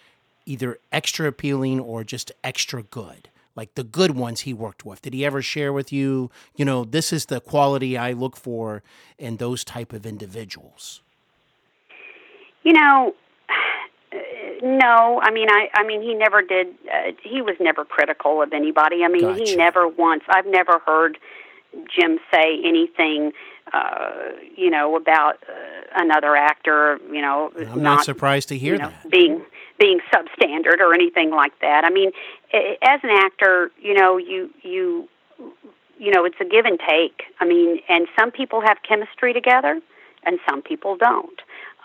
either 0.46 0.80
extra 0.92 1.28
appealing 1.28 1.80
or 1.80 2.04
just 2.04 2.32
extra 2.44 2.84
good? 2.84 3.30
Like 3.56 3.76
the 3.76 3.84
good 3.84 4.12
ones 4.16 4.42
he 4.42 4.54
worked 4.54 4.86
with. 4.86 5.02
Did 5.02 5.14
he 5.14 5.26
ever 5.26 5.42
share 5.42 5.74
with 5.74 5.92
you 5.92 6.30
you 6.56 6.66
know 6.66 6.84
this 6.84 7.12
is 7.14 7.26
the 7.26 7.40
quality 7.40 7.98
i 7.98 8.12
look 8.12 8.36
for 8.36 8.84
in 9.18 9.38
those 9.38 9.64
type 9.64 9.94
of 9.94 10.06
individuals? 10.06 11.02
You 12.64 12.74
know 12.74 13.16
no. 14.62 15.22
I 15.22 15.32
mean 15.32 15.50
i 15.50 15.70
i 15.74 15.84
mean 15.84 16.02
he 16.02 16.14
never 16.14 16.42
did 16.42 16.68
uh, 16.92 17.12
he 17.24 17.42
was 17.42 17.56
never 17.60 17.86
critical 17.86 18.42
of 18.42 18.54
anybody. 18.54 19.04
I 19.04 19.08
mean 19.08 19.22
gotcha. 19.22 19.44
he 19.44 19.56
never 19.56 19.88
once 19.88 20.24
i've 20.30 20.48
never 20.48 20.80
heard 20.80 21.18
jim 21.88 22.20
say 22.34 22.60
anything 22.66 23.32
uh 23.72 24.12
you 24.58 24.70
know 24.70 24.98
about 24.98 25.36
uh, 25.48 25.54
another 25.96 26.36
actor 26.36 27.00
you 27.10 27.22
know 27.22 27.50
i'm 27.56 27.66
not, 27.66 27.78
not 27.78 28.04
surprised 28.04 28.50
to 28.50 28.58
hear 28.58 28.74
you 28.74 28.80
know, 28.80 28.90
that. 28.90 29.10
being 29.10 29.42
being 29.82 30.00
substandard 30.14 30.80
or 30.80 30.94
anything 30.94 31.32
like 31.32 31.60
that. 31.60 31.84
I 31.84 31.90
mean, 31.90 32.12
as 32.54 33.00
an 33.04 33.10
actor, 33.10 33.72
you 33.82 33.94
know, 33.94 34.18
you 34.18 34.50
you 34.62 35.08
you 35.98 36.12
know, 36.12 36.26
it's 36.26 36.36
a 36.40 36.46
give 36.46 36.66
and 36.66 36.80
take. 36.80 37.24
I 37.40 37.46
mean, 37.46 37.80
and 37.88 38.08
some 38.20 38.32
people 38.32 38.62
have 38.62 38.78
chemistry 38.88 39.34
together, 39.34 39.80
and 40.24 40.40
some 40.50 40.62
people 40.62 40.98
don't. 40.98 41.40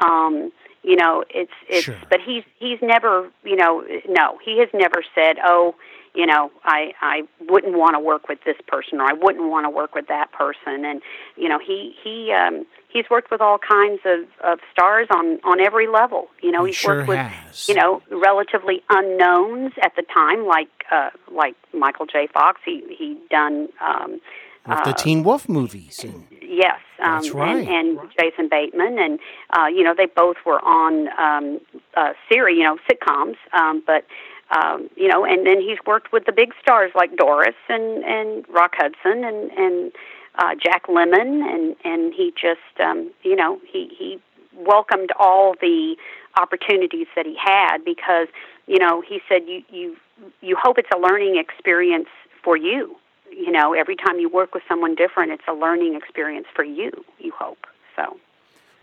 Um, 0.05 0.53
you 0.83 0.97
know, 0.97 1.25
it's 1.31 1.53
it's. 1.69 1.85
Sure. 1.85 1.97
But 2.09 2.21
he's 2.25 2.45
he's 2.59 2.79
never, 2.83 3.31
you 3.45 3.57
know, 3.57 3.85
no, 4.09 4.39
he 4.45 4.59
has 4.61 4.69
never 4.73 5.05
said, 5.15 5.37
oh 5.45 5.75
you 6.17 6.27
know, 6.27 6.51
I 6.65 6.93
I 7.01 7.23
wouldn't 7.49 7.77
want 7.77 7.95
to 7.95 8.01
work 8.01 8.29
with 8.29 8.39
this 8.45 8.57
person 8.67 9.01
or 9.01 9.05
I 9.05 9.13
wouldn't 9.13 9.51
want 9.51 9.67
to 9.67 9.71
work 9.71 9.95
with 9.95 10.09
that 10.09 10.33
person 10.33 10.85
and 10.85 11.03
you 11.37 11.49
know, 11.49 11.59
he 11.59 11.95
he 12.03 12.33
um 12.33 12.65
he's 12.89 13.05
worked 13.11 13.31
with 13.31 13.41
all 13.41 13.59
kinds 13.59 14.01
of 14.05 14.21
of 14.43 14.59
stars 14.73 15.09
on 15.11 15.39
on 15.45 15.61
every 15.61 15.87
level. 15.87 16.29
You 16.43 16.53
know, 16.53 16.65
he 16.65 16.71
he's 16.71 16.77
sure 16.77 16.97
worked 16.97 17.09
with 17.09 17.19
has. 17.19 17.69
you 17.69 17.75
know, 17.75 18.03
relatively 18.11 18.83
unknowns 18.91 19.73
at 19.83 19.95
the 19.95 20.03
time 20.03 20.47
like 20.47 20.69
uh 20.91 21.11
like 21.31 21.55
Michael 21.75 22.07
J. 22.07 22.29
Fox. 22.33 22.61
He 22.65 22.83
he 22.99 23.19
done 23.31 23.69
um 23.87 24.21
with 24.69 24.79
the 24.85 24.91
uh, 24.91 24.95
Teen 24.95 25.23
Wolf 25.23 25.49
movies. 25.49 26.03
And, 26.03 26.27
yes, 26.43 26.81
um, 27.03 27.23
that's 27.23 27.31
right. 27.31 27.69
And, 27.69 27.99
and 27.99 28.11
Jason 28.19 28.49
Bateman, 28.49 28.99
and 28.99 29.19
uh, 29.51 29.67
you 29.67 29.83
know 29.83 29.95
they 29.97 30.07
both 30.07 30.37
were 30.45 30.61
on 30.65 31.09
um, 31.19 31.61
uh, 31.97 32.13
series, 32.29 32.59
you 32.59 32.65
know, 32.65 32.79
sitcoms. 32.91 33.37
Um, 33.53 33.83
but 33.87 34.05
um, 34.51 34.89
you 34.97 35.09
know, 35.09 35.25
and 35.25 35.47
then 35.47 35.61
he's 35.61 35.79
worked 35.87 36.13
with 36.13 36.25
the 36.25 36.33
big 36.33 36.53
stars 36.61 36.93
like 36.95 37.17
Doris 37.17 37.57
and 37.69 38.05
and 38.05 38.45
Rock 38.49 38.75
Hudson 38.77 39.25
and 39.25 39.51
and 39.53 39.93
uh, 40.39 40.55
Jack 40.55 40.87
Lemmon, 40.87 41.43
and 41.43 41.77
and 41.85 42.15
he 42.15 42.33
just 42.41 42.81
um, 42.81 43.11
you 43.23 43.35
know 43.35 43.61
he 43.67 43.91
he 43.99 44.19
welcomed 44.55 45.11
all 45.19 45.55
the 45.61 45.97
opportunities 46.39 47.07
that 47.17 47.27
he 47.27 47.37
had 47.37 47.79
because 47.85 48.29
you 48.67 48.79
know 48.79 49.01
he 49.01 49.21
said 49.29 49.43
you 49.47 49.63
you 49.71 49.97
you 50.41 50.57
hope 50.61 50.79
it's 50.79 50.91
a 50.95 50.99
learning 50.99 51.37
experience 51.39 52.09
for 52.43 52.57
you. 52.57 52.97
You 53.31 53.51
know, 53.51 53.75
every 53.75 53.97
time 53.97 54.19
you 54.21 54.29
work 54.29 54.55
with 54.55 54.63
someone 54.69 54.95
different, 54.95 55.33
it's 55.33 55.43
a 55.49 55.53
learning 55.53 55.97
experience 55.97 56.47
for 56.55 56.65
you. 56.65 56.93
You 57.19 57.33
hope 57.37 57.67
so. 57.97 58.17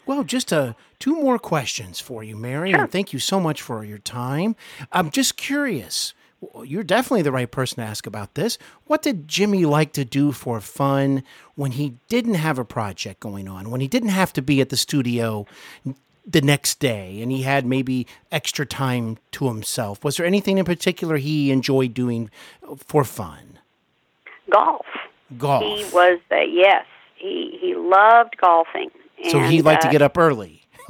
Well, 0.06 0.24
just 0.24 0.52
uh, 0.52 0.74
two 1.00 1.16
more 1.16 1.40
questions 1.40 2.00
for 2.00 2.24
you, 2.24 2.36
Mary, 2.36 2.72
sure. 2.72 2.82
and 2.82 2.92
thank 2.92 3.14
you 3.14 3.20
so 3.20 3.40
much 3.40 3.62
for 3.62 3.84
your 3.84 4.00
time. 4.00 4.56
I'm 4.92 5.10
just 5.12 5.38
curious. 5.38 6.14
You're 6.64 6.84
definitely 6.84 7.22
the 7.22 7.32
right 7.32 7.50
person 7.50 7.78
to 7.78 7.90
ask 7.90 8.06
about 8.06 8.34
this. 8.36 8.58
What 8.86 9.02
did 9.02 9.30
Jimmy 9.30 9.66
like 9.66 9.94
to 9.94 10.04
do 10.04 10.34
for 10.34 10.60
fun 10.60 11.24
when 11.56 11.72
he 11.72 11.96
didn't 12.10 12.34
have 12.34 12.60
a 12.60 12.66
project 12.66 13.22
going 13.22 13.48
on, 13.48 13.72
when 13.72 13.80
he 13.80 13.88
didn't 13.88 14.10
have 14.10 14.34
to 14.34 14.42
be 14.42 14.60
at 14.60 14.70
the 14.70 14.76
studio 14.76 15.46
the 16.26 16.42
next 16.42 16.80
day 16.80 17.22
and 17.22 17.32
he 17.32 17.44
had 17.44 17.66
maybe 17.66 18.08
extra 18.30 18.66
time 18.66 19.18
to 19.32 19.48
himself, 19.48 20.04
was 20.04 20.18
there 20.18 20.26
anything 20.26 20.58
in 20.58 20.66
particular 20.66 21.16
he 21.16 21.50
enjoyed 21.50 21.94
doing 21.94 22.30
for 22.78 23.06
fun? 23.06 23.60
Golf. 24.50 24.86
Golf. 25.38 25.64
He 25.64 25.86
was 25.94 26.20
uh, 26.30 26.42
yes. 26.42 26.86
He 27.16 27.58
he 27.62 27.74
loved 27.76 28.36
golfing. 28.42 28.92
So 29.30 29.40
he 29.40 29.62
liked 29.62 29.84
uh, 29.84 29.88
to 29.88 29.92
get 29.92 30.02
up 30.02 30.18
early. 30.18 30.60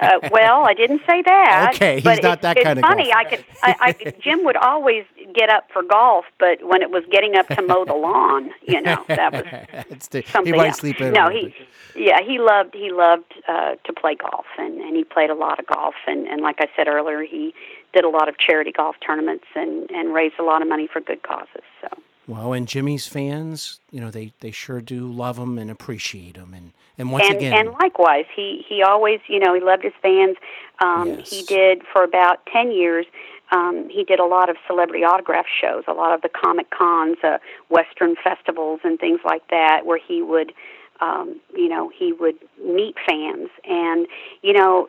uh, 0.00 0.18
well, 0.30 0.64
I 0.64 0.74
didn't 0.74 1.00
say 1.08 1.22
that. 1.22 1.72
Okay, 1.74 1.94
he's 1.94 2.04
but 2.04 2.22
not 2.22 2.34
it's, 2.34 2.42
that 2.42 2.56
it's 2.58 2.64
kind 2.64 2.78
of 2.78 2.84
funny. 2.84 3.04
golfer. 3.04 3.18
I 3.18 3.24
could. 3.24 3.44
I, 3.62 3.74
I 4.06 4.10
Jim 4.20 4.44
would 4.44 4.56
always 4.56 5.04
get 5.34 5.48
up 5.48 5.68
for 5.72 5.82
golf, 5.82 6.26
but 6.38 6.58
when 6.62 6.82
it 6.82 6.90
was 6.90 7.04
getting 7.10 7.36
up 7.36 7.48
to 7.48 7.62
mow 7.62 7.84
the 7.86 7.94
lawn, 7.94 8.50
you 8.66 8.82
know, 8.82 9.02
that 9.08 9.32
was 9.32 9.44
It's 9.90 10.08
the- 10.08 10.22
something 10.22 10.52
he 10.52 10.58
might 10.58 10.68
else. 10.68 10.78
sleep 10.78 11.00
in. 11.00 11.14
No, 11.14 11.30
he. 11.30 11.54
Yeah, 11.96 12.20
he 12.20 12.38
loved 12.38 12.74
he 12.74 12.90
loved 12.92 13.32
uh, 13.48 13.76
to 13.84 13.92
play 13.94 14.14
golf, 14.14 14.44
and 14.58 14.78
and 14.80 14.94
he 14.94 15.04
played 15.04 15.30
a 15.30 15.34
lot 15.34 15.58
of 15.58 15.66
golf, 15.66 15.94
and 16.06 16.26
and 16.28 16.42
like 16.42 16.56
I 16.60 16.66
said 16.76 16.86
earlier, 16.86 17.22
he 17.22 17.54
did 17.94 18.04
a 18.04 18.10
lot 18.10 18.28
of 18.28 18.36
charity 18.38 18.72
golf 18.72 18.96
tournaments 19.04 19.46
and 19.54 19.90
and 19.90 20.12
raised 20.12 20.34
a 20.38 20.42
lot 20.44 20.60
of 20.60 20.68
money 20.68 20.86
for 20.86 21.00
good 21.00 21.22
causes. 21.22 21.62
So. 21.80 21.88
Well, 22.30 22.52
and 22.52 22.68
Jimmy's 22.68 23.08
fans, 23.08 23.80
you 23.90 24.00
know, 24.00 24.12
they, 24.12 24.32
they 24.38 24.52
sure 24.52 24.80
do 24.80 25.10
love 25.10 25.36
him 25.36 25.58
and 25.58 25.68
appreciate 25.68 26.36
him. 26.36 26.54
And, 26.54 26.70
and 26.96 27.10
once 27.10 27.24
and, 27.26 27.36
again, 27.36 27.52
and 27.54 27.70
likewise, 27.82 28.26
he 28.36 28.64
he 28.68 28.84
always, 28.84 29.18
you 29.26 29.40
know, 29.40 29.52
he 29.52 29.60
loved 29.60 29.82
his 29.82 29.94
fans. 30.00 30.36
Um, 30.78 31.08
Yes. 31.08 31.28
He 31.28 31.42
did 31.42 31.82
for 31.92 32.04
about 32.04 32.46
ten 32.46 32.70
years. 32.70 33.04
Um, 33.50 33.88
he 33.90 34.04
did 34.04 34.20
a 34.20 34.26
lot 34.26 34.48
of 34.48 34.56
celebrity 34.68 35.02
autograph 35.02 35.46
shows, 35.60 35.82
a 35.88 35.92
lot 35.92 36.14
of 36.14 36.22
the 36.22 36.28
comic 36.28 36.70
cons, 36.70 37.16
uh, 37.24 37.38
Western 37.68 38.14
festivals, 38.22 38.78
and 38.84 39.00
things 39.00 39.18
like 39.24 39.42
that, 39.48 39.84
where 39.84 39.98
he 39.98 40.22
would, 40.22 40.52
um, 41.00 41.40
you 41.56 41.68
know, 41.68 41.90
he 41.92 42.12
would 42.12 42.36
meet 42.64 42.94
fans, 43.08 43.48
and 43.68 44.06
you 44.42 44.52
know, 44.52 44.86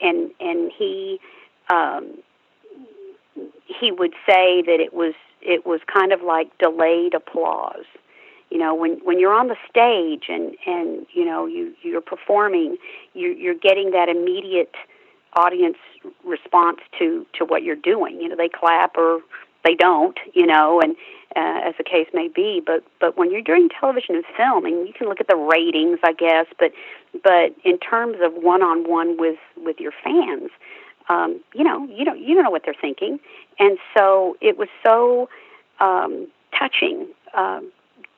and 0.00 0.30
and 0.38 0.70
he. 0.78 1.18
Um, 1.70 2.18
he 3.66 3.90
would 3.90 4.12
say 4.26 4.62
that 4.62 4.78
it 4.78 4.94
was 4.94 5.14
it 5.44 5.66
was 5.66 5.80
kind 5.92 6.12
of 6.12 6.22
like 6.22 6.56
delayed 6.58 7.14
applause. 7.14 7.84
You 8.50 8.58
know 8.58 8.74
when 8.74 9.00
when 9.04 9.18
you're 9.18 9.34
on 9.34 9.48
the 9.48 9.56
stage 9.68 10.24
and 10.28 10.56
and 10.66 11.06
you 11.12 11.24
know 11.24 11.46
you 11.46 11.74
you're 11.82 12.00
performing 12.00 12.76
you 13.14 13.30
you're 13.30 13.54
getting 13.54 13.90
that 13.92 14.08
immediate 14.08 14.74
audience 15.34 15.78
response 16.24 16.78
to 16.98 17.26
to 17.38 17.44
what 17.44 17.62
you're 17.62 17.76
doing. 17.76 18.20
You 18.20 18.28
know 18.28 18.36
they 18.36 18.48
clap 18.48 18.96
or 18.96 19.20
they 19.64 19.74
don't 19.74 20.18
you 20.34 20.46
know 20.46 20.80
and 20.80 20.94
uh, 21.36 21.68
as 21.68 21.74
the 21.78 21.84
case 21.84 22.06
may 22.12 22.28
be 22.28 22.62
but 22.64 22.84
but 23.00 23.16
when 23.16 23.30
you're 23.30 23.42
doing 23.42 23.68
television 23.68 24.14
and 24.14 24.24
film 24.36 24.64
and 24.64 24.86
you 24.86 24.92
can 24.92 25.08
look 25.08 25.20
at 25.20 25.26
the 25.26 25.36
ratings 25.36 25.98
i 26.04 26.12
guess 26.12 26.46
but 26.58 26.70
but 27.22 27.54
in 27.64 27.78
terms 27.78 28.16
of 28.22 28.32
one 28.34 28.62
on 28.62 28.88
one 28.88 29.16
with 29.18 29.38
with 29.56 29.80
your 29.80 29.92
fans 30.04 30.50
um 31.08 31.40
you 31.54 31.64
know 31.64 31.86
you 31.86 32.04
don't 32.04 32.20
you 32.20 32.34
don't 32.34 32.44
know 32.44 32.50
what 32.50 32.62
they're 32.64 32.74
thinking 32.80 33.18
and 33.58 33.78
so 33.96 34.36
it 34.40 34.56
was 34.58 34.68
so 34.84 35.28
um 35.80 36.26
touching 36.58 37.06
um 37.34 37.70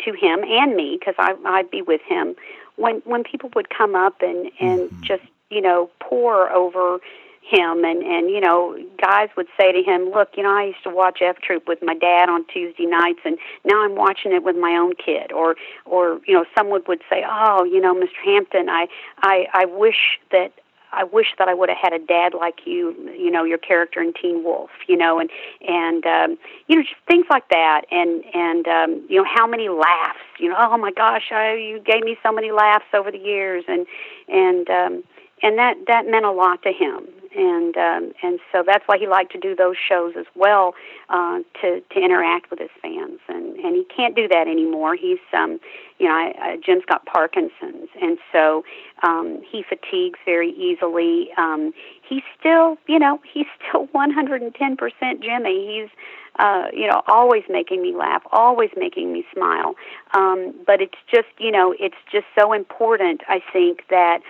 to 0.05 0.12
him 0.12 0.45
and 0.45 0.76
me 0.76 0.97
because 0.99 1.14
I, 1.18 1.34
I'd 1.45 1.70
be 1.70 1.82
with 1.82 2.03
him 2.07 2.34
when 2.76 2.97
when 3.05 3.24
people 3.24 3.51
would 3.55 3.70
come 3.70 3.95
up 3.95 4.20
and 4.20 4.51
and 4.61 4.91
just 5.03 5.22
you 5.51 5.61
know 5.61 5.91
pour 6.01 6.51
over 6.51 6.99
him 7.43 7.84
and 7.84 8.03
and 8.03 8.28
you 8.28 8.41
know 8.41 8.76
guys 9.01 9.28
would 9.37 9.47
say 9.59 9.72
to 9.72 9.82
him 9.82 10.11
look 10.11 10.30
you 10.37 10.43
know 10.43 10.51
I 10.51 10.64
used 10.64 10.82
to 10.82 10.91
watch 10.91 11.18
F 11.22 11.37
Troop 11.41 11.68
with 11.68 11.78
my 11.82 11.95
dad 11.95 12.28
on 12.28 12.45
Tuesday 12.53 12.87
nights 12.87 13.20
and 13.24 13.39
now 13.64 13.84
I'm 13.84 13.95
watching 13.95 14.32
it 14.32 14.43
with 14.43 14.57
my 14.57 14.72
own 14.72 14.95
kid 14.95 15.32
or 15.32 15.55
or 15.84 16.20
you 16.26 16.34
know 16.34 16.45
someone 16.57 16.82
would 16.89 17.03
say 17.09 17.24
oh 17.28 17.64
you 17.64 17.80
know 17.80 17.95
Mr. 17.95 18.24
Hampton 18.24 18.68
I 18.68 18.87
I 19.18 19.47
I 19.55 19.64
wish 19.66 20.18
that 20.32 20.53
I 20.97 21.05
wish 21.05 21.27
that 21.39 21.47
I 21.47 21.55
would 21.55 21.69
have 21.69 21.79
had 21.81 21.93
a 21.93 21.99
dad 21.99 22.33
like 22.35 22.61
you, 22.65 22.95
you 23.17 23.31
know, 23.31 23.45
your 23.45 23.59
character 23.59 24.01
in 24.01 24.15
Teen 24.15 24.43
Wolf, 24.43 24.71
you 24.89 24.97
know, 24.97 25.21
and 25.21 25.31
and 25.61 26.05
um, 26.07 26.39
you 26.67 26.77
know, 26.77 26.83
just 26.83 26.95
things 27.07 27.27
like 27.31 27.49
that, 27.51 27.83
and 27.91 28.25
and 28.35 28.67
um, 28.67 29.07
you 29.09 29.23
know, 29.23 29.29
how 29.33 29.47
many 29.47 29.69
laughs, 29.69 30.19
you 30.39 30.49
know, 30.49 30.57
oh 30.59 30.79
my 30.79 30.91
gosh, 30.91 31.31
I, 31.31 31.55
you 31.55 31.81
gave 31.81 32.03
me 32.03 32.17
so 32.23 32.33
many 32.33 32.51
laughs 32.51 32.87
over 32.95 33.13
the 33.13 33.19
years, 33.19 33.65
and 33.69 33.87
and 34.29 34.69
um, 34.71 35.05
and 35.43 35.59
that 35.59 35.77
that 35.87 36.07
meant 36.07 36.25
a 36.25 36.33
lot 36.33 36.63
to 36.63 36.73
him, 36.73 37.07
and 37.37 37.76
um, 37.76 38.12
and 38.22 38.41
so 38.51 38.62
that's 38.66 38.84
why 38.87 38.99
he 38.99 39.07
liked 39.07 39.32
to 39.32 39.39
do 39.39 39.55
those 39.55 39.76
shows 39.76 40.14
as 40.18 40.26
well, 40.34 40.74
uh, 41.11 41.41
to 41.61 41.80
to 41.80 42.01
interact 42.01 42.51
with 42.51 42.59
his 42.59 42.70
fans, 42.80 43.20
and 43.28 43.57
and 43.57 43.76
he 43.76 43.84
can't 43.84 44.16
do 44.16 44.26
that 44.28 44.49
anymore. 44.49 44.97
He's 44.97 45.18
um, 45.32 45.61
you 45.99 46.09
know, 46.09 46.14
I, 46.14 46.32
I, 46.41 46.57
Jim's 46.64 46.84
got 46.87 47.05
Parkinson's, 47.07 47.89
and 48.01 48.18
so 48.32 48.64
um, 49.03 49.41
he 49.51 49.62
fatigues 49.62 50.18
very 50.24 50.51
easily. 50.51 51.30
Um, 51.39 51.72
he's 52.09 52.22
still, 52.39 52.76
you 52.87 52.99
know, 52.99 53.20
he's 53.32 53.47
still 53.68 53.87
110% 53.95 55.22
Jimmy. 55.22 55.80
He's, 55.80 55.91
uh, 56.39 56.66
you 56.72 56.87
know, 56.87 57.03
always 57.07 57.45
making 57.49 57.82
me 57.82 57.95
laugh, 57.95 58.22
always 58.30 58.70
making 58.76 59.12
me 59.12 59.24
smile. 59.32 59.74
Um, 60.14 60.55
but 60.66 60.80
it's 60.80 60.99
just, 61.12 61.28
you 61.39 61.51
know, 61.51 61.74
it's 61.78 61.97
just 62.11 62.26
so 62.39 62.53
important, 62.53 63.22
I 63.28 63.41
think, 63.53 63.84
that 63.89 64.20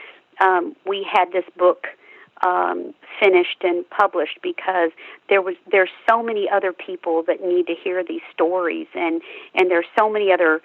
um, 0.41 0.77
we 0.87 1.07
had 1.11 1.33
this 1.33 1.45
book 1.57 1.87
um, 2.45 2.95
finished 3.21 3.63
and 3.63 3.89
published 3.91 4.39
because 4.43 4.91
there 5.29 5.43
was 5.43 5.57
there's 5.71 5.91
so 6.09 6.23
many 6.23 6.49
other 6.51 6.73
people 6.73 7.23
that 7.27 7.43
need 7.43 7.67
to 7.67 7.75
hear 7.75 8.05
these 8.05 8.23
stories, 8.33 8.87
and 8.95 9.23
and 9.55 9.71
there's 9.71 9.87
so 9.99 10.11
many 10.11 10.33
other 10.33 10.61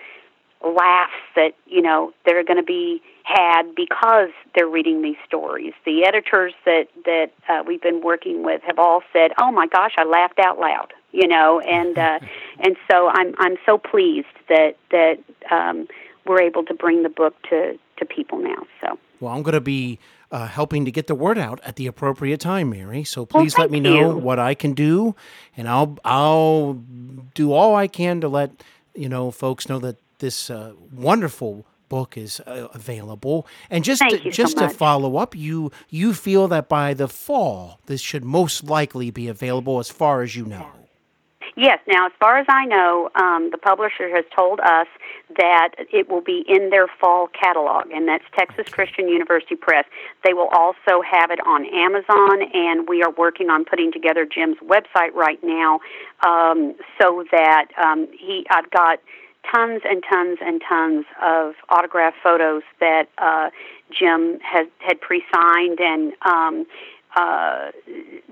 laughs 0.64 1.14
that 1.36 1.54
you 1.66 1.82
know 1.82 2.14
that 2.26 2.36
are 2.36 2.44
going 2.44 2.58
to 2.58 2.64
be 2.64 3.02
had 3.24 3.74
because 3.76 4.30
they're 4.56 4.68
reading 4.68 5.02
these 5.02 5.16
stories. 5.26 5.74
The 5.86 6.06
editors 6.06 6.54
that 6.66 6.88
that 7.06 7.32
uh, 7.48 7.64
we've 7.66 7.82
been 7.82 8.02
working 8.02 8.44
with 8.44 8.62
have 8.64 8.80
all 8.80 9.02
said, 9.14 9.32
"Oh 9.38 9.52
my 9.52 9.68
gosh, 9.68 9.94
I 9.98 10.04
laughed 10.04 10.40
out 10.40 10.60
loud," 10.60 10.94
you 11.12 11.28
know, 11.28 11.60
and 11.62 11.98
uh, 11.98 12.20
and 12.60 12.76
so 12.90 13.10
I'm 13.10 13.34
I'm 13.38 13.58
so 13.66 13.78
pleased 13.78 14.28
that 14.50 14.78
that 14.92 15.20
um, 15.50 15.88
we're 16.26 16.42
able 16.42 16.64
to 16.66 16.74
bring 16.74 17.04
the 17.04 17.10
book 17.10 17.36
to 17.50 17.78
to 17.98 18.06
people 18.06 18.40
now. 18.40 18.66
So 18.82 18.98
well, 19.20 19.34
I'm 19.34 19.44
going 19.44 19.54
to 19.54 19.62
be 19.62 20.00
uh, 20.32 20.48
helping 20.48 20.86
to 20.86 20.92
get 20.92 21.08
the 21.08 21.16
word 21.16 21.38
out 21.38 21.60
at 21.64 21.76
the 21.76 21.88
appropriate 21.88 22.40
time, 22.40 22.70
Mary. 22.70 23.04
So 23.04 23.26
please 23.26 23.58
let 23.58 23.70
thank 23.70 23.72
me 23.72 23.80
know 23.80 24.12
you. 24.12 24.18
what 24.18 24.40
I 24.40 24.54
can 24.54 24.74
do, 24.74 25.16
and 25.58 25.68
I'll 25.68 25.98
I'll 26.06 26.74
do 27.34 27.52
all 27.52 27.76
I 27.76 27.88
can 27.88 28.22
to 28.22 28.30
let 28.30 28.52
you 28.96 29.10
know 29.10 29.32
folks 29.32 29.68
know 29.68 29.80
that 29.80 29.98
this 30.20 30.50
uh, 30.50 30.74
wonderful 30.92 31.66
book 31.90 32.18
is 32.18 32.40
uh, 32.48 32.70
available. 32.74 33.46
And 33.70 33.84
just 33.84 34.00
Thank 34.00 34.20
to, 34.20 34.26
you 34.26 34.32
so 34.32 34.44
just 34.44 34.58
to 34.58 34.70
follow 34.70 35.18
up, 35.18 35.36
you 35.36 35.72
you 35.90 36.14
feel 36.14 36.48
that 36.48 36.70
by 36.70 36.94
the 36.94 37.08
fall 37.08 37.80
this 37.88 38.02
should 38.02 38.24
most 38.24 38.64
likely 38.64 39.12
be 39.12 39.28
available, 39.28 39.80
as 39.80 39.90
far 39.90 40.22
as 40.22 40.36
you 40.36 40.46
know. 40.46 40.68
Yes. 41.56 41.80
Now, 41.88 42.06
as 42.06 42.14
far 42.20 42.38
as 42.38 42.46
I 42.50 42.66
know, 42.66 43.10
um, 43.16 43.50
the 43.52 43.58
publisher 43.58 44.10
has 44.16 44.24
told 44.36 44.60
us 44.62 44.88
that 45.38 45.70
it 45.78 46.10
will 46.10 46.22
be 46.22 46.46
in 46.48 46.70
their 46.70 46.88
fall 46.88 47.28
catalog, 47.28 47.92
and 47.92 48.08
that's 48.08 48.24
Texas 48.38 48.72
Christian 48.72 49.08
University 49.10 49.56
Press. 49.56 49.86
They 50.24 50.34
will 50.34 50.48
also 50.48 51.02
have 51.02 51.30
it 51.32 51.40
on 51.46 51.66
Amazon, 51.66 52.44
and 52.54 52.88
we 52.88 53.04
are 53.04 53.12
working 53.12 53.50
on 53.50 53.66
putting 53.66 53.92
together 53.92 54.26
Jim's 54.26 54.58
website 54.60 55.14
right 55.14 55.40
now, 55.44 55.80
um, 56.26 56.76
so 57.00 57.26
that 57.32 57.68
um, 57.84 58.08
he. 58.18 58.46
I've 58.50 58.70
got 58.72 59.00
tons 59.52 59.82
and 59.84 60.04
tons 60.10 60.38
and 60.42 60.62
tons 60.68 61.06
of 61.22 61.56
autograph 61.70 62.14
photos 62.24 62.64
that 62.80 63.10
uh, 63.18 63.50
Jim 63.92 64.40
has 64.42 64.68
had 64.80 65.02
pre-signed 65.02 65.80
and. 65.80 66.14
Um, 66.22 66.66
uh, 67.16 67.72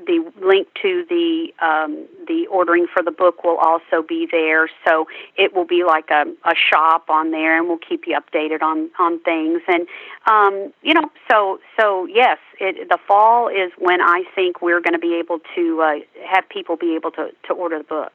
the 0.07 0.31
link 0.41 0.67
to 0.81 1.05
the 1.09 1.53
um, 1.61 2.07
the 2.27 2.47
ordering 2.47 2.87
for 2.91 3.03
the 3.03 3.11
book 3.11 3.43
will 3.43 3.57
also 3.57 4.01
be 4.07 4.27
there, 4.31 4.69
so 4.85 5.07
it 5.37 5.53
will 5.53 5.65
be 5.65 5.83
like 5.83 6.09
a, 6.09 6.25
a 6.45 6.55
shop 6.55 7.09
on 7.09 7.31
there, 7.31 7.57
and 7.57 7.67
we'll 7.67 7.77
keep 7.77 8.05
you 8.07 8.17
updated 8.17 8.61
on 8.61 8.89
on 8.97 9.19
things. 9.19 9.61
And 9.67 9.87
um, 10.27 10.73
you 10.81 10.93
know, 10.93 11.11
so 11.29 11.59
so 11.77 12.05
yes, 12.05 12.37
it, 12.59 12.89
the 12.89 12.97
fall 13.07 13.47
is 13.47 13.71
when 13.77 14.01
I 14.01 14.23
think 14.33 14.61
we're 14.61 14.81
going 14.81 14.93
to 14.93 14.99
be 14.99 15.15
able 15.15 15.39
to 15.55 15.81
uh, 15.81 15.95
have 16.27 16.47
people 16.49 16.75
be 16.75 16.95
able 16.95 17.11
to 17.11 17.31
to 17.47 17.53
order 17.53 17.77
the 17.79 17.83
book. 17.83 18.13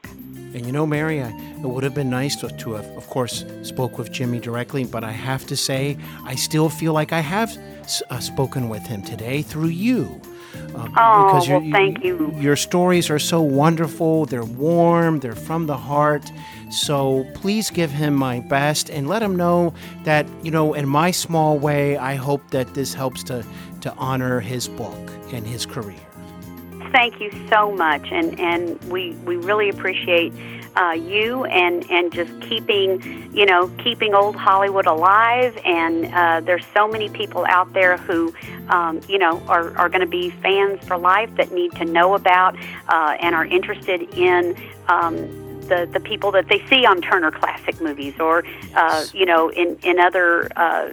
And 0.55 0.65
you 0.65 0.73
know, 0.73 0.87
Mary, 0.87 1.21
I, 1.21 1.29
it 1.29 1.67
would 1.67 1.83
have 1.83 1.95
been 1.95 2.11
nice 2.11 2.37
to, 2.37 2.49
to 2.49 2.75
have, 2.75 2.87
of 2.97 3.09
course, 3.09 3.45
spoke 3.63 3.99
with 3.99 4.13
Jimmy 4.13 4.39
directly, 4.39 4.85
but 4.85 5.03
I 5.03 5.11
have 5.11 5.47
to 5.47 5.57
say, 5.57 5.99
I 6.23 6.37
still 6.37 6.69
feel 6.69 6.93
like 6.93 7.13
I 7.13 7.19
have 7.19 7.59
uh, 8.09 8.21
spoken 8.21 8.69
with 8.69 8.83
him 8.87 9.03
today 9.03 9.43
through 9.43 9.69
you. 9.69 10.21
Uh, 10.75 10.89
Oh, 10.97 11.43
you're- 11.45 11.59
well, 11.61 11.71
thank 11.73 12.05
you. 12.05 12.35
Your 12.39 12.57
stories 12.57 13.11
are 13.11 13.19
so 13.19 13.41
wonderful. 13.41 14.27
They're 14.27 14.45
warm. 14.45 15.21
They're 15.21 15.35
from 15.35 15.67
the 15.67 15.77
heart. 15.77 16.31
So 16.71 17.25
please 17.35 17.71
give 17.71 17.91
him 17.93 18.15
my 18.15 18.41
best 18.41 18.91
and 18.91 19.09
let 19.09 19.23
him 19.23 19.37
know 19.37 19.73
that, 20.05 20.27
you 20.43 20.51
know, 20.51 20.75
in 20.75 20.89
my 20.89 21.11
small 21.13 21.59
way, 21.59 21.97
I 21.97 22.15
hope 22.17 22.51
that 22.51 22.75
this 22.75 22.95
helps 22.95 23.23
to, 23.25 23.45
to 23.83 23.95
honor 23.97 24.41
his 24.41 24.69
book 24.69 25.11
and 25.33 25.47
his 25.47 25.67
career. 25.67 25.95
Thank 26.93 27.21
you 27.21 27.31
so 27.53 27.73
much, 27.73 28.07
and 28.13 28.39
and 28.39 28.79
we 28.85 29.17
we 29.27 29.35
really 29.37 29.69
appreciate 29.69 30.33
uh, 30.77 30.93
you 30.93 31.45
and 31.45 31.89
and 31.91 32.13
just 32.13 32.33
keeping 32.41 33.31
you 33.35 33.47
know 33.47 33.69
keeping 33.79 34.15
old 34.15 34.37
Hollywood 34.37 34.87
alive. 34.87 35.57
And 35.65 36.13
uh, 36.13 36.41
there's 36.41 36.65
so 36.75 36.89
many 36.89 37.09
people 37.09 37.45
out 37.49 37.73
there 37.73 37.97
who 37.97 38.35
um, 38.69 39.01
you 39.09 39.19
know 39.19 39.41
are 39.49 39.77
are 39.77 39.89
going 39.89 40.01
to 40.01 40.07
be 40.07 40.31
fans 40.31 40.85
for 40.87 40.97
life 40.97 41.35
that 41.37 41.53
need 41.53 41.73
to 41.73 41.85
know 41.85 42.15
about 42.15 42.57
uh, 42.89 43.17
and 43.21 43.35
are 43.35 43.47
interested 43.47 44.03
in. 44.17 44.57
Um, 44.89 45.43
the, 45.69 45.89
the 45.93 46.01
people 46.01 46.31
that 46.33 46.49
they 46.49 46.65
see 46.67 46.85
on 46.85 47.01
Turner 47.01 47.31
Classic 47.31 47.81
Movies 47.81 48.19
or 48.21 48.45
uh, 48.75 49.07
you 49.13 49.27
know 49.27 49.49
in 49.51 49.79
in 49.83 49.99
other 49.99 50.51
uh, 50.57 50.91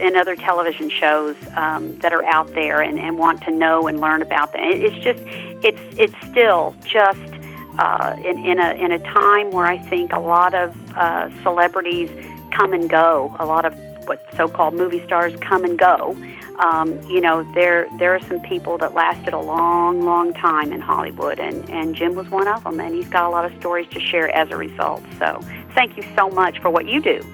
in 0.00 0.16
other 0.16 0.36
television 0.36 0.88
shows 0.88 1.36
um, 1.56 1.98
that 1.98 2.12
are 2.12 2.24
out 2.24 2.52
there 2.54 2.80
and, 2.80 2.98
and 2.98 3.18
want 3.18 3.42
to 3.42 3.50
know 3.50 3.86
and 3.86 4.00
learn 4.00 4.22
about 4.22 4.52
them. 4.52 4.62
It's 4.64 5.04
just 5.04 5.22
it's 5.64 5.80
it's 5.98 6.30
still 6.30 6.74
just 6.84 7.33
uh, 7.78 8.16
in, 8.24 8.44
in 8.44 8.58
a 8.58 8.72
in 8.72 8.92
a 8.92 8.98
time 8.98 9.50
where 9.50 9.66
I 9.66 9.78
think 9.78 10.12
a 10.12 10.20
lot 10.20 10.54
of 10.54 10.74
uh, 10.96 11.30
celebrities 11.42 12.10
come 12.52 12.72
and 12.72 12.88
go, 12.88 13.34
a 13.38 13.46
lot 13.46 13.64
of 13.64 13.74
what 14.06 14.24
so-called 14.36 14.74
movie 14.74 15.04
stars 15.04 15.34
come 15.40 15.64
and 15.64 15.78
go. 15.78 16.16
Um, 16.58 17.00
you 17.08 17.20
know, 17.20 17.42
there 17.54 17.88
there 17.98 18.14
are 18.14 18.20
some 18.20 18.40
people 18.40 18.78
that 18.78 18.94
lasted 18.94 19.34
a 19.34 19.40
long, 19.40 20.02
long 20.02 20.32
time 20.34 20.72
in 20.72 20.80
Hollywood, 20.80 21.40
and 21.40 21.68
and 21.68 21.94
Jim 21.94 22.14
was 22.14 22.28
one 22.30 22.46
of 22.46 22.62
them, 22.62 22.78
and 22.78 22.94
he's 22.94 23.08
got 23.08 23.24
a 23.24 23.30
lot 23.30 23.44
of 23.44 23.58
stories 23.58 23.88
to 23.90 24.00
share 24.00 24.30
as 24.30 24.50
a 24.50 24.56
result. 24.56 25.02
So, 25.18 25.40
thank 25.74 25.96
you 25.96 26.04
so 26.16 26.30
much 26.30 26.60
for 26.60 26.70
what 26.70 26.86
you 26.86 27.00
do. 27.00 27.26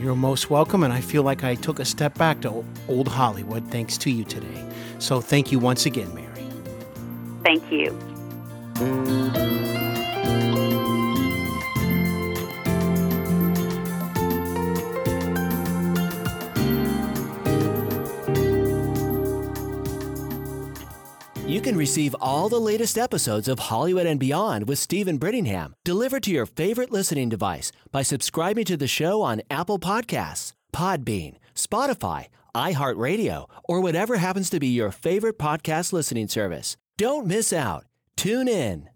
You're 0.00 0.14
most 0.14 0.48
welcome, 0.48 0.82
and 0.82 0.92
I 0.92 1.00
feel 1.00 1.22
like 1.22 1.44
I 1.44 1.56
took 1.56 1.78
a 1.78 1.84
step 1.84 2.16
back 2.16 2.40
to 2.42 2.64
old 2.88 3.08
Hollywood 3.08 3.68
thanks 3.68 3.98
to 3.98 4.10
you 4.10 4.24
today. 4.24 4.64
So, 4.98 5.20
thank 5.20 5.52
you 5.52 5.58
once 5.58 5.84
again, 5.84 6.14
Mary. 6.14 6.48
Thank 7.42 7.70
you. 7.70 8.07
You 8.78 8.84
can 21.60 21.76
receive 21.76 22.14
all 22.20 22.48
the 22.48 22.60
latest 22.60 22.96
episodes 22.96 23.48
of 23.48 23.58
Hollywood 23.58 24.06
and 24.06 24.20
Beyond 24.20 24.68
with 24.68 24.78
Steven 24.78 25.18
Brittingham 25.18 25.72
delivered 25.84 26.22
to 26.22 26.30
your 26.30 26.46
favorite 26.46 26.92
listening 26.92 27.28
device 27.28 27.72
by 27.90 28.02
subscribing 28.02 28.64
to 28.66 28.76
the 28.76 28.86
show 28.86 29.22
on 29.22 29.42
Apple 29.50 29.80
Podcasts, 29.80 30.52
Podbean, 30.72 31.34
Spotify, 31.52 32.26
iHeartRadio, 32.54 33.50
or 33.64 33.80
whatever 33.80 34.18
happens 34.18 34.48
to 34.50 34.60
be 34.60 34.68
your 34.68 34.92
favorite 34.92 35.36
podcast 35.36 35.92
listening 35.92 36.28
service. 36.28 36.76
Don't 36.96 37.26
miss 37.26 37.52
out. 37.52 37.87
Tune 38.18 38.48
in. 38.48 38.90